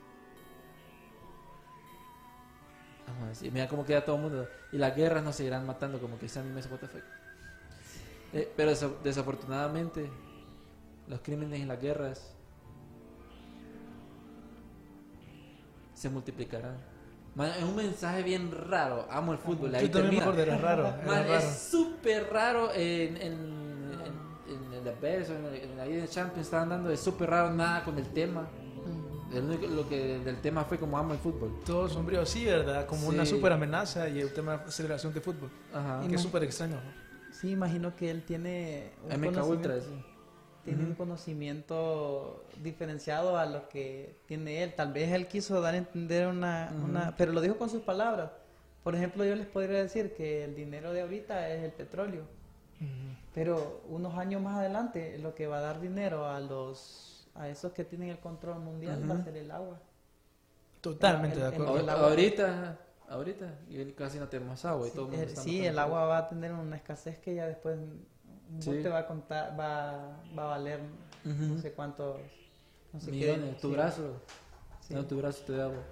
Vamos 3.07 3.24
a 3.24 3.28
decir, 3.30 3.51
mira 3.51 3.68
cómo 3.68 3.84
queda 3.84 4.05
todo 4.05 4.16
el 4.16 4.22
mundo. 4.22 4.47
Y 4.72 4.78
las 4.78 4.95
guerras 4.95 5.24
nos 5.24 5.36
seguirán 5.36 5.66
matando 5.66 5.99
como 5.99 6.18
que 6.18 6.30
sean 6.30 6.53
mes 6.53 6.70
what 6.72 6.80
the 6.80 6.88
fuck. 6.88 7.03
Eh, 8.34 8.51
pero 8.55 8.71
desa- 8.71 8.93
desafortunadamente, 9.03 10.09
los 11.07 11.19
crímenes 11.21 11.59
y 11.59 11.65
las 11.65 11.82
guerras 11.82 12.34
se 15.93 16.09
multiplicarán. 16.09 16.77
Man, 17.36 17.49
es 17.57 17.63
un 17.63 17.75
mensaje 17.75 18.23
bien 18.23 18.51
raro. 18.51 19.05
Amo 19.09 19.32
el 19.34 19.38
fútbol. 19.38 19.73
Ahí 19.75 19.86
Yo 19.88 19.91
también 19.91 20.15
me 20.15 20.19
termina. 20.19 20.23
acuerdo, 20.23 20.41
era 20.41 20.57
raro. 20.57 20.84
Man, 21.05 21.23
raro. 21.27 21.36
es 21.36 21.43
súper 21.71 22.27
raro 22.32 22.73
en, 22.73 23.17
en, 23.17 23.34
en, 24.47 24.73
en 24.88 25.01
Bears 25.01 25.29
o 25.29 25.36
en, 25.38 25.79
el 25.79 26.09
Champions 26.09 26.47
estaban 26.47 26.69
dando 26.69 26.89
es 26.91 26.99
súper 26.99 27.29
raro 27.29 27.51
nada 27.53 27.84
con 27.84 27.97
el 27.97 28.07
tema. 28.07 28.47
El 29.34 29.43
único- 29.45 29.67
lo 29.67 29.88
que 29.88 30.19
del 30.19 30.41
tema 30.41 30.65
fue 30.65 30.77
como 30.77 30.97
amo 30.97 31.13
el 31.13 31.19
fútbol. 31.19 31.61
Todo 31.65 31.88
sombrío, 31.88 32.25
sí, 32.25 32.43
¿verdad? 32.45 32.86
Como 32.86 33.07
una 33.07 33.25
Sí. 33.25 33.32
super 33.32 33.53
amenaza 33.53 34.09
y 34.09 34.19
el 34.19 34.34
tema 34.34 34.57
de 34.57 34.71
celebración 34.71 35.13
de 35.13 35.21
fútbol. 35.21 35.49
Ajá. 35.73 36.05
Que 36.05 36.15
es 36.15 36.21
súper 36.21 36.43
extraño. 36.43 36.75
¿no? 36.75 37.11
Sí, 37.32 37.51
imagino 37.51 37.95
que 37.95 38.11
él 38.11 38.23
tiene 38.23 38.91
un, 39.03 39.09
MK 39.19 39.25
Ultra, 39.27 39.41
conocimiento, 39.43 39.82
sí. 39.82 40.05
tiene 40.65 40.84
un 40.84 40.93
conocimiento 40.95 42.43
diferenciado 42.61 43.38
a 43.38 43.45
lo 43.45 43.67
que 43.69 44.15
tiene 44.27 44.63
él. 44.63 44.73
Tal 44.75 44.91
vez 44.93 45.11
él 45.11 45.27
quiso 45.27 45.61
dar 45.61 45.73
a 45.73 45.77
entender 45.77 46.27
una, 46.27 46.73
una... 46.84 47.15
Pero 47.17 47.32
lo 47.34 47.41
dijo 47.41 47.57
con 47.57 47.69
sus 47.69 47.82
palabras. 47.82 48.32
Por 48.84 48.95
ejemplo, 48.95 49.23
yo 49.25 49.36
les 49.36 49.45
podría 49.47 49.79
decir 49.82 50.13
que 50.13 50.43
el 50.43 50.55
dinero 50.55 50.91
de 50.93 51.01
ahorita 51.01 51.49
es 51.49 51.63
el 51.63 51.71
petróleo. 51.71 52.23
Pero 53.34 53.82
unos 53.88 54.17
años 54.17 54.41
más 54.41 54.57
adelante, 54.57 55.17
lo 55.19 55.36
que 55.36 55.47
va 55.47 55.59
a 55.59 55.61
dar 55.61 55.79
dinero 55.79 56.25
a 56.27 56.39
los 56.39 57.27
a 57.34 57.47
esos 57.47 57.71
que 57.71 57.86
tienen 57.86 58.09
el 58.09 58.19
control 58.19 58.59
mundial 58.59 59.09
va 59.09 59.15
a 59.15 59.23
ser 59.23 59.38
el 59.38 59.51
agua. 59.51 59.79
Totalmente 60.82 61.36
El- 61.38 61.41
de 61.43 61.47
el- 61.47 61.53
acuerdo. 61.53 61.79
el 61.79 61.89
agua- 61.89 62.09
ahorita, 62.09 62.77
ahorita, 63.12 63.59
y 63.70 63.84
casi 63.91 64.18
no 64.20 64.28
tenemos 64.28 64.64
agua 64.66 64.88
y 64.88 64.91
todo 64.91 65.05
el 65.05 65.12
mundo 65.12 65.26
está 65.26 65.41
sí, 65.41 65.66
el 65.66 65.78
agua 65.78 66.05
va 66.05 66.18
a 66.20 66.30
tener 66.30 66.51
una 66.53 66.76
escasez 66.78 67.18
que 67.20 67.36
ya 67.36 67.45
después 67.47 67.78
Sí. 68.59 68.70
bote 68.70 68.89
va 68.89 68.99
a 68.99 69.07
contar, 69.07 69.57
va, 69.59 70.18
va 70.38 70.43
a 70.43 70.47
valer 70.47 70.80
Ujú. 71.26 71.43
no 71.55 71.62
sé 71.62 71.72
cuántos 71.74 72.18
no 72.93 72.99
sé 72.99 73.05
qué- 73.12 73.12
Millones, 73.12 73.62
tu 73.62 73.68
sí. 73.70 73.74
brazo, 73.74 74.22
Sí. 74.82 74.93
no, 74.93 75.05
tu 75.05 75.18
brazo 75.18 75.43
te 75.45 75.53
da 75.53 75.66
agua. 75.66 75.84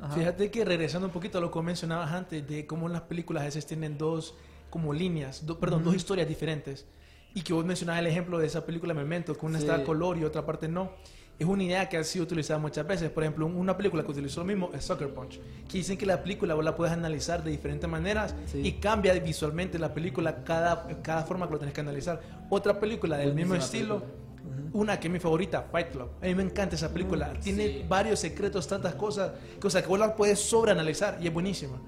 Ajá. 0.00 0.14
Fíjate 0.14 0.50
que 0.50 0.64
regresando 0.64 1.06
un 1.06 1.12
poquito 1.12 1.38
a 1.38 1.40
lo 1.40 1.50
que 1.50 1.60
mencionabas 1.62 2.12
antes, 2.12 2.46
de 2.46 2.66
cómo 2.66 2.88
las 2.88 3.02
películas 3.02 3.42
a 3.42 3.46
veces 3.46 3.64
tienen 3.66 3.96
dos 3.96 4.34
como 4.70 4.92
líneas, 4.92 5.46
do- 5.46 5.58
perdón, 5.58 5.82
dos 5.84 5.94
historias 5.94 6.28
diferentes. 6.28 6.86
Y 7.34 7.42
que 7.42 7.52
vos 7.54 7.64
mencionabas 7.64 8.00
el 8.00 8.06
ejemplo 8.08 8.38
de 8.38 8.46
esa 8.46 8.64
película 8.66 8.92
Memento, 8.94 9.34
que 9.34 9.46
una 9.46 9.58
Sí. 9.58 9.64
está 9.64 9.76
a 9.80 9.84
color 9.84 10.18
y 10.18 10.24
otra 10.24 10.44
parte 10.44 10.68
no. 10.68 10.92
Es 11.38 11.46
una 11.46 11.62
idea 11.62 11.88
que 11.88 11.96
ha 11.96 12.02
sido 12.02 12.24
utilizada 12.24 12.58
muchas 12.58 12.84
veces. 12.86 13.10
Por 13.10 13.22
ejemplo, 13.22 13.46
una 13.46 13.76
película 13.76 14.02
que 14.02 14.10
utilizó 14.10 14.40
lo 14.40 14.46
mismo 14.46 14.70
es 14.74 14.84
Sucker 14.84 15.14
Punch, 15.14 15.38
que 15.68 15.78
dicen 15.78 15.96
que 15.96 16.04
la 16.04 16.20
película 16.20 16.54
vos 16.54 16.64
la 16.64 16.74
puedes 16.74 16.92
analizar 16.92 17.44
de 17.44 17.50
diferentes 17.52 17.88
maneras 17.88 18.34
Sí. 18.46 18.60
y 18.64 18.72
cambia 18.72 19.12
visualmente 19.14 19.78
la 19.78 19.94
película 19.94 20.42
cada, 20.42 20.88
cada 21.02 21.22
forma 21.22 21.46
que 21.46 21.52
lo 21.52 21.58
tenés 21.60 21.74
que 21.74 21.80
analizar. 21.80 22.20
Otra 22.50 22.80
película 22.80 23.16
del 23.18 23.34
mismo 23.34 23.54
estilo, 23.54 24.00
película. 24.00 24.70
una 24.72 24.98
que 24.98 25.06
es 25.06 25.12
mi 25.12 25.20
favorita, 25.20 25.62
Fight 25.70 25.90
Club. 25.92 26.08
A 26.20 26.26
mí 26.26 26.34
me 26.34 26.42
encanta 26.42 26.74
esa 26.74 26.92
película. 26.92 27.32
Tiene 27.34 27.68
sí. 27.68 27.84
varios 27.88 28.18
secretos, 28.18 28.66
tantas 28.66 28.96
cosas, 28.96 29.30
que, 29.60 29.66
o 29.66 29.70
sea, 29.70 29.80
que 29.80 29.86
vos 29.88 29.98
la 29.98 30.16
puedes 30.16 30.40
sobreanalizar 30.40 31.18
y 31.20 31.28
es 31.28 31.32
buenísima. 31.32 31.80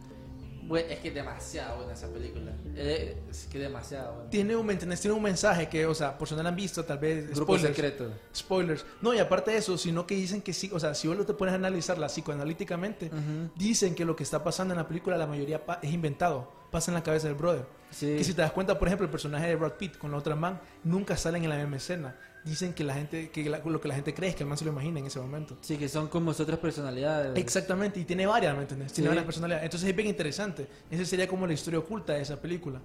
Bue- 0.70 0.86
es 0.88 1.00
que 1.00 1.08
es 1.08 1.14
demasiado 1.14 1.78
buena 1.78 1.94
esa 1.94 2.06
película. 2.08 2.52
Eh, 2.76 3.16
es 3.28 3.48
que 3.50 3.58
es 3.58 3.64
demasiado 3.64 4.14
buena. 4.14 4.30
Tiene 4.30 4.54
un. 4.54 4.68
Tiene 4.78 5.12
un 5.12 5.22
mensaje 5.22 5.68
que, 5.68 5.84
o 5.84 5.94
sea, 5.94 6.16
por 6.16 6.28
si 6.28 6.36
no 6.36 6.42
la 6.44 6.50
han 6.50 6.54
visto, 6.56 6.84
tal 6.84 6.98
vez. 6.98 7.26
Grupo 7.34 7.54
spoilers, 7.58 7.76
secreto. 7.76 8.12
Spoilers. 8.34 8.86
No, 9.02 9.12
y 9.12 9.18
aparte 9.18 9.50
de 9.50 9.56
eso, 9.56 9.76
sino 9.76 10.06
que 10.06 10.14
dicen 10.14 10.40
que 10.40 10.52
sí, 10.52 10.70
o 10.72 10.78
sea, 10.78 10.94
si 10.94 11.08
vos 11.08 11.16
lo 11.16 11.26
te 11.26 11.34
pones 11.34 11.52
a 11.52 11.56
analizarla 11.56 12.06
psicoanalíticamente, 12.06 13.06
Ujú. 13.06 13.50
dicen 13.56 13.94
que 13.96 14.04
lo 14.04 14.14
que 14.14 14.22
está 14.22 14.42
pasando 14.44 14.72
en 14.72 14.78
la 14.78 14.86
película, 14.86 15.16
la 15.18 15.26
mayoría 15.26 15.60
es 15.82 15.92
inventado. 15.92 16.52
Pasa 16.70 16.92
en 16.92 16.94
la 16.94 17.02
cabeza 17.02 17.26
del 17.26 17.36
brother. 17.36 17.66
Sí. 17.90 18.14
Que 18.16 18.22
si 18.22 18.32
te 18.32 18.42
das 18.42 18.52
cuenta, 18.52 18.78
por 18.78 18.86
ejemplo, 18.86 19.04
el 19.04 19.10
personaje 19.10 19.48
de 19.48 19.56
Brad 19.56 19.72
Pitt 19.72 19.98
con 19.98 20.12
la 20.12 20.18
otra 20.18 20.36
man 20.36 20.60
nunca 20.84 21.16
salen 21.16 21.42
en 21.42 21.50
la 21.50 21.56
misma 21.56 21.78
escena. 21.78 22.16
Dicen 22.44 22.72
que 22.72 22.84
la 22.84 22.94
gente, 22.94 23.30
que 23.30 23.48
la- 23.50 23.58
lo 23.58 23.80
que 23.80 23.88
la 23.88 23.94
gente 23.94 24.14
cree 24.14 24.30
es 24.30 24.34
que 24.36 24.44
el 24.44 24.48
man 24.48 24.56
se 24.56 24.64
lo 24.64 24.70
imagina 24.72 24.98
en 24.98 25.06
ese 25.06 25.20
momento. 25.20 25.56
Sí, 25.60 25.76
que 25.76 25.88
son 25.88 26.08
como 26.08 26.30
otras 26.30 26.58
personalidades. 26.58 27.36
Exactamente, 27.38 28.00
y 28.00 28.04
tiene 28.04 28.26
varias, 28.26 28.54
¿me 28.56 28.62
entiendes? 28.62 28.92
Tiene 28.92 29.06
Sí. 29.06 29.08
varias 29.08 29.24
personalidades. 29.26 29.64
Entonces 29.64 29.88
es 29.90 29.94
bien 29.96 30.08
interesante. 30.08 30.66
Esa 30.90 31.04
sería 31.04 31.28
como 31.28 31.46
la 31.46 31.52
historia 31.52 31.78
oculta 31.78 32.14
de 32.14 32.22
esa 32.22 32.40
película. 32.40 32.80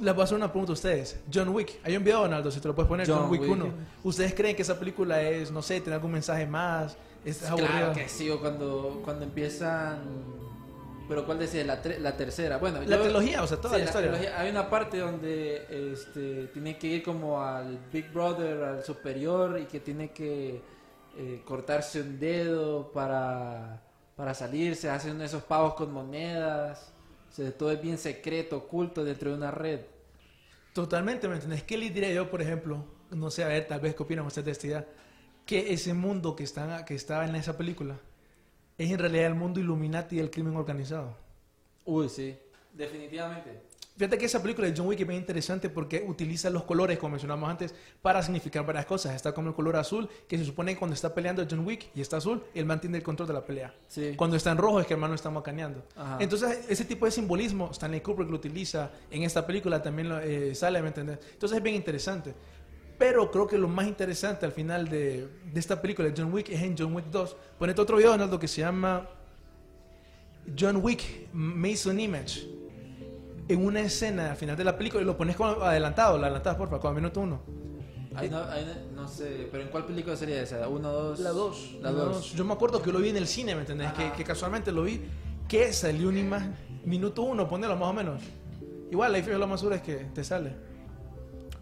Les 0.00 0.14
voy 0.14 0.20
a 0.20 0.24
hacer 0.24 0.36
una 0.36 0.50
pregunta 0.52 0.72
a 0.72 0.74
ustedes. 0.74 1.18
John 1.32 1.48
Wick, 1.48 1.80
hay 1.82 1.96
un 1.96 2.04
video, 2.04 2.20
Donaldo, 2.20 2.50
si 2.50 2.60
te 2.60 2.68
lo 2.68 2.74
puedes 2.74 2.88
poner, 2.88 3.06
John, 3.08 3.22
John 3.22 3.30
Wick, 3.30 3.40
Wick. 3.42 3.50
1. 3.50 3.66
¿Ustedes 4.04 4.34
creen 4.34 4.54
que 4.54 4.62
esa 4.62 4.78
película 4.78 5.20
es, 5.22 5.50
no 5.50 5.60
sé, 5.62 5.80
tiene 5.80 5.94
algún 5.94 6.12
mensaje 6.12 6.46
más? 6.46 6.96
¿Es 7.24 7.42
aburrida? 7.48 7.68
Claro 7.68 7.92
que 7.94 8.08
sí, 8.08 8.28
o 8.30 8.38
cuando, 8.40 9.00
cuando 9.04 9.24
empiezan... 9.24 10.00
Pero 11.08 11.26
¿cuál 11.26 11.38
decía? 11.38 11.64
La, 11.64 11.80
la 12.00 12.16
tercera. 12.16 12.58
Bueno, 12.58 12.80
La 12.82 12.96
yo- 12.96 13.02
trilogía, 13.02 13.42
o 13.42 13.46
sea, 13.46 13.58
toda 13.60 13.74
Sí, 13.74 13.80
la 13.80 13.84
historia. 13.86 14.10
trilogía. 14.10 14.40
Hay 14.40 14.50
una 14.50 14.68
parte 14.70 14.98
donde 14.98 15.66
este, 15.92 16.46
tiene 16.48 16.78
que 16.78 16.86
ir 16.86 17.02
como 17.02 17.42
al 17.42 17.78
Big 17.92 18.10
Brother, 18.12 18.62
al 18.62 18.84
superior, 18.84 19.58
y 19.60 19.66
que 19.66 19.80
tiene 19.80 20.10
que 20.12 20.62
eh, 21.16 21.42
cortarse 21.44 22.00
un 22.00 22.18
dedo 22.18 22.90
para, 22.92 23.82
para 24.16 24.32
salirse, 24.32 24.88
hacen 24.88 25.20
esos 25.20 25.42
pagos 25.42 25.74
con 25.74 25.92
monedas. 25.92 26.92
O 27.30 27.34
sea, 27.34 27.50
todo 27.52 27.70
es 27.72 27.80
bien 27.82 27.98
secreto, 27.98 28.58
oculto 28.58 29.04
dentro 29.04 29.30
de 29.30 29.36
una 29.36 29.50
red. 29.50 29.80
Totalmente, 30.72 31.28
¿me 31.28 31.34
entiendes? 31.34 31.62
¿Qué 31.64 31.76
les 31.76 31.92
diría 31.92 32.12
yo, 32.12 32.30
por 32.30 32.40
ejemplo? 32.40 32.84
No 33.10 33.30
sé, 33.30 33.44
a 33.44 33.48
ver, 33.48 33.66
tal 33.66 33.80
vez 33.80 33.94
qué 33.94 34.02
opinan 34.02 34.24
ustedes 34.24 34.44
de 34.46 34.52
esta 34.52 34.66
idea. 34.66 34.86
Que 35.44 35.72
ese 35.74 35.92
mundo 35.92 36.34
que 36.36 36.44
está, 36.44 36.84
que 36.84 36.94
está 36.94 37.26
en 37.26 37.34
esa 37.34 37.58
película 37.58 37.98
es 38.78 38.90
en 38.90 38.98
realidad 38.98 39.26
el 39.26 39.34
mundo 39.34 39.60
Illuminati 39.60 40.16
del 40.16 40.30
crimen 40.30 40.56
organizado. 40.56 41.16
Uy, 41.84 42.08
sí, 42.08 42.36
definitivamente. 42.72 43.72
Fíjate 43.96 44.16
que 44.16 44.24
esa 44.24 44.40
película 44.40 44.66
de 44.66 44.74
John 44.74 44.86
Wick 44.86 45.00
es 45.00 45.06
bien 45.06 45.20
interesante 45.20 45.68
porque 45.68 46.02
utiliza 46.08 46.48
los 46.48 46.64
colores, 46.64 46.98
como 46.98 47.12
mencionamos 47.12 47.48
antes, 47.48 47.74
para 48.00 48.22
significar 48.22 48.64
varias 48.64 48.86
cosas. 48.86 49.14
Está 49.14 49.32
como 49.32 49.50
el 49.50 49.54
color 49.54 49.76
azul, 49.76 50.08
que 50.26 50.38
se 50.38 50.44
supone 50.46 50.72
que 50.72 50.78
cuando 50.78 50.94
está 50.94 51.14
peleando 51.14 51.46
John 51.48 51.66
Wick 51.66 51.90
y 51.94 52.00
está 52.00 52.16
azul, 52.16 52.42
el 52.54 52.64
man 52.64 52.80
tiene 52.80 52.96
el 52.96 53.02
control 53.02 53.28
de 53.28 53.34
la 53.34 53.44
pelea. 53.44 53.74
Sí. 53.88 54.14
Cuando 54.16 54.36
está 54.36 54.50
en 54.50 54.58
rojo 54.58 54.80
es 54.80 54.86
que 54.86 54.94
el 54.94 55.00
man 55.00 55.10
no 55.10 55.14
está 55.14 55.30
macaneando. 55.30 55.84
Ajá. 55.94 56.16
Entonces, 56.20 56.64
ese 56.70 56.86
tipo 56.86 57.04
de 57.04 57.12
simbolismo, 57.12 57.70
Stanley 57.70 58.00
Kubrick 58.00 58.30
lo 58.30 58.36
utiliza 58.36 58.90
en 59.10 59.24
esta 59.24 59.46
película, 59.46 59.82
también 59.82 60.08
lo, 60.08 60.18
eh, 60.20 60.54
sale, 60.54 60.80
¿me 60.80 60.88
entiendes? 60.88 61.18
Entonces 61.34 61.58
es 61.58 61.62
bien 61.62 61.76
interesante. 61.76 62.34
Pero 62.98 63.30
creo 63.30 63.46
que 63.46 63.58
lo 63.58 63.68
más 63.68 63.86
interesante 63.86 64.46
al 64.46 64.52
final 64.52 64.88
de, 64.88 65.28
de 65.52 65.60
esta 65.60 65.80
película 65.82 66.08
de 66.08 66.14
John 66.16 66.32
Wick 66.32 66.48
es 66.50 66.62
en 66.62 66.76
John 66.78 66.94
Wick 66.94 67.06
2. 67.06 67.36
Ponete 67.58 67.80
otro 67.80 67.96
video, 67.96 68.10
Donaldo, 68.12 68.38
que 68.38 68.46
se 68.48 68.60
llama 68.60 69.08
John 70.58 70.76
Wick 70.82 71.28
Mason 71.32 71.98
Image. 71.98 72.48
En 73.48 73.64
una 73.66 73.80
escena 73.80 74.30
al 74.30 74.36
final 74.36 74.56
de 74.56 74.64
la 74.64 74.76
película, 74.78 75.02
y 75.02 75.04
lo 75.06 75.16
pones 75.16 75.36
como 75.36 75.50
adelantado, 75.62 76.16
la 76.16 76.26
adelantadas, 76.26 76.56
por 76.56 76.68
favor, 76.68 76.80
como 76.80 76.92
a 76.92 76.94
minuto 76.94 77.20
uno. 77.20 77.40
Ahí 78.14 78.28
no, 78.30 78.44
no- 78.94 79.08
sé, 79.08 79.48
pero 79.50 79.62
¿en 79.64 79.70
cuál 79.70 79.84
película 79.86 80.16
sería 80.16 80.40
esa? 80.42 80.68
¿Uno, 80.68 80.90
dos? 80.92 81.18
La 81.20 81.30
2. 81.30 81.78
La 81.80 81.90
dos. 81.90 82.32
Yo 82.34 82.44
me 82.44 82.52
acuerdo 82.52 82.80
que 82.82 82.92
lo 82.92 82.98
vi 83.00 83.08
en 83.08 83.16
el 83.16 83.26
cine, 83.26 83.54
¿me 83.54 83.62
entendés? 83.62 83.92
Que, 83.94 84.12
que 84.12 84.22
casualmente 84.22 84.70
lo 84.70 84.82
vi, 84.84 85.00
que 85.48 85.72
salió 85.72 86.08
una 86.10 86.20
imagen, 86.20 86.54
minuto 86.84 87.22
uno, 87.22 87.48
ponelo 87.48 87.74
más 87.76 87.88
o 87.88 87.92
menos. 87.92 88.22
Igual, 88.90 89.14
ahí 89.14 89.22
fíjate 89.22 89.38
lo 89.38 89.46
más 89.48 89.60
seguro 89.60 89.76
es 89.76 89.82
que 89.82 89.94
te 90.14 90.22
sale. 90.22 90.52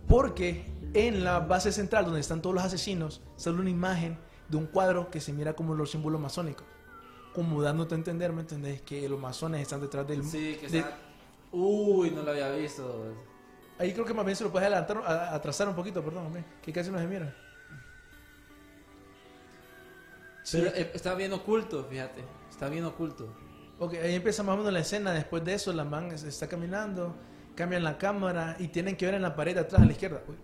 Porque 0.08 0.64
en 0.94 1.24
la 1.24 1.40
base 1.40 1.72
central, 1.72 2.04
donde 2.04 2.20
están 2.20 2.42
todos 2.42 2.54
los 2.54 2.64
asesinos, 2.64 3.22
sale 3.36 3.58
una 3.60 3.70
imagen 3.70 4.18
de 4.48 4.56
un 4.56 4.66
cuadro 4.66 5.10
que 5.10 5.20
se 5.20 5.32
mira 5.32 5.54
como 5.54 5.74
los 5.74 5.90
símbolos 5.90 6.20
masónicos. 6.20 6.66
Como 7.34 7.62
dándote 7.62 7.94
a 7.94 7.98
entender, 7.98 8.32
¿me 8.32 8.40
entendés? 8.40 8.82
Que 8.82 9.08
los 9.08 9.20
masones 9.20 9.62
están 9.62 9.80
detrás 9.80 10.06
del... 10.06 10.24
Sí, 10.24 10.56
que 10.60 10.68
de- 10.68 10.78
está... 10.78 10.98
Uy, 11.52 12.10
no 12.10 12.22
lo 12.22 12.30
había 12.32 12.50
visto. 12.52 13.14
Ahí 13.78 13.92
creo 13.92 14.04
que 14.04 14.14
más 14.14 14.24
bien 14.24 14.36
se 14.36 14.44
lo 14.44 14.50
puedes 14.50 14.66
adelantar, 14.66 14.98
a- 15.06 15.34
atrasar 15.34 15.68
un 15.68 15.74
poquito, 15.74 16.02
perdón, 16.04 16.26
hombre, 16.26 16.44
que 16.62 16.72
casi 16.72 16.90
no 16.90 16.98
se 16.98 17.06
mira. 17.06 17.34
Sí. 20.42 20.58
Pero 20.62 20.74
eh, 20.76 20.90
está 20.94 21.14
bien 21.14 21.32
oculto, 21.32 21.84
fíjate. 21.84 22.24
Está 22.50 22.68
bien 22.68 22.84
oculto. 22.84 23.32
Ok, 23.78 23.94
ahí 23.94 24.14
empieza 24.14 24.42
más 24.42 24.54
o 24.54 24.58
menos 24.58 24.72
la 24.72 24.80
escena. 24.80 25.12
Después 25.12 25.44
de 25.44 25.54
eso, 25.54 25.72
la 25.72 25.84
man 25.84 26.10
es- 26.12 26.24
está 26.24 26.48
caminando, 26.48 27.14
cambian 27.54 27.84
la 27.84 27.96
cámara 27.98 28.56
y 28.58 28.68
tienen 28.68 28.96
que 28.96 29.06
ver 29.06 29.14
en 29.14 29.22
la 29.22 29.36
pared 29.36 29.56
atrás 29.56 29.80
a 29.82 29.84
la 29.84 29.92
izquierda. 29.92 30.22
Uy. 30.28 30.36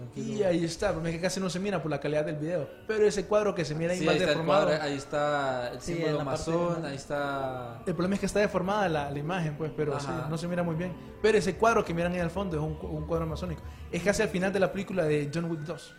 Tranquilo. 0.00 0.38
Y 0.38 0.42
ahí 0.42 0.64
está, 0.64 0.92
pero 0.94 1.06
es 1.06 1.14
que 1.14 1.20
casi 1.20 1.40
no 1.40 1.48
se 1.50 1.58
mira 1.60 1.80
por 1.80 1.90
la 1.90 2.00
calidad 2.00 2.24
del 2.24 2.36
video. 2.36 2.68
Pero 2.86 3.06
ese 3.06 3.26
cuadro 3.26 3.54
que 3.54 3.64
se 3.64 3.74
mira 3.74 3.92
ahí 3.92 3.98
Sí, 3.98 4.04
más 4.04 4.14
ahí 4.14 4.20
está 4.20 4.30
el 4.30 4.36
deformado. 4.38 4.66
cuadro, 4.66 4.82
ahí 4.82 4.96
está 4.96 5.70
el 5.72 5.80
Sí, 5.80 5.94
símbolo 5.94 6.24
masón, 6.24 6.84
ahí 6.84 6.96
está... 6.96 7.78
El 7.86 7.94
problema 7.94 8.14
es 8.14 8.20
que 8.20 8.26
está 8.26 8.40
deformada 8.40 8.88
la, 8.88 9.10
la 9.10 9.18
imagen, 9.18 9.56
pues, 9.56 9.72
pero 9.76 9.98
sí, 10.00 10.08
no 10.28 10.36
se 10.38 10.48
mira 10.48 10.62
muy 10.62 10.74
bien. 10.74 10.92
Pero 11.22 11.38
ese 11.38 11.56
cuadro 11.56 11.84
que 11.84 11.94
miran 11.94 12.12
ahí 12.12 12.20
al 12.20 12.30
fondo 12.30 12.56
es 12.56 12.62
un, 12.62 12.78
un 12.90 13.06
cuadro 13.06 13.26
masónico. 13.26 13.62
Es 13.92 14.02
casi 14.02 14.22
al 14.22 14.28
final 14.28 14.52
de 14.52 14.60
la 14.60 14.72
película 14.72 15.04
de 15.04 15.30
John 15.32 15.44
Wick 15.50 15.60
2. 15.60 15.94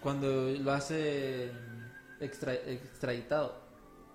Cuando 0.00 0.50
lo 0.50 0.72
hace 0.72 1.50
extra, 2.20 2.52
extraditado. 2.54 3.62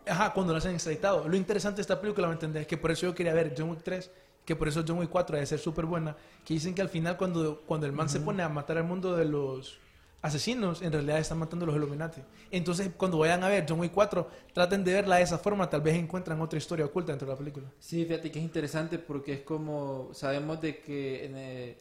Ajá, 0.08 0.34
cuando 0.34 0.54
lo 0.54 0.58
hacen 0.58 0.74
extraditado. 0.74 1.28
Lo 1.28 1.36
interesante 1.36 1.78
de 1.78 1.82
esta 1.82 2.00
película, 2.02 2.28
¿me 2.28 2.34
entendés? 2.34 2.66
Que 2.68 2.78
por 2.78 2.92
eso 2.92 3.08
yo 3.08 3.14
quería 3.16 3.34
ver 3.34 3.54
John 3.58 3.70
Wick 3.70 3.82
3, 3.84 4.12
que 4.50 4.56
por 4.56 4.68
eso 4.68 4.84
John 4.86 4.97
Wick 4.97 5.12
4 5.12 5.36
debe 5.36 5.45
ser 5.45 5.60
súper 5.60 5.86
buena. 5.86 6.18
Que 6.43 6.56
dicen 6.56 6.74
que 6.74 6.82
al 6.82 6.89
final, 6.89 7.18
cuando, 7.18 7.62
cuando 7.68 7.86
el 7.86 7.91
man 7.91 8.10
se 8.10 8.20
pone 8.20 8.41
a 8.41 8.50
matar 8.50 8.80
al 8.80 8.84
mundo 8.84 9.16
de 9.16 9.24
los 9.24 9.78
asesinos, 10.24 10.82
en 10.82 10.91
realidad 10.91 11.20
están 11.20 11.38
matando 11.38 11.66
a 11.66 11.68
los 11.68 11.76
Illuminati. 11.76 12.20
Entonces, 12.50 12.89
cuando 12.97 13.20
vayan 13.20 13.43
a 13.43 13.47
ver 13.47 13.68
John 13.70 13.80
Wick 13.80 13.91
4, 13.93 14.28
traten 14.52 14.84
de 14.84 14.93
verla 14.93 15.18
de 15.18 15.22
esa 15.22 15.38
forma, 15.38 15.70
tal 15.70 15.82
vez 15.82 15.93
encuentran 15.93 16.41
otra 16.41 16.58
historia 16.58 16.84
oculta 16.84 17.12
dentro 17.12 17.28
de 17.28 17.34
la 17.34 17.38
película. 17.38 17.68
Sí, 17.78 18.06
fíjate 18.06 18.32
que 18.32 18.39
es 18.39 18.45
interesante 18.45 18.97
porque 18.97 19.34
es 19.34 19.41
como, 19.41 20.10
sabemos 20.14 20.60
de 20.60 20.80
que 20.80 21.26
en, 21.26 21.38
eh, 21.38 21.78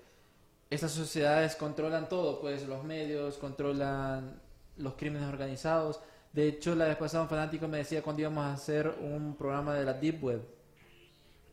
estas 0.69 0.93
sociedades 0.93 1.57
controlan 1.57 2.07
todo, 2.07 2.39
pues 2.39 2.69
los 2.69 2.85
medios, 2.85 3.39
controlan 3.39 4.43
los 4.77 4.93
crímenes 4.93 5.27
organizados. 5.27 6.01
De 6.35 6.47
hecho, 6.49 6.75
la 6.75 6.85
vez 6.85 6.99
pasada 6.99 7.23
un 7.23 7.31
fanático 7.31 7.67
me 7.67 7.79
decía 7.79 8.03
cuando 8.03 8.21
íbamos 8.21 8.45
a 8.45 8.53
hacer 8.53 8.95
un 9.01 9.37
programa 9.37 9.73
de 9.73 9.87
la 9.87 9.95
Deep 9.95 10.23
Web, 10.23 10.59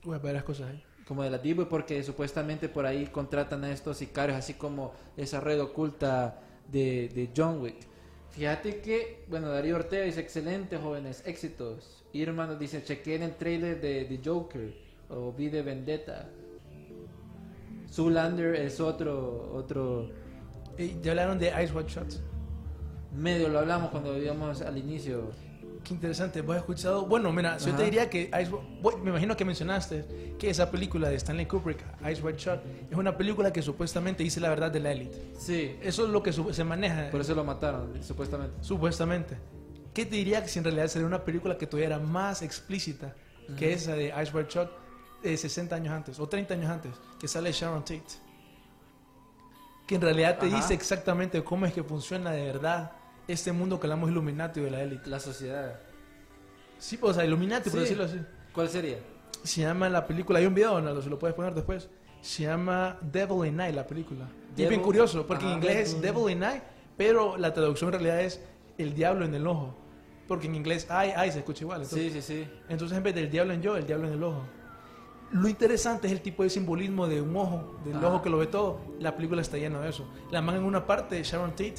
Voy 0.05 0.13
a 0.13 0.19
ver 0.19 0.35
las 0.35 0.43
cosas 0.43 0.69
ahí. 0.69 0.84
Como 1.07 1.23
de 1.23 1.29
la 1.29 1.37
Web, 1.37 1.67
porque 1.69 2.01
supuestamente 2.03 2.67
por 2.67 2.85
ahí 2.85 3.07
contratan 3.07 3.63
a 3.63 3.71
estos 3.71 3.97
sicarios, 3.97 4.37
así 4.37 4.55
como 4.55 4.93
esa 5.17 5.39
red 5.39 5.61
oculta 5.61 6.41
de, 6.71 7.09
de 7.09 7.29
John 7.35 7.61
Wick. 7.61 7.77
Fíjate 8.31 8.81
que, 8.81 9.23
bueno, 9.29 9.49
Darío 9.49 9.75
Ortega 9.77 10.03
dice, 10.03 10.19
excelente 10.19 10.77
jóvenes, 10.77 11.23
éxitos. 11.25 12.03
Irma 12.11 12.47
nos 12.47 12.59
dice, 12.59 12.83
chequeen 12.83 13.23
el 13.23 13.35
trailer 13.35 13.79
de, 13.79 14.05
de 14.05 14.19
Joker 14.23 14.73
o 15.09 15.31
vi 15.31 15.49
de 15.49 15.61
Vendetta. 15.61 16.27
Zoolander 17.91 18.55
es 18.55 18.79
otro, 18.79 19.53
otro, 19.53 20.09
ya 21.01 21.11
hablaron 21.11 21.39
de 21.39 21.47
Ice 21.63 21.73
White 21.73 21.89
Shots. 21.89 22.21
medio 23.13 23.47
lo 23.47 23.59
hablamos 23.59 23.89
cuando 23.91 24.17
íbamos 24.17 24.61
al 24.61 24.77
inicio. 24.77 25.31
Qué 25.85 25.93
interesante, 25.93 26.41
¿vos 26.41 26.55
has 26.55 26.61
escuchado? 26.63 27.05
Bueno, 27.05 27.31
mira, 27.31 27.59
si 27.59 27.67
yo 27.67 27.71
te 27.71 27.83
Ajá. 27.83 27.83
diría 27.83 28.09
que 28.09 28.31
Ice, 28.41 28.51
me 29.03 29.11
imagino 29.11 29.37
que 29.37 29.45
mencionaste 29.45 30.35
que 30.39 30.49
esa 30.49 30.71
película 30.71 31.09
de 31.09 31.15
Stanley 31.15 31.45
Kubrick, 31.45 31.77
Ice 32.11 32.23
White 32.23 32.39
Shot, 32.39 32.63
es 32.89 32.97
una 32.97 33.15
película 33.15 33.53
que 33.53 33.61
supuestamente 33.61 34.23
dice 34.23 34.39
la 34.39 34.49
verdad 34.49 34.71
de 34.71 34.79
la 34.79 34.91
élite. 34.91 35.33
Sí, 35.37 35.77
Eso 35.83 36.05
es 36.05 36.09
lo 36.09 36.23
que 36.23 36.33
se 36.33 36.63
maneja, 36.63 37.09
por 37.11 37.21
eso 37.21 37.35
lo 37.35 37.43
mataron, 37.43 38.01
supuestamente. 38.03 38.55
supuestamente. 38.61 39.37
¿Qué 39.93 40.05
te 40.07 40.15
diría 40.15 40.41
que 40.41 40.49
si 40.49 40.57
en 40.57 40.65
realidad 40.65 40.87
sería 40.87 41.07
una 41.07 41.23
película 41.23 41.55
que 41.55 41.67
tuviera 41.67 41.99
más 41.99 42.41
explícita 42.41 43.15
que 43.55 43.71
esa 43.73 43.93
de 43.93 44.07
Ice 44.23 44.35
White 44.35 44.49
Shot 44.51 44.71
de 45.21 45.37
60 45.37 45.75
años 45.75 45.93
antes 45.93 46.19
o 46.19 46.27
30 46.27 46.55
años 46.55 46.69
antes, 46.71 46.91
que 47.19 47.27
sale 47.27 47.51
Sharon 47.51 47.81
Tate? 47.81 48.03
Que 49.85 49.95
en 49.95 50.01
realidad 50.01 50.39
te 50.39 50.47
Ajá. 50.47 50.55
dice 50.55 50.73
exactamente 50.73 51.43
cómo 51.43 51.67
es 51.67 51.73
que 51.73 51.83
funciona 51.83 52.31
de 52.31 52.43
verdad 52.43 52.91
este 53.27 53.51
mundo 53.51 53.79
que 53.79 53.87
hablamos 53.87 54.09
Illuminati 54.11 54.59
de 54.61 54.71
la 54.71 54.81
élite. 54.83 55.09
La 55.09 55.19
sociedad. 55.19 55.79
Sí, 56.77 56.97
o 57.01 57.13
sea, 57.13 57.25
Illuminati, 57.25 57.69
por 57.69 57.79
Sí. 57.79 57.83
decirlo 57.83 58.03
así. 58.05 58.19
¿Cuál 58.53 58.69
sería? 58.69 58.97
Se 59.43 59.61
llama 59.61 59.89
la 59.89 60.05
película, 60.05 60.39
hay 60.39 60.45
un 60.45 60.53
video, 60.55 60.75
Ronaldo, 60.75 61.01
se 61.01 61.09
lo 61.09 61.19
puedes 61.19 61.35
poner 61.35 61.53
después. 61.53 61.89
Se 62.21 62.43
llama 62.43 62.97
Devil 63.01 63.45
in 63.47 63.55
Night, 63.57 63.75
la 63.75 63.85
película. 63.85 64.25
Y 64.57 64.63
es 64.63 64.69
bien 64.69 64.81
Devil- 64.81 64.81
curioso, 64.83 65.27
porque 65.27 65.43
en 65.45 65.51
Ajá. 65.51 65.57
inglés 65.59 65.93
es 65.93 66.01
Devil 66.01 66.31
in 66.31 66.39
Night, 66.39 66.63
pero 66.97 67.37
la 67.37 67.53
traducción 67.53 67.89
en 67.93 67.99
realidad 67.99 68.21
es 68.21 68.41
el 68.77 68.93
diablo 68.95 69.25
en 69.25 69.35
el 69.35 69.45
ojo. 69.47 69.77
Porque 70.27 70.47
en 70.47 70.55
inglés, 70.55 70.87
ay, 70.89 71.11
ay, 71.15 71.31
se 71.31 71.39
escucha 71.39 71.63
igual. 71.63 71.83
Entonces, 71.83 72.11
Sí, 72.13 72.21
sí, 72.21 72.43
sí. 72.45 72.49
entonces 72.67 72.97
en 72.97 73.03
vez 73.03 73.13
del 73.13 73.29
diablo 73.29 73.53
en 73.53 73.61
yo, 73.61 73.77
el 73.77 73.85
diablo 73.85 74.07
en 74.07 74.13
el 74.13 74.23
ojo. 74.23 74.43
Lo 75.31 75.49
interesante 75.49 76.07
es 76.07 76.13
el 76.13 76.21
tipo 76.21 76.43
de 76.43 76.49
simbolismo 76.49 77.07
de 77.07 77.21
un 77.21 77.35
ojo, 77.35 77.75
del 77.83 77.97
Ajá. 77.97 78.07
ojo 78.07 78.21
que 78.21 78.29
lo 78.29 78.37
ve 78.37 78.47
todo. 78.47 78.79
La 78.99 79.15
película 79.15 79.41
está 79.41 79.57
llena 79.57 79.79
de 79.81 79.89
eso. 79.89 80.07
La 80.31 80.41
man 80.41 80.55
en 80.55 80.63
una 80.63 80.85
parte, 80.85 81.21
Sharon 81.23 81.51
Tate, 81.51 81.75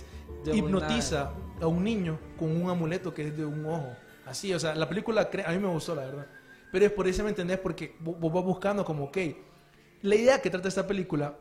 hipnotiza 0.53 1.33
a 1.61 1.67
un 1.67 1.83
niño 1.83 2.19
con 2.39 2.51
un 2.51 2.69
amuleto 2.69 3.15
que 3.15 3.29
es 3.29 3.37
de 3.37 3.45
un 3.45 3.65
ojo. 3.65 3.89
Así, 4.27 4.53
o 4.53 4.59
sea, 4.59 4.75
la 4.75 4.89
película 4.89 5.31
a 5.47 5.51
mí 5.53 5.59
me 5.59 5.69
gustó, 5.69 5.95
la 5.95 6.05
verdad. 6.05 6.27
Pero 6.73 6.85
es 6.85 6.93
por 6.93 7.07
eso 7.07 7.23
me 7.23 7.31
entendés, 7.31 7.59
porque 7.59 7.97
vos 8.01 8.33
vas 8.33 8.45
buscando 8.45 8.85
como, 8.85 9.05
ok, 9.05 9.19
la 10.03 10.15
idea 10.15 10.43
que 10.43 10.51
trata 10.51 10.69
esta 10.69 10.87
película 10.87 11.37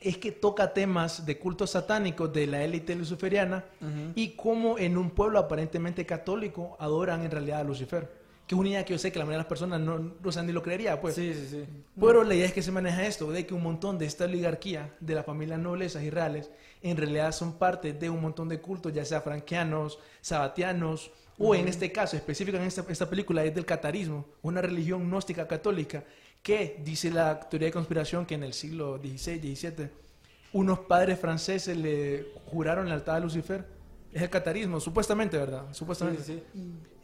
es 0.00 0.18
que 0.18 0.32
toca 0.32 0.72
temas 0.72 1.24
de 1.24 1.38
cultos 1.38 1.70
satánicos 1.70 2.32
de 2.32 2.46
la 2.46 2.62
élite 2.62 2.94
luciferiana 2.94 3.64
y 4.14 4.30
cómo 4.30 4.78
en 4.78 4.96
un 4.96 5.10
pueblo 5.10 5.38
aparentemente 5.38 6.04
católico 6.04 6.76
adoran 6.78 7.22
en 7.24 7.30
realidad 7.30 7.60
a 7.60 7.64
Lucifer. 7.64 8.25
Que 8.46 8.54
es 8.54 8.58
una 8.58 8.68
idea 8.68 8.84
que 8.84 8.92
yo 8.92 8.98
sé 8.98 9.10
que 9.10 9.18
la 9.18 9.24
mayoría 9.24 9.38
de 9.38 9.42
las 9.44 9.48
personas 9.48 9.80
no, 9.80 9.98
no 9.98 10.32
saben 10.32 10.46
ni 10.46 10.52
lo 10.52 10.62
creería, 10.62 11.00
pues. 11.00 11.16
Sí, 11.16 11.34
sí, 11.34 11.48
sí. 11.50 11.64
Pero 11.98 12.22
la 12.22 12.34
idea 12.34 12.46
es 12.46 12.52
que 12.52 12.62
se 12.62 12.70
maneja 12.70 13.04
esto, 13.04 13.30
de 13.32 13.44
que 13.44 13.54
un 13.54 13.62
montón 13.62 13.98
de 13.98 14.06
esta 14.06 14.24
oligarquía 14.24 14.94
de 15.00 15.14
las 15.14 15.26
familias 15.26 15.58
noblezas 15.58 16.02
y 16.02 16.10
reales 16.10 16.50
en 16.82 16.96
realidad 16.96 17.32
son 17.32 17.54
parte 17.54 17.92
de 17.92 18.08
un 18.08 18.20
montón 18.20 18.48
de 18.48 18.60
cultos, 18.60 18.92
ya 18.92 19.04
sea 19.04 19.20
franquianos, 19.20 19.98
sabatianos, 20.20 21.10
o 21.38 21.54
en 21.54 21.68
este 21.68 21.92
caso 21.92 22.16
específico 22.16 22.56
en 22.56 22.64
esta, 22.64 22.84
esta 22.88 23.10
película 23.10 23.44
es 23.44 23.54
del 23.54 23.66
catarismo, 23.66 24.24
una 24.42 24.62
religión 24.62 25.04
gnóstica 25.08 25.46
católica 25.46 26.04
que 26.42 26.80
dice 26.84 27.10
la 27.10 27.40
teoría 27.40 27.66
de 27.66 27.72
conspiración 27.72 28.24
que 28.24 28.36
en 28.36 28.44
el 28.44 28.52
siglo 28.52 28.98
XVI, 28.98 29.56
XVII, 29.56 29.90
unos 30.52 30.78
padres 30.80 31.18
franceses 31.18 31.76
le 31.76 32.28
juraron 32.46 32.88
lealtad 32.88 33.16
a 33.16 33.20
Lucifer. 33.20 33.66
Es 34.12 34.22
el 34.22 34.30
catarismo, 34.30 34.80
supuestamente, 34.80 35.36
¿verdad? 35.36 35.64
Supuestamente. 35.72 36.22
Sí, 36.22 36.42
sí. 36.54 36.60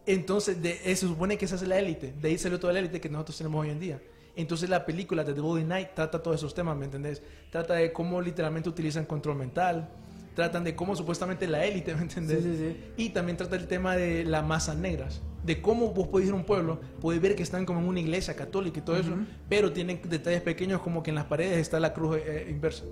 Entonces, 0.06 0.60
de, 0.62 0.80
eh, 0.84 0.96
se 0.96 1.06
supone 1.06 1.38
que 1.38 1.44
esa 1.44 1.54
es 1.56 1.62
la 1.66 1.78
élite. 1.78 2.12
De 2.20 2.28
ahí 2.28 2.38
salió 2.38 2.58
toda 2.58 2.72
la 2.72 2.80
élite 2.80 3.00
que 3.00 3.08
nosotros 3.08 3.36
tenemos 3.38 3.62
hoy 3.62 3.70
en 3.70 3.78
día. 3.80 4.02
Entonces, 4.34 4.68
la 4.70 4.84
película 4.86 5.24
de 5.24 5.34
The 5.34 5.40
Body 5.40 5.64
Night 5.64 5.90
trata 5.94 6.22
todos 6.22 6.36
esos 6.38 6.54
temas, 6.54 6.76
¿me 6.76 6.86
entendés? 6.86 7.22
Trata 7.50 7.74
de 7.74 7.92
cómo 7.92 8.20
literalmente 8.20 8.68
utilizan 8.68 9.04
control 9.04 9.36
mental. 9.36 9.88
Tratan 10.34 10.64
de 10.64 10.74
cómo 10.74 10.96
supuestamente 10.96 11.46
la 11.46 11.64
élite, 11.66 11.94
¿me 11.94 12.02
entendés? 12.02 12.42
Sí, 12.42 12.56
sí, 12.56 12.72
sí. 12.72 12.76
Y 12.96 13.08
también 13.10 13.36
trata 13.36 13.54
el 13.56 13.66
tema 13.68 13.94
de 13.96 14.24
las 14.24 14.44
masas 14.44 14.76
negras. 14.76 15.20
De 15.44 15.60
cómo 15.60 15.90
vos 15.92 16.08
podés 16.08 16.28
ir 16.28 16.32
a 16.32 16.36
un 16.36 16.44
pueblo, 16.44 16.80
podés 17.00 17.20
ver 17.20 17.34
que 17.36 17.42
están 17.42 17.66
como 17.66 17.80
en 17.80 17.86
una 17.88 18.00
iglesia 18.00 18.34
católica 18.34 18.78
y 18.78 18.82
todo 18.82 18.96
eso, 18.96 19.10
pero 19.48 19.72
tienen 19.72 20.00
detalles 20.08 20.40
pequeños 20.40 20.80
como 20.80 21.02
que 21.02 21.10
en 21.10 21.16
las 21.16 21.24
paredes 21.26 21.58
está 21.58 21.78
la 21.80 21.92
cruz 21.92 22.16
eh, 22.24 22.46
inversa. 22.48 22.84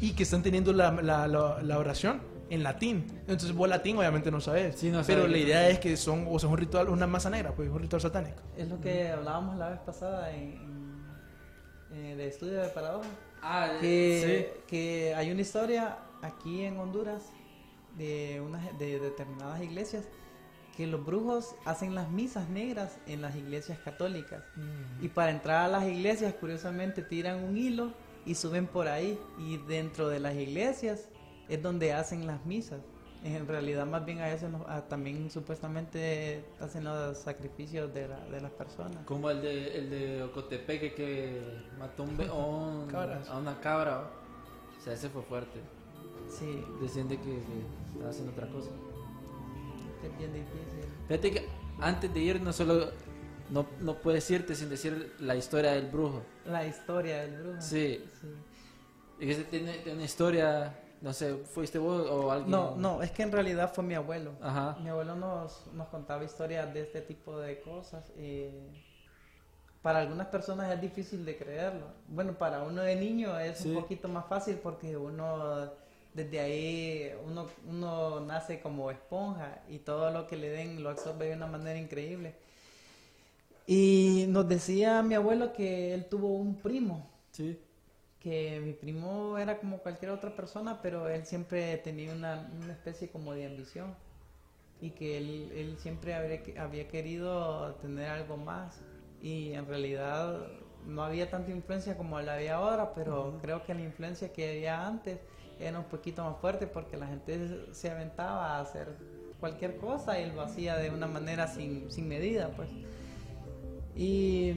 Y 0.00 0.12
que 0.14 0.24
están 0.24 0.42
teniendo 0.42 0.72
la, 0.72 0.90
la- 1.02 1.28
la- 1.28 1.62
la 1.62 1.78
oración 1.78 2.20
en 2.50 2.62
latín. 2.62 3.06
Entonces 3.20 3.52
vos 3.52 3.68
latín 3.68 3.96
obviamente 3.98 4.30
no 4.30 4.40
sabes. 4.40 4.76
Sí, 4.76 4.90
no 4.90 5.02
pero 5.06 5.26
la 5.26 5.38
idea 5.38 5.68
es 5.68 5.78
que 5.78 5.96
son, 5.96 6.26
o 6.30 6.38
sea, 6.38 6.48
un 6.48 6.56
ritual, 6.58 6.88
una 6.88 7.06
masa 7.06 7.30
negra, 7.30 7.52
pues 7.54 7.68
un 7.68 7.78
ritual 7.80 8.00
satánico. 8.02 8.40
Es 8.56 8.68
lo 8.68 8.80
que 8.80 9.08
hablábamos 9.08 9.56
la 9.56 9.70
vez 9.70 9.80
pasada 9.80 10.32
en, 10.34 10.52
en- 10.52 10.86
eh, 11.92 12.16
de 12.16 12.28
estudio 12.28 12.60
de 12.60 12.68
paradoja. 12.68 13.08
Ah, 13.42 13.72
Que, 13.80 14.60
que 14.66 15.14
hay 15.14 15.30
una 15.30 15.40
historia 15.40 15.98
aquí 16.22 16.62
en 16.64 16.78
Honduras 16.78 17.22
de, 17.96 18.42
unas, 18.44 18.76
de 18.78 18.98
determinadas 18.98 19.62
iglesias 19.62 20.04
que 20.76 20.86
los 20.86 21.04
brujos 21.06 21.54
hacen 21.64 21.94
las 21.94 22.10
misas 22.10 22.50
negras 22.50 22.98
en 23.06 23.22
las 23.22 23.34
iglesias 23.34 23.78
católicas. 23.78 24.42
Y 25.00 25.08
para 25.08 25.30
entrar 25.30 25.64
a 25.64 25.68
las 25.68 25.84
iglesias, 25.84 26.34
curiosamente, 26.34 27.00
tiran 27.02 27.42
un 27.44 27.56
hilo 27.56 27.92
y 28.26 28.34
suben 28.34 28.66
por 28.66 28.86
ahí. 28.88 29.18
Y 29.38 29.56
dentro 29.56 30.08
de 30.08 30.20
las 30.20 30.34
iglesias 30.34 31.08
es 31.48 31.62
donde 31.62 31.92
hacen 31.92 32.26
las 32.26 32.44
misas. 32.46 32.80
En 33.24 33.48
realidad, 33.48 33.86
más 33.86 34.04
bien 34.04 34.20
a 34.20 34.26
veces 34.26 34.48
también 34.88 35.30
supuestamente 35.30 36.44
hacen 36.60 36.84
los 36.84 37.18
sacrificios 37.18 37.92
de, 37.92 38.06
la- 38.08 38.24
de 38.26 38.40
las 38.40 38.52
personas. 38.52 39.04
Como 39.04 39.30
el 39.30 39.40
de, 39.42 39.78
el 39.78 39.90
de 39.90 40.22
Ocotepeque 40.22 40.94
que 40.94 41.40
mató 41.78 42.04
un 42.04 42.20
a 43.30 43.38
una 43.38 43.58
cabra. 43.60 44.10
O 44.78 44.82
sea, 44.84 44.92
ese 44.92 45.08
fue 45.08 45.22
fuerte. 45.22 45.58
Sí, 46.28 46.62
Decían 46.80 47.08
de 47.08 47.16
que, 47.16 47.24
que 47.24 47.92
estaba 47.92 48.10
haciendo 48.10 48.32
otra 48.32 48.48
cosa. 48.48 48.70
es 50.04 50.18
bien 50.18 50.32
difícil. 50.32 50.90
Fíjate 51.08 51.30
que 51.32 51.48
antes 51.80 52.12
de 52.12 52.20
ir 52.20 52.40
no 52.40 52.52
solo... 52.52 52.90
No, 53.48 53.64
no 53.80 53.94
puedes 54.00 54.28
irte 54.30 54.54
sin 54.56 54.68
decir 54.68 55.14
la 55.20 55.36
historia 55.36 55.72
del 55.72 55.86
brujo. 55.86 56.22
La 56.44 56.66
historia 56.66 57.22
del 57.22 57.42
brujo. 57.42 57.60
Sí. 57.60 58.04
Sí. 58.20 58.26
Y 59.20 59.30
ese 59.30 59.44
tiene, 59.44 59.72
tiene 59.78 59.94
una 59.94 60.04
historia... 60.04 60.80
No 61.00 61.12
sé, 61.12 61.34
¿fuiste 61.44 61.78
vos 61.78 62.08
o 62.10 62.30
alguien? 62.32 62.50
No, 62.50 62.74
no, 62.76 63.02
es 63.02 63.10
que 63.10 63.22
en 63.22 63.30
realidad 63.32 63.72
fue 63.72 63.84
mi 63.84 63.94
abuelo. 63.94 64.32
Ajá. 64.40 64.76
Mi 64.82 64.88
abuelo 64.88 65.14
nos, 65.14 65.66
nos 65.74 65.88
contaba 65.88 66.24
historias 66.24 66.72
de 66.72 66.82
este 66.82 67.00
tipo 67.02 67.38
de 67.38 67.60
cosas. 67.60 68.10
y 68.18 68.48
para 69.82 70.00
algunas 70.00 70.26
personas 70.26 70.72
es 70.74 70.80
difícil 70.80 71.24
de 71.24 71.36
creerlo. 71.36 71.86
Bueno, 72.08 72.32
para 72.36 72.62
uno 72.64 72.82
de 72.82 72.96
niño 72.96 73.38
es 73.38 73.58
Sí. 73.58 73.68
un 73.68 73.80
poquito 73.80 74.08
más 74.08 74.26
fácil 74.26 74.56
porque 74.56 74.96
uno, 74.96 75.70
desde 76.12 76.40
ahí, 76.40 77.12
uno, 77.24 77.46
uno 77.68 78.18
nace 78.18 78.58
como 78.60 78.90
esponja 78.90 79.62
y 79.68 79.78
todo 79.78 80.10
lo 80.10 80.26
que 80.26 80.36
le 80.36 80.48
den 80.48 80.82
lo 80.82 80.90
absorbe 80.90 81.26
de 81.26 81.34
una 81.36 81.46
manera 81.46 81.78
increíble. 81.78 82.34
Y 83.66 84.26
nos 84.28 84.48
decía 84.48 85.02
mi 85.02 85.14
abuelo 85.14 85.52
que 85.52 85.94
él 85.94 86.06
tuvo 86.06 86.28
un 86.36 86.56
primo 86.56 87.08
Sí. 87.32 87.60
Que 88.26 88.60
mi 88.60 88.72
primo 88.72 89.38
era 89.38 89.60
como 89.60 89.78
cualquier 89.78 90.10
otra 90.10 90.34
persona, 90.34 90.82
pero 90.82 91.08
él 91.08 91.24
siempre 91.24 91.76
tenía 91.76 92.12
una, 92.12 92.50
una 92.60 92.72
especie 92.72 93.08
como 93.08 93.32
de 93.32 93.46
ambición 93.46 93.94
y 94.80 94.90
que 94.90 95.18
él, 95.18 95.52
él 95.54 95.76
siempre 95.78 96.12
habría, 96.12 96.40
había 96.60 96.88
querido 96.88 97.76
tener 97.76 98.10
algo 98.10 98.36
más 98.36 98.80
y 99.22 99.52
en 99.52 99.64
realidad 99.68 100.44
no 100.84 101.04
había 101.04 101.30
tanta 101.30 101.52
influencia 101.52 101.96
como 101.96 102.20
la 102.20 102.34
había 102.34 102.56
ahora, 102.56 102.94
pero 102.94 103.38
creo 103.42 103.62
que 103.62 103.74
la 103.74 103.82
influencia 103.82 104.32
que 104.32 104.56
había 104.56 104.84
antes 104.84 105.20
era 105.60 105.78
un 105.78 105.84
poquito 105.84 106.24
más 106.24 106.40
fuerte 106.40 106.66
porque 106.66 106.96
la 106.96 107.06
gente 107.06 107.72
se 107.72 107.92
aventaba 107.92 108.56
a 108.56 108.60
hacer 108.60 108.88
cualquier 109.38 109.76
cosa 109.76 110.18
y 110.18 110.32
lo 110.32 110.42
hacía 110.42 110.74
de 110.78 110.90
una 110.90 111.06
manera 111.06 111.46
sin, 111.46 111.92
sin 111.92 112.08
medida, 112.08 112.50
pues. 112.56 112.70
Y 113.94 114.52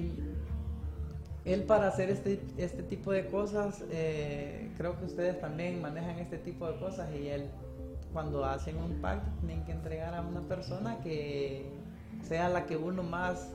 él 1.45 1.63
para 1.63 1.87
hacer 1.87 2.09
este, 2.09 2.41
este 2.57 2.83
tipo 2.83 3.11
de 3.11 3.27
cosas, 3.27 3.83
eh, 3.91 4.71
creo 4.77 4.97
que 4.99 5.05
ustedes 5.05 5.39
también 5.39 5.81
manejan 5.81 6.19
este 6.19 6.37
tipo 6.37 6.67
de 6.69 6.77
cosas 6.79 7.09
y 7.15 7.27
él 7.27 7.49
cuando 8.13 8.43
hacen 8.45 8.77
un 8.77 9.01
pacto 9.01 9.29
tienen 9.39 9.63
que 9.65 9.71
entregar 9.71 10.13
a 10.15 10.21
una 10.21 10.41
persona 10.41 10.99
que 11.01 11.71
sea 12.23 12.49
la 12.49 12.65
que 12.65 12.75
uno 12.75 13.03
más, 13.03 13.51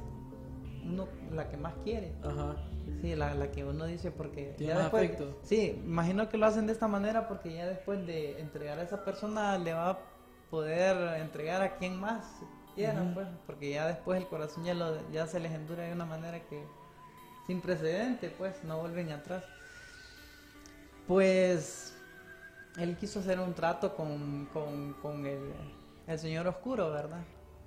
uno, 0.85 1.09
la 1.33 1.49
que 1.49 1.57
más 1.57 1.75
quiere. 1.85 2.13
Ajá. 2.23 2.57
Sí, 3.01 3.15
la, 3.17 3.35
la 3.35 3.51
que 3.51 3.65
uno 3.65 3.87
dice 3.87 4.11
porque 4.11 4.55
Tiene 4.57 4.73
ya 4.73 4.79
más 4.79 4.85
después, 4.93 5.05
afecto. 5.11 5.39
sí, 5.43 5.81
imagino 5.85 6.29
que 6.29 6.37
lo 6.39 6.47
hacen 6.47 6.67
de 6.67 6.73
esta 6.73 6.87
manera 6.87 7.29
porque 7.29 7.55
ya 7.55 7.67
después 7.67 8.07
de 8.07 8.41
entregar 8.41 8.79
a 8.79 8.83
esa 8.83 9.05
persona 9.05 9.59
le 9.59 9.73
va 9.73 9.91
a 9.91 9.99
poder 10.51 11.21
entregar 11.21 11.63
a 11.63 11.77
quien 11.77 11.99
más 11.99 12.25
quieran, 12.75 13.13
pues, 13.15 13.27
porque 13.47 13.71
ya 13.71 13.87
después 13.89 14.21
el 14.21 14.27
corazón 14.29 14.65
ya, 14.65 14.75
lo, 14.75 15.11
ya 15.11 15.27
se 15.27 15.41
les 15.41 15.53
endura 15.53 15.85
de 15.85 15.93
una 15.93 16.05
manera 16.05 16.41
que 16.47 16.63
sin 17.47 17.61
precedente, 17.61 18.31
pues, 18.31 18.63
no 18.65 18.81
vuelven 18.81 19.13
atrás. 19.13 19.45
Pues 21.07 21.95
él 22.79 22.97
quiso 22.97 23.21
hacer 23.21 23.39
un 23.39 23.53
trato 23.55 23.95
con, 23.95 24.47
con, 24.53 24.95
con 24.95 25.27
el, 25.27 25.53
el 26.07 26.19
señor 26.19 26.47
oscuro, 26.47 26.91
¿verdad? 26.91 27.21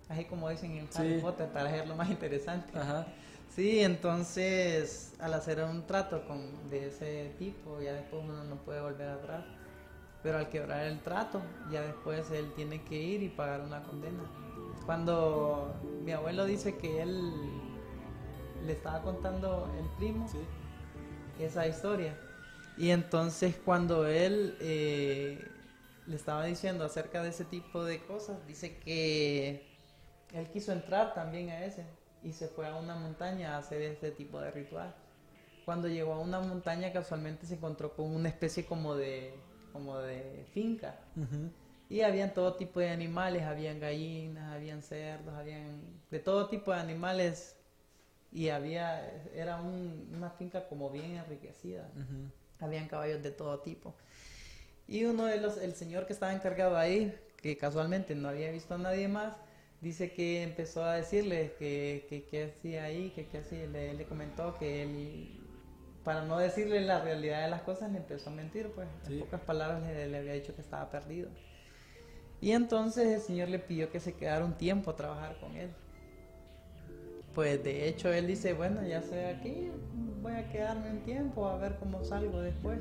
Así 0.09 0.25
como 0.25 0.49
dicen 0.49 0.71
en 0.71 0.89
Harry 0.95 1.15
Sí. 1.15 1.21
Potter, 1.21 1.47
para 1.49 1.69
hacerlo 1.69 1.95
más 1.95 2.09
interesante. 2.09 2.78
Ajá. 2.78 3.07
Sí, 3.55 3.80
entonces 3.82 5.13
al 5.19 5.34
hacer 5.34 5.63
un 5.63 5.86
trato 5.86 6.25
con, 6.28 6.69
de 6.69 6.88
ese 6.88 7.34
tipo, 7.38 7.82
ya 7.82 7.93
después 7.93 8.23
uno 8.23 8.43
no 8.43 8.55
puede 8.57 8.82
volver 8.82 9.09
atrás. 9.09 9.43
Pero 10.23 10.39
al 10.39 10.49
quebrar 10.49 10.86
el 10.88 10.99
trato, 11.01 11.41
ya 11.71 11.82
después 11.82 12.30
él 12.32 12.51
tiene 12.55 12.82
que 12.84 12.95
ir 12.95 13.21
y 13.23 13.30
pagar 13.30 13.61
una 13.61 13.84
condena. 13.84 14.23
Cuando 14.86 15.73
mi 16.03 16.11
abuelo 16.11 16.45
dice 16.45 16.75
que 16.75 17.01
él 17.01 17.32
le 18.66 18.74
estaba 18.74 19.01
contando 19.01 19.70
el 19.80 19.86
primo 19.97 20.28
Sí. 20.28 20.39
esa 21.39 21.68
historia. 21.68 22.16
Y 22.78 22.91
entonces 22.91 23.55
cuando 23.66 24.05
él 24.08 24.55
eh, 24.60 25.39
le 26.05 26.16
estaba 26.16 26.45
diciendo 26.45 26.84
acerca 26.86 27.24
de 27.24 27.30
ese 27.30 27.45
tipo 27.45 27.84
de 27.84 28.01
cosas, 28.03 28.45
dice 28.47 28.78
que 28.78 29.66
él 30.34 30.47
quiso 30.51 30.72
entrar 30.72 31.14
también 31.14 31.49
a 31.49 31.66
ese 31.66 31.86
y 32.24 32.34
se 32.34 32.47
fue 32.47 32.68
a 32.68 32.76
una 32.76 32.95
montaña 32.95 33.55
a 33.55 33.60
hacer 33.60 33.82
ese 33.82 34.12
tipo 34.12 34.39
de 34.39 34.51
ritual. 34.51 34.93
Cuando 35.66 35.88
llegó 35.88 36.14
a 36.14 36.20
una 36.20 36.39
montaña 36.39 36.93
casualmente 36.93 37.45
se 37.45 37.55
encontró 37.55 37.93
con 37.93 38.14
una 38.16 38.30
especie 38.30 38.66
como 38.66 38.95
de, 38.95 39.34
como 39.74 39.97
de 39.99 40.45
finca. 40.53 40.99
Y 41.89 42.01
habían 42.01 42.34
todo 42.34 42.55
tipo 42.55 42.80
de 42.80 42.89
animales, 42.89 43.43
habían 43.43 43.80
gallinas, 43.80 44.53
habían 44.53 44.82
cerdos, 44.82 45.34
habían 45.34 45.82
de 46.12 46.20
todo 46.20 46.47
tipo 46.47 46.72
de 46.72 46.80
animales. 46.80 47.57
Y 48.32 48.49
había, 48.49 49.09
era 49.34 49.61
un- 49.61 50.09
una 50.15 50.30
finca 50.30 50.67
como 50.67 50.89
bien 50.89 51.15
enriquecida. 51.17 51.89
Ujú. 51.95 52.32
Habían 52.59 52.88
caballos 52.88 53.23
de 53.23 53.32
todo 53.32 53.59
tipo. 53.61 53.95
Y 54.88 55.05
uno 55.05 55.25
de 55.25 55.39
los, 55.41 55.57
el 55.57 55.73
señor 55.75 56.07
que 56.07 56.13
estaba 56.13 56.34
encargado 56.34 56.78
ahí, 56.78 57.13
que 57.38 57.57
casualmente 57.57 58.15
no 58.15 58.30
había 58.30 58.51
visto 58.51 58.75
a 58.75 58.78
nadie 58.78 59.07
más, 59.07 59.36
dice 59.82 60.11
que 60.13 60.43
empezó 60.43 60.84
a 60.84 60.95
decirle 60.95 61.53
que, 61.59 62.25
que 62.30 62.43
hacía 62.45 62.84
ahí, 62.86 63.11
que 63.11 63.28
qué 63.28 63.39
hacía. 63.39 63.67
Le, 63.67 63.93
le 63.93 64.05
comentó 64.05 64.57
que 64.57 64.84
él, 64.84 65.39
para 66.03 66.23
no 66.23 66.38
decirle 66.39 66.82
la 66.82 67.01
realidad 67.01 67.43
de 67.43 67.49
las 67.49 67.61
cosas, 67.63 67.91
le 67.91 67.97
empezó 67.97 68.30
a 68.30 68.34
mentir, 68.34 68.69
pues. 68.73 68.88
Sí. 69.05 69.13
En 69.15 69.19
pocas 69.19 69.41
palabras 69.41 69.84
le, 69.84 70.07
le 70.07 70.17
había 70.17 70.34
dicho 70.34 70.55
que 70.55 70.61
estaba 70.61 70.89
perdido. 70.89 71.30
Y 72.41 72.51
entonces 72.51 73.07
el 73.07 73.21
señor 73.21 73.49
le 73.49 73.59
pidió 73.59 73.91
que 73.91 73.99
se 73.99 74.13
quedara 74.15 74.45
un 74.45 74.57
tiempo 74.57 74.91
a 74.91 74.95
trabajar 74.95 75.38
con 75.39 75.55
él. 75.55 75.69
Pues 77.38 77.63
de 77.63 77.88
hecho 77.88 78.11
él 78.11 78.25
dice, 78.25 78.53
bueno, 78.53 78.81
ya 78.81 78.97
estoy 78.97 79.19
aquí, 79.19 79.69
voy 80.23 80.31
a 80.33 80.49
quedarme 80.49 80.89
un 80.89 81.01
tiempo 81.03 81.47
a 81.47 81.55
ver 81.59 81.75
cómo 81.75 82.03
salgo 82.03 82.41
después. 82.41 82.79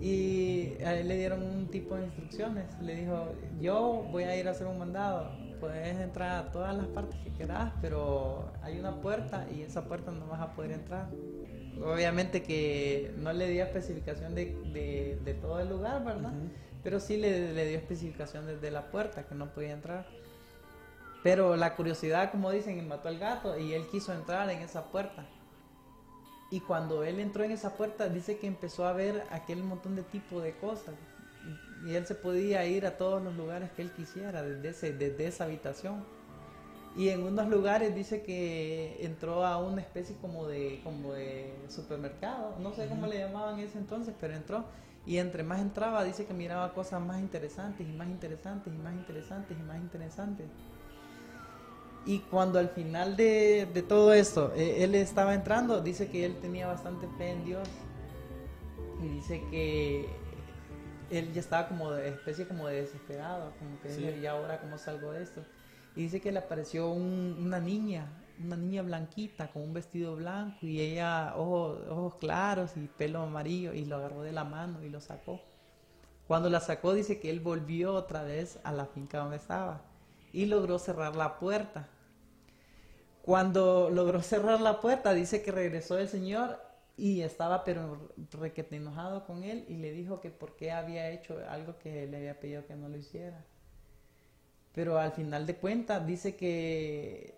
Y 0.00 0.82
a 0.82 0.94
él 0.98 1.08
le 1.08 1.18
dieron 1.18 1.42
un 1.42 1.66
tipo 1.68 1.94
de 1.94 2.06
instrucciones. 2.06 2.64
Le 2.80 2.94
dijo, 2.94 3.34
yo 3.60 4.08
voy 4.10 4.22
a 4.22 4.34
ir 4.34 4.48
a 4.48 4.52
hacer 4.52 4.66
un 4.66 4.78
mandado. 4.78 5.30
Puedes 5.60 5.94
entrar 6.00 6.46
a 6.46 6.52
todas 6.52 6.74
las 6.74 6.86
partes 6.86 7.18
que 7.22 7.28
quieras, 7.32 7.70
pero 7.82 8.50
hay 8.62 8.78
una 8.78 8.98
puerta 9.02 9.46
y 9.54 9.60
esa 9.60 9.84
puerta 9.84 10.10
no 10.10 10.26
vas 10.26 10.40
a 10.40 10.54
poder 10.54 10.70
entrar. 10.72 11.10
Obviamente 11.84 12.42
que 12.42 13.12
no 13.18 13.30
le 13.34 13.50
dio 13.50 13.62
especificación 13.62 14.34
de, 14.34 14.56
de- 14.72 15.18
de 15.22 15.34
todo 15.34 15.60
el 15.60 15.68
lugar, 15.68 16.02
¿verdad? 16.02 16.32
Pero 16.82 16.98
sí 16.98 17.18
le, 17.18 17.52
le 17.52 17.66
dio 17.68 17.76
especificación 17.76 18.46
desde 18.46 18.70
la 18.70 18.90
puerta, 18.90 19.24
que 19.26 19.34
no 19.34 19.52
podía 19.52 19.72
entrar. 19.72 20.06
Pero 21.24 21.56
la 21.56 21.74
curiosidad, 21.74 22.30
como 22.30 22.50
dicen, 22.50 22.86
mató 22.86 23.08
al 23.08 23.18
gato 23.18 23.58
y 23.58 23.72
él 23.72 23.86
quiso 23.90 24.12
entrar 24.12 24.48
en 24.50 24.60
esa 24.60 24.84
puerta. 24.92 25.26
Y 26.50 26.60
cuando 26.60 27.02
él 27.02 27.18
entró 27.18 27.44
en 27.44 27.50
esa 27.50 27.76
puerta, 27.76 28.10
dice 28.10 28.36
que 28.36 28.46
empezó 28.46 28.86
a 28.86 28.92
ver 28.92 29.24
aquel 29.30 29.64
montón 29.64 29.96
de 29.96 30.02
tipo 30.02 30.42
de 30.42 30.52
cosas. 30.58 30.94
Y 31.86 31.94
él 31.94 32.06
se 32.06 32.14
podía 32.14 32.66
ir 32.66 32.84
a 32.84 32.98
todos 32.98 33.22
los 33.22 33.34
lugares 33.36 33.70
que 33.72 33.80
él 33.80 33.90
quisiera, 33.92 34.42
desde, 34.42 34.68
ese, 34.68 34.92
desde 34.92 35.26
esa 35.26 35.44
habitación. 35.44 36.04
Y 36.94 37.08
en 37.08 37.22
unos 37.22 37.48
lugares 37.48 37.94
dice 37.94 38.22
que 38.22 38.98
entró 39.00 39.46
a 39.46 39.56
una 39.56 39.80
especie 39.80 40.14
como 40.20 40.46
de, 40.46 40.82
como 40.84 41.14
de 41.14 41.54
supermercado. 41.70 42.54
No 42.60 42.74
sé 42.74 42.86
cómo 42.86 43.06
le 43.06 43.20
llamaban 43.20 43.58
en 43.58 43.66
ese 43.66 43.78
entonces, 43.78 44.14
pero 44.20 44.34
entró. 44.34 44.66
Y 45.06 45.16
entre 45.16 45.42
más 45.42 45.60
entraba, 45.60 46.04
dice 46.04 46.26
que 46.26 46.34
miraba 46.34 46.74
cosas 46.74 47.00
más 47.00 47.18
interesantes 47.18 47.88
y 47.88 47.92
más 47.92 48.08
interesantes 48.08 48.72
y 48.72 48.76
más 48.76 48.92
interesantes 48.92 49.56
y 49.58 49.62
más 49.62 49.78
interesantes. 49.78 50.46
Y 52.06 52.18
cuando 52.20 52.58
al 52.58 52.68
final 52.68 53.16
de, 53.16 53.66
de 53.72 53.82
todo 53.82 54.12
esto, 54.12 54.52
eh, 54.54 54.84
él 54.84 54.94
estaba 54.94 55.34
entrando, 55.34 55.80
dice 55.80 56.10
que 56.10 56.24
él 56.26 56.36
tenía 56.40 56.66
bastante 56.66 57.08
fe 57.16 57.30
en 57.30 57.44
Dios. 57.44 57.68
Y 59.02 59.08
dice 59.08 59.42
que 59.50 60.08
él 61.10 61.32
ya 61.32 61.40
estaba 61.40 61.68
como 61.68 61.90
de 61.92 62.08
especie 62.08 62.46
como 62.46 62.66
de 62.66 62.82
desesperado, 62.82 63.52
como 63.58 63.80
que 63.80 63.90
Sí. 63.90 64.04
¿y 64.20 64.26
ahora 64.26 64.60
cómo 64.60 64.76
salgo 64.78 65.12
de 65.12 65.22
esto? 65.22 65.42
Y 65.96 66.02
dice 66.02 66.20
que 66.20 66.32
le 66.32 66.40
apareció 66.40 66.90
un- 66.90 67.36
una 67.40 67.60
niña, 67.60 68.06
una 68.42 68.56
niña 68.56 68.82
blanquita 68.82 69.48
con 69.52 69.62
un 69.62 69.72
vestido 69.72 70.16
blanco 70.16 70.58
y 70.62 70.80
ella 70.80 71.34
ojos, 71.36 71.78
ojos 71.88 72.16
claros 72.16 72.76
y 72.76 72.88
pelo 72.88 73.22
amarillo 73.22 73.72
y 73.72 73.84
lo 73.84 73.96
agarró 73.96 74.22
de 74.22 74.32
la 74.32 74.44
mano 74.44 74.82
y 74.82 74.88
lo 74.90 75.00
sacó. 75.00 75.40
Cuando 76.26 76.50
la 76.50 76.60
sacó 76.60 76.94
dice 76.94 77.20
que 77.20 77.30
él 77.30 77.40
volvió 77.40 77.94
otra 77.94 78.22
vez 78.24 78.58
a 78.64 78.72
la 78.72 78.86
finca 78.86 79.18
donde 79.18 79.36
estaba 79.36 79.82
y 80.32 80.46
logró 80.46 80.78
cerrar 80.78 81.14
la 81.16 81.38
puerta. 81.38 81.88
Cuando 83.24 83.88
logró 83.88 84.20
cerrar 84.20 84.60
la 84.60 84.82
puerta, 84.82 85.14
dice 85.14 85.40
que 85.40 85.50
regresó 85.50 85.98
el 85.98 86.08
señor 86.08 86.60
y 86.94 87.22
estaba 87.22 87.64
pero 87.64 88.10
requete 88.32 88.76
enojado 88.76 89.24
con 89.24 89.44
él 89.44 89.64
y 89.66 89.76
le 89.76 89.92
dijo 89.92 90.20
que 90.20 90.28
por 90.28 90.56
qué 90.56 90.72
había 90.72 91.10
hecho 91.10 91.38
algo 91.48 91.78
que 91.78 92.06
le 92.06 92.18
había 92.18 92.38
pedido 92.38 92.66
que 92.66 92.76
no 92.76 92.90
lo 92.90 92.98
hiciera. 92.98 93.42
Pero 94.74 94.98
al 94.98 95.12
final 95.12 95.46
de 95.46 95.56
cuentas 95.56 96.06
dice 96.06 96.36
que 96.36 97.34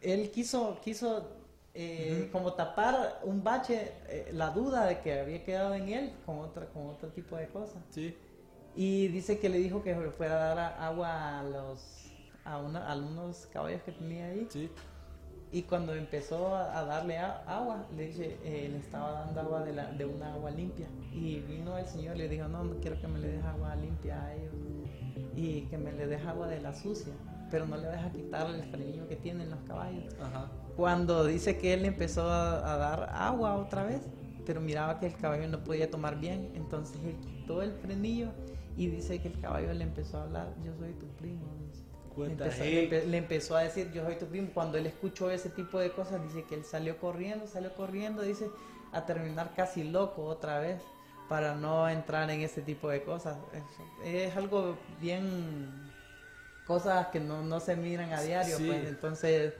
él 0.00 0.30
quiso, 0.30 0.78
quiso 0.80 1.28
eh, 1.74 2.28
como 2.30 2.52
tapar 2.52 3.22
un 3.24 3.42
bache, 3.42 3.90
eh, 4.06 4.30
la 4.32 4.50
duda 4.50 4.86
de 4.86 5.00
que 5.00 5.18
había 5.18 5.42
quedado 5.42 5.74
en 5.74 5.88
él 5.88 6.12
con, 6.24 6.38
otra, 6.38 6.66
con 6.66 6.86
otro 6.86 7.08
tipo 7.08 7.34
de 7.34 7.48
cosas. 7.48 7.82
Sí. 7.90 8.16
Y 8.76 9.08
dice 9.08 9.40
que 9.40 9.48
le 9.48 9.58
dijo 9.58 9.82
que 9.82 9.96
fuera 10.12 10.52
a 10.52 10.54
dar 10.54 10.80
agua 10.80 11.40
a 11.40 11.42
los 11.42 12.11
a, 12.44 12.58
una- 12.58 12.90
a 12.90 12.96
unos 12.96 13.46
caballos 13.52 13.82
que 13.82 13.92
tenía 13.92 14.26
ahí. 14.26 14.46
Sí. 14.50 14.70
Y 15.54 15.62
cuando 15.64 15.92
empezó 15.94 16.54
a, 16.54 16.78
a 16.78 16.84
darle 16.84 17.18
a- 17.18 17.42
agua, 17.46 17.84
le 17.96 18.06
dice, 18.06 18.38
eh, 18.42 18.68
le 18.70 18.78
estaba 18.78 19.12
dando 19.26 19.40
agua 19.42 19.62
de, 19.62 19.72
la, 19.74 19.92
de 19.92 20.04
una 20.06 20.32
agua 20.32 20.50
limpia. 20.50 20.86
Y 21.12 21.40
vino 21.40 21.76
el 21.76 21.86
señor 21.86 22.16
y 22.16 22.20
le 22.20 22.28
dijo, 22.28 22.48
no, 22.48 22.64
no 22.64 22.76
quiero 22.80 22.98
que 23.00 23.06
me 23.06 23.18
le 23.18 23.28
des 23.32 23.44
agua 23.44 23.76
limpia 23.76 24.22
a 24.24 24.34
ellos. 24.34 24.52
Y 25.36 25.62
que 25.62 25.76
me 25.78 25.92
le 25.92 26.06
des 26.06 26.24
agua 26.26 26.46
de 26.48 26.60
la 26.60 26.74
sucia. 26.74 27.12
Pero 27.50 27.66
no 27.66 27.76
le 27.76 27.86
deja 27.86 28.10
quitar 28.12 28.48
el 28.48 28.62
frenillo 28.64 29.06
que 29.08 29.16
tienen 29.16 29.50
los 29.50 29.60
caballos. 29.68 30.14
Ajá. 30.22 30.50
Cuando 30.74 31.24
dice 31.26 31.58
que 31.58 31.74
él 31.74 31.84
empezó 31.84 32.30
a, 32.30 32.72
a 32.72 32.76
dar 32.78 33.10
agua 33.12 33.56
otra 33.56 33.82
vez, 33.84 34.00
pero 34.46 34.62
miraba 34.62 34.98
que 34.98 35.06
el 35.06 35.14
caballo 35.16 35.46
no 35.48 35.62
podía 35.62 35.90
tomar 35.90 36.18
bien, 36.18 36.50
entonces 36.54 36.96
él 37.04 37.14
quitó 37.20 37.60
el 37.60 37.72
frenillo 37.72 38.28
y 38.78 38.86
dice 38.86 39.20
que 39.20 39.28
el 39.28 39.38
caballo 39.38 39.70
le 39.74 39.84
empezó 39.84 40.16
a 40.16 40.22
hablar, 40.22 40.54
yo 40.64 40.72
soy 40.78 40.94
tu 40.94 41.06
primo. 41.18 41.42
dice. 41.68 41.84
Le 42.12 42.16
Cuenta, 42.26 42.44
empezó, 42.44 42.62
hey. 42.64 42.74
le 42.74 43.02
empe- 43.02 43.06
le 43.06 43.16
empezó 43.16 43.56
a 43.56 43.62
decir, 43.62 43.90
yo 43.92 44.04
soy 44.04 44.16
tu 44.16 44.26
primo. 44.26 44.48
Cuando 44.52 44.78
él 44.78 44.86
escuchó 44.86 45.30
ese 45.30 45.48
tipo 45.50 45.78
de 45.78 45.90
cosas, 45.90 46.22
dice 46.22 46.44
que 46.44 46.54
él 46.56 46.64
salió 46.64 46.98
corriendo, 46.98 47.46
salió 47.46 47.72
corriendo, 47.74 48.22
dice, 48.22 48.48
a 48.92 49.06
terminar 49.06 49.52
casi 49.56 49.84
loco 49.84 50.24
otra 50.24 50.58
vez 50.58 50.80
para 51.28 51.54
no 51.54 51.88
entrar 51.88 52.28
en 52.30 52.40
ese 52.42 52.60
tipo 52.62 52.88
de 52.90 53.02
cosas. 53.02 53.38
Es, 54.04 54.08
es 54.28 54.36
algo 54.36 54.76
bien 55.00 55.90
cosas 56.66 57.06
que 57.08 57.20
no, 57.20 57.42
no 57.42 57.58
se 57.60 57.76
miran 57.76 58.12
a 58.12 58.20
diario, 58.20 58.56
Sí. 58.58 58.66
pues 58.66 58.86
entonces 58.86 59.54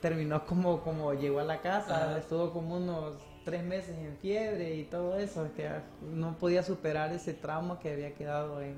terminó 0.00 0.46
como, 0.46 0.80
como 0.80 1.12
llegó 1.12 1.40
a 1.40 1.44
la 1.44 1.60
casa, 1.60 2.04
Ajá. 2.10 2.18
estuvo 2.18 2.50
como 2.52 2.76
unos 2.76 3.16
tres 3.44 3.62
meses 3.62 3.96
en 3.98 4.16
fiebre 4.16 4.74
y 4.76 4.84
todo 4.84 5.18
eso, 5.18 5.48
que 5.54 5.68
no 6.02 6.36
podía 6.38 6.62
superar 6.62 7.12
ese 7.12 7.34
trauma 7.34 7.78
que 7.78 7.92
había 7.92 8.14
quedado 8.14 8.62
en, 8.62 8.76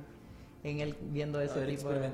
en 0.65 0.81
él 0.81 0.97
viendo 1.01 1.41
ese 1.41 1.55
Haber 1.55 1.77
tipo 1.77 1.91
de... 1.91 2.11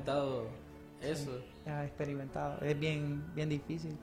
eso. 1.00 1.40
ha 1.66 1.84
experimentado, 1.84 2.60
es 2.62 2.78
bien, 2.78 3.24
bien 3.34 3.48
difícil. 3.48 3.96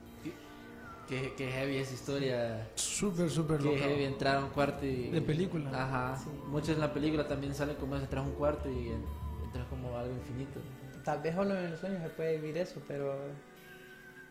Qué, 1.08 1.34
qué 1.36 1.48
heavy 1.52 1.76
esa 1.76 1.94
historia. 1.94 2.68
Súper, 2.74 3.30
súper 3.30 3.62
loca. 3.62 3.78
heavy 3.78 4.04
entrar 4.04 4.38
a 4.38 4.44
un 4.44 4.50
cuarto 4.50 4.84
y... 4.84 5.10
De 5.10 5.22
película. 5.22 5.70
Ajá. 5.72 6.18
Sí. 6.18 6.28
Muchos 6.48 6.70
en 6.70 6.80
la 6.80 6.92
película 6.92 7.28
también 7.28 7.54
salen 7.54 7.76
como 7.76 7.94
entras 7.96 8.24
a 8.24 8.28
un 8.28 8.34
cuarto 8.34 8.68
y 8.68 8.88
en- 8.88 9.04
entras 9.44 9.66
como 9.68 9.96
algo 9.96 10.12
infinito. 10.12 10.58
Tal 11.04 11.22
vez 11.22 11.34
solo 11.36 11.56
en 11.56 11.66
el 11.66 11.76
sueño 11.78 12.00
se 12.02 12.08
puede 12.08 12.38
vivir 12.38 12.58
eso, 12.58 12.82
pero 12.88 13.16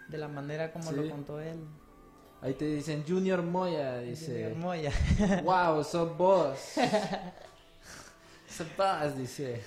de 0.09 0.18
la 0.18 0.28
manera 0.28 0.74
como 0.74 0.89
Sí. 0.89 0.95
lo 0.97 1.09
contó 1.09 1.39
él, 1.39 1.59
Ahí 2.41 2.53
te 2.53 2.66
dicen 2.66 3.03
Junior 3.07 3.41
Moya, 3.41 3.99
dice. 3.99 4.34
Junior 4.43 4.55
Moya. 4.57 4.91
wow, 5.43 5.82
sos 5.84 6.16
vos. 6.18 6.59
sos 8.49 8.68
vos, 8.78 9.18
dice. 9.18 9.61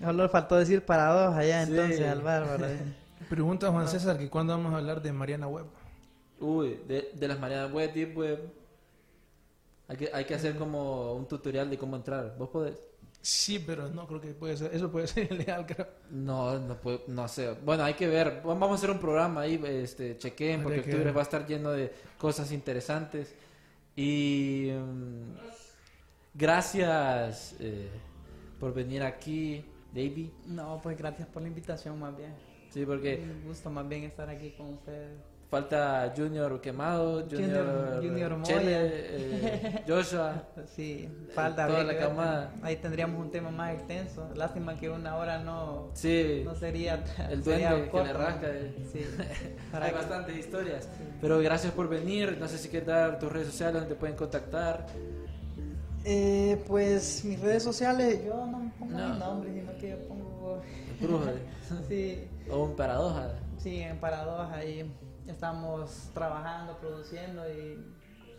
Solo 0.00 0.28
faltó 0.28 0.56
decir 0.56 0.84
para 0.84 1.08
dos 1.12 1.34
allá 1.34 1.64
Sí. 1.64 1.70
entonces 1.72 2.06
al 2.06 2.20
bárbaro. 2.22 2.66
Pregunta 3.30 3.70
Juan 3.70 3.88
César 3.88 4.18
que 4.18 4.28
cuándo 4.28 4.52
vamos 4.52 4.72
a 4.74 4.76
hablar 4.78 5.02
de 5.02 5.12
Mariana 5.12 5.48
Webb. 5.48 5.66
Uy, 6.38 6.78
de, 6.86 7.10
de 7.14 7.28
las 7.28 7.38
Marianas 7.40 7.72
Web, 7.72 7.92
Deep 7.94 8.16
Web. 8.16 8.40
Hay 9.88 9.96
que, 9.96 10.10
hay 10.12 10.24
que 10.24 10.34
hacer 10.34 10.56
como 10.56 11.14
un 11.14 11.26
tutorial 11.26 11.70
de 11.70 11.78
cómo 11.78 11.96
entrar. 11.96 12.34
¿Vos 12.38 12.48
podés? 12.50 12.76
Sí, 13.22 13.58
pero 13.58 13.88
no 13.88 14.06
creo 14.06 14.20
que 14.20 14.28
puede 14.28 14.56
ser. 14.56 14.72
Eso 14.74 14.90
puede 14.92 15.06
ser 15.08 15.32
ilegal, 15.32 15.64
creo. 15.66 15.88
No, 16.10 16.58
no, 16.58 16.76
puedo- 16.76 17.02
no 17.08 17.26
sé. 17.26 17.54
Bueno, 17.64 17.82
hay 17.84 17.94
que 17.94 18.06
ver. 18.06 18.42
Vamos 18.44 18.70
a 18.70 18.74
hacer 18.74 18.90
un 18.90 18.98
programa 18.98 19.40
ahí, 19.42 19.60
este, 19.66 20.18
chequen, 20.18 20.62
porque 20.62 20.80
octubre 20.80 21.04
ver. 21.04 21.16
va 21.16 21.20
a 21.20 21.24
estar 21.24 21.46
lleno 21.46 21.70
de 21.70 21.92
cosas 22.18 22.52
interesantes. 22.52 23.34
Y 23.96 24.70
mm, 24.72 25.36
gracias 26.34 27.54
eh, 27.60 27.88
por 28.60 28.74
venir 28.74 29.02
aquí, 29.02 29.64
Davey. 29.96 30.32
No, 30.46 30.80
pues 30.82 30.96
gracias 30.98 31.26
por 31.28 31.42
la 31.42 31.48
invitación 31.48 31.98
más 31.98 32.16
bien. 32.16 32.34
Sí, 32.70 32.84
porque 32.84 33.22
Un 33.22 33.48
gusto 33.48 33.70
más 33.70 33.88
bien 33.88 34.04
estar 34.04 34.28
aquí 34.28 34.50
con 34.56 34.74
ustedes. 34.74 35.10
falta 35.48 36.12
Junior 36.14 36.60
Quemado, 36.60 37.22
Junior, 37.30 38.00
Junior- 38.02 38.02
Junior 38.02 38.42
Chele, 38.42 38.72
eh, 38.74 39.84
Joshua. 39.88 40.42
Sí, 40.66 41.08
falta. 41.32 41.66
toda 41.68 41.84
la 41.84 41.92
que 41.94 41.98
camada. 42.00 42.52
Ahí 42.62 42.76
tendríamos 42.76 43.18
un 43.24 43.30
tema 43.30 43.50
más 43.50 43.72
extenso. 43.74 44.28
Lástima 44.34 44.76
que 44.76 44.90
una 44.90 45.16
hora 45.16 45.38
no, 45.38 45.90
Sí, 45.94 46.42
no 46.44 46.54
sería. 46.56 47.02
el 47.30 47.42
sería 47.44 47.70
duende 47.70 47.84
que 47.86 47.90
corto, 47.90 48.06
le 48.08 48.12
¿no? 48.12 48.18
rasca. 48.18 48.46
eh. 48.50 48.74
Sí. 48.92 49.06
Hay 49.72 49.90
que- 49.90 49.96
bastantes 49.96 50.36
historias. 50.36 50.88
Pero 51.20 51.38
gracias 51.38 51.72
por 51.72 51.88
venir. 51.88 52.36
No 52.38 52.48
sé 52.48 52.58
si 52.58 52.68
quieres 52.68 52.88
dar 52.88 53.18
tus 53.20 53.32
redes 53.32 53.46
sociales 53.46 53.74
donde 53.74 53.88
te 53.94 53.98
pueden 53.98 54.16
contactar. 54.16 54.86
Eh, 56.08 56.62
pues 56.68 57.24
mis 57.24 57.40
redes 57.40 57.64
sociales, 57.64 58.24
yo 58.24 58.46
no 58.46 58.70
pongo 58.78 58.92
No. 58.96 59.08
mi 59.14 59.18
nombre, 59.18 59.52
sino 59.52 59.76
que 59.76 59.88
yo 59.90 60.08
pongo. 60.08 60.62
Bruja. 61.00 61.32
sí, 61.88 62.28
O 62.48 62.64
un 62.64 62.76
paradoja. 62.76 63.30
sí, 63.58 63.80
en 63.80 63.98
Paradoja 63.98 64.54
ahí 64.54 64.88
estamos 65.26 66.10
trabajando, 66.14 66.78
produciendo 66.78 67.42
y 67.50 67.84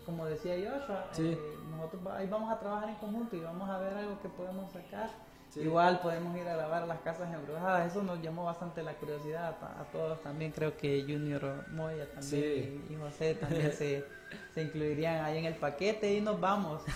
como 0.05 0.26
decía 0.26 0.53
Joshua, 0.55 1.07
Sí. 1.11 1.28
eh, 1.34 1.38
nosotros 1.70 2.01
ahí 2.15 2.28
vamos 2.28 2.49
a 2.53 2.57
trabajar 2.57 2.88
en 2.88 2.95
conjunto 2.95 3.36
y 3.36 3.41
vamos 3.41 3.70
a 3.70 3.78
ver 3.80 3.93
algo 3.95 4.22
que 4.22 4.30
podemos 4.30 4.72
sacar. 4.72 5.09
Sí. 5.57 5.63
Igual 5.63 5.99
podemos 6.01 6.37
ir 6.37 6.47
a 6.47 6.55
grabar 6.55 6.87
las 6.87 6.99
casas 6.99 7.33
embrujadas, 7.33 7.91
eso 7.91 8.03
nos 8.03 8.21
llamó 8.21 8.45
bastante 8.45 8.83
la 8.83 8.93
curiosidad 8.93 9.55
a, 9.61 9.81
a 9.81 9.83
todos 9.85 10.21
también, 10.21 10.51
creo 10.51 10.77
que 10.77 11.01
Junior 11.01 11.65
Moya 11.71 12.05
también 12.11 12.21
Sí. 12.21 12.81
y, 12.89 12.93
y 12.93 12.97
José 12.97 13.35
también 13.35 13.71
se, 13.73 14.05
se 14.53 14.61
incluirían 14.61 15.25
ahí 15.25 15.39
en 15.39 15.45
el 15.45 15.55
paquete 15.55 16.13
y 16.13 16.21
nos 16.21 16.39
vamos. 16.39 16.81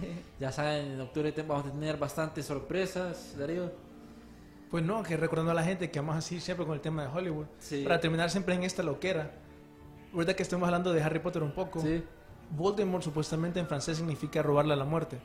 Sí. 0.00 0.22
Ya 0.40 0.52
saben, 0.52 0.92
en 0.92 1.00
octubre 1.00 1.34
vamos 1.46 1.66
a 1.66 1.70
tener 1.70 1.96
bastantes 1.96 2.46
sorpresas, 2.46 3.34
Darío. 3.36 3.70
Pues 4.70 4.84
no, 4.84 5.02
que 5.02 5.16
recordando 5.16 5.50
a 5.52 5.54
la 5.54 5.64
gente 5.64 5.90
que 5.90 5.98
vamos 5.98 6.16
así 6.16 6.40
siempre 6.40 6.64
con 6.66 6.74
el 6.74 6.80
tema 6.80 7.02
de 7.02 7.08
Hollywood. 7.08 7.46
Sí. 7.58 7.82
Para 7.84 7.98
terminar 8.00 8.30
siempre 8.30 8.54
en 8.54 8.62
esta 8.64 8.82
loquera. 8.82 9.30
Ahorita 10.12 10.34
que 10.36 10.42
estamos 10.42 10.66
hablando 10.66 10.92
de 10.92 11.02
Harry 11.02 11.18
Potter 11.18 11.42
un 11.42 11.52
poco. 11.52 11.80
Sí. 11.80 12.04
Voldemort 12.50 13.02
supuestamente 13.02 13.60
en 13.60 13.66
francés 13.66 13.96
significa 13.98 14.42
robarle 14.42 14.74
a 14.74 14.76
la 14.76 14.84
muerte. 14.84 15.18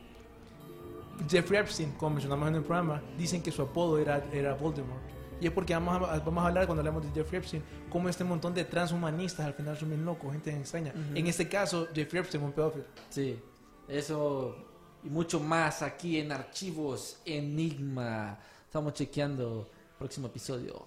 Jeffrey 1.29 1.59
Epstein, 1.59 1.91
como 1.93 2.15
mencionamos 2.15 2.47
en 2.49 2.55
el 2.55 2.63
programa, 2.63 3.01
dicen 3.17 3.41
que 3.41 3.51
su 3.51 3.61
apodo 3.61 3.97
era, 3.97 4.23
era 4.31 4.53
Voldemort. 4.53 5.01
Y 5.41 5.47
es 5.47 5.51
porque 5.51 5.73
vamos 5.73 6.09
a, 6.09 6.19
vamos 6.19 6.43
a 6.43 6.47
hablar 6.47 6.65
cuando 6.65 6.81
hablamos 6.81 7.03
de 7.03 7.11
Jeffrey 7.11 7.39
Epstein, 7.39 7.63
como 7.89 8.07
este 8.07 8.23
montón 8.23 8.53
de 8.53 8.63
transhumanistas 8.63 9.45
al 9.45 9.53
final 9.53 9.77
son 9.77 9.89
bien 9.89 10.05
locos, 10.05 10.31
gente 10.31 10.55
extraña. 10.55 10.93
En 11.13 11.27
este 11.27 11.49
caso, 11.49 11.87
Jeffrey 11.93 12.21
Epstein, 12.21 12.43
un 12.43 12.53
pedófilo. 12.53 12.85
Sí. 13.09 13.39
Eso 13.87 14.55
y 15.03 15.09
mucho 15.09 15.39
más 15.39 15.81
aquí 15.81 16.17
en 16.17 16.31
Archivos 16.31 17.17
Enigma. 17.25 18.39
Estamos 18.65 18.93
chequeando. 18.93 19.69
Próximo 19.97 20.27
episodio. 20.27 20.85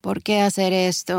¿Por 0.00 0.22
qué 0.22 0.40
hacer 0.40 0.72
esto? 0.72 1.18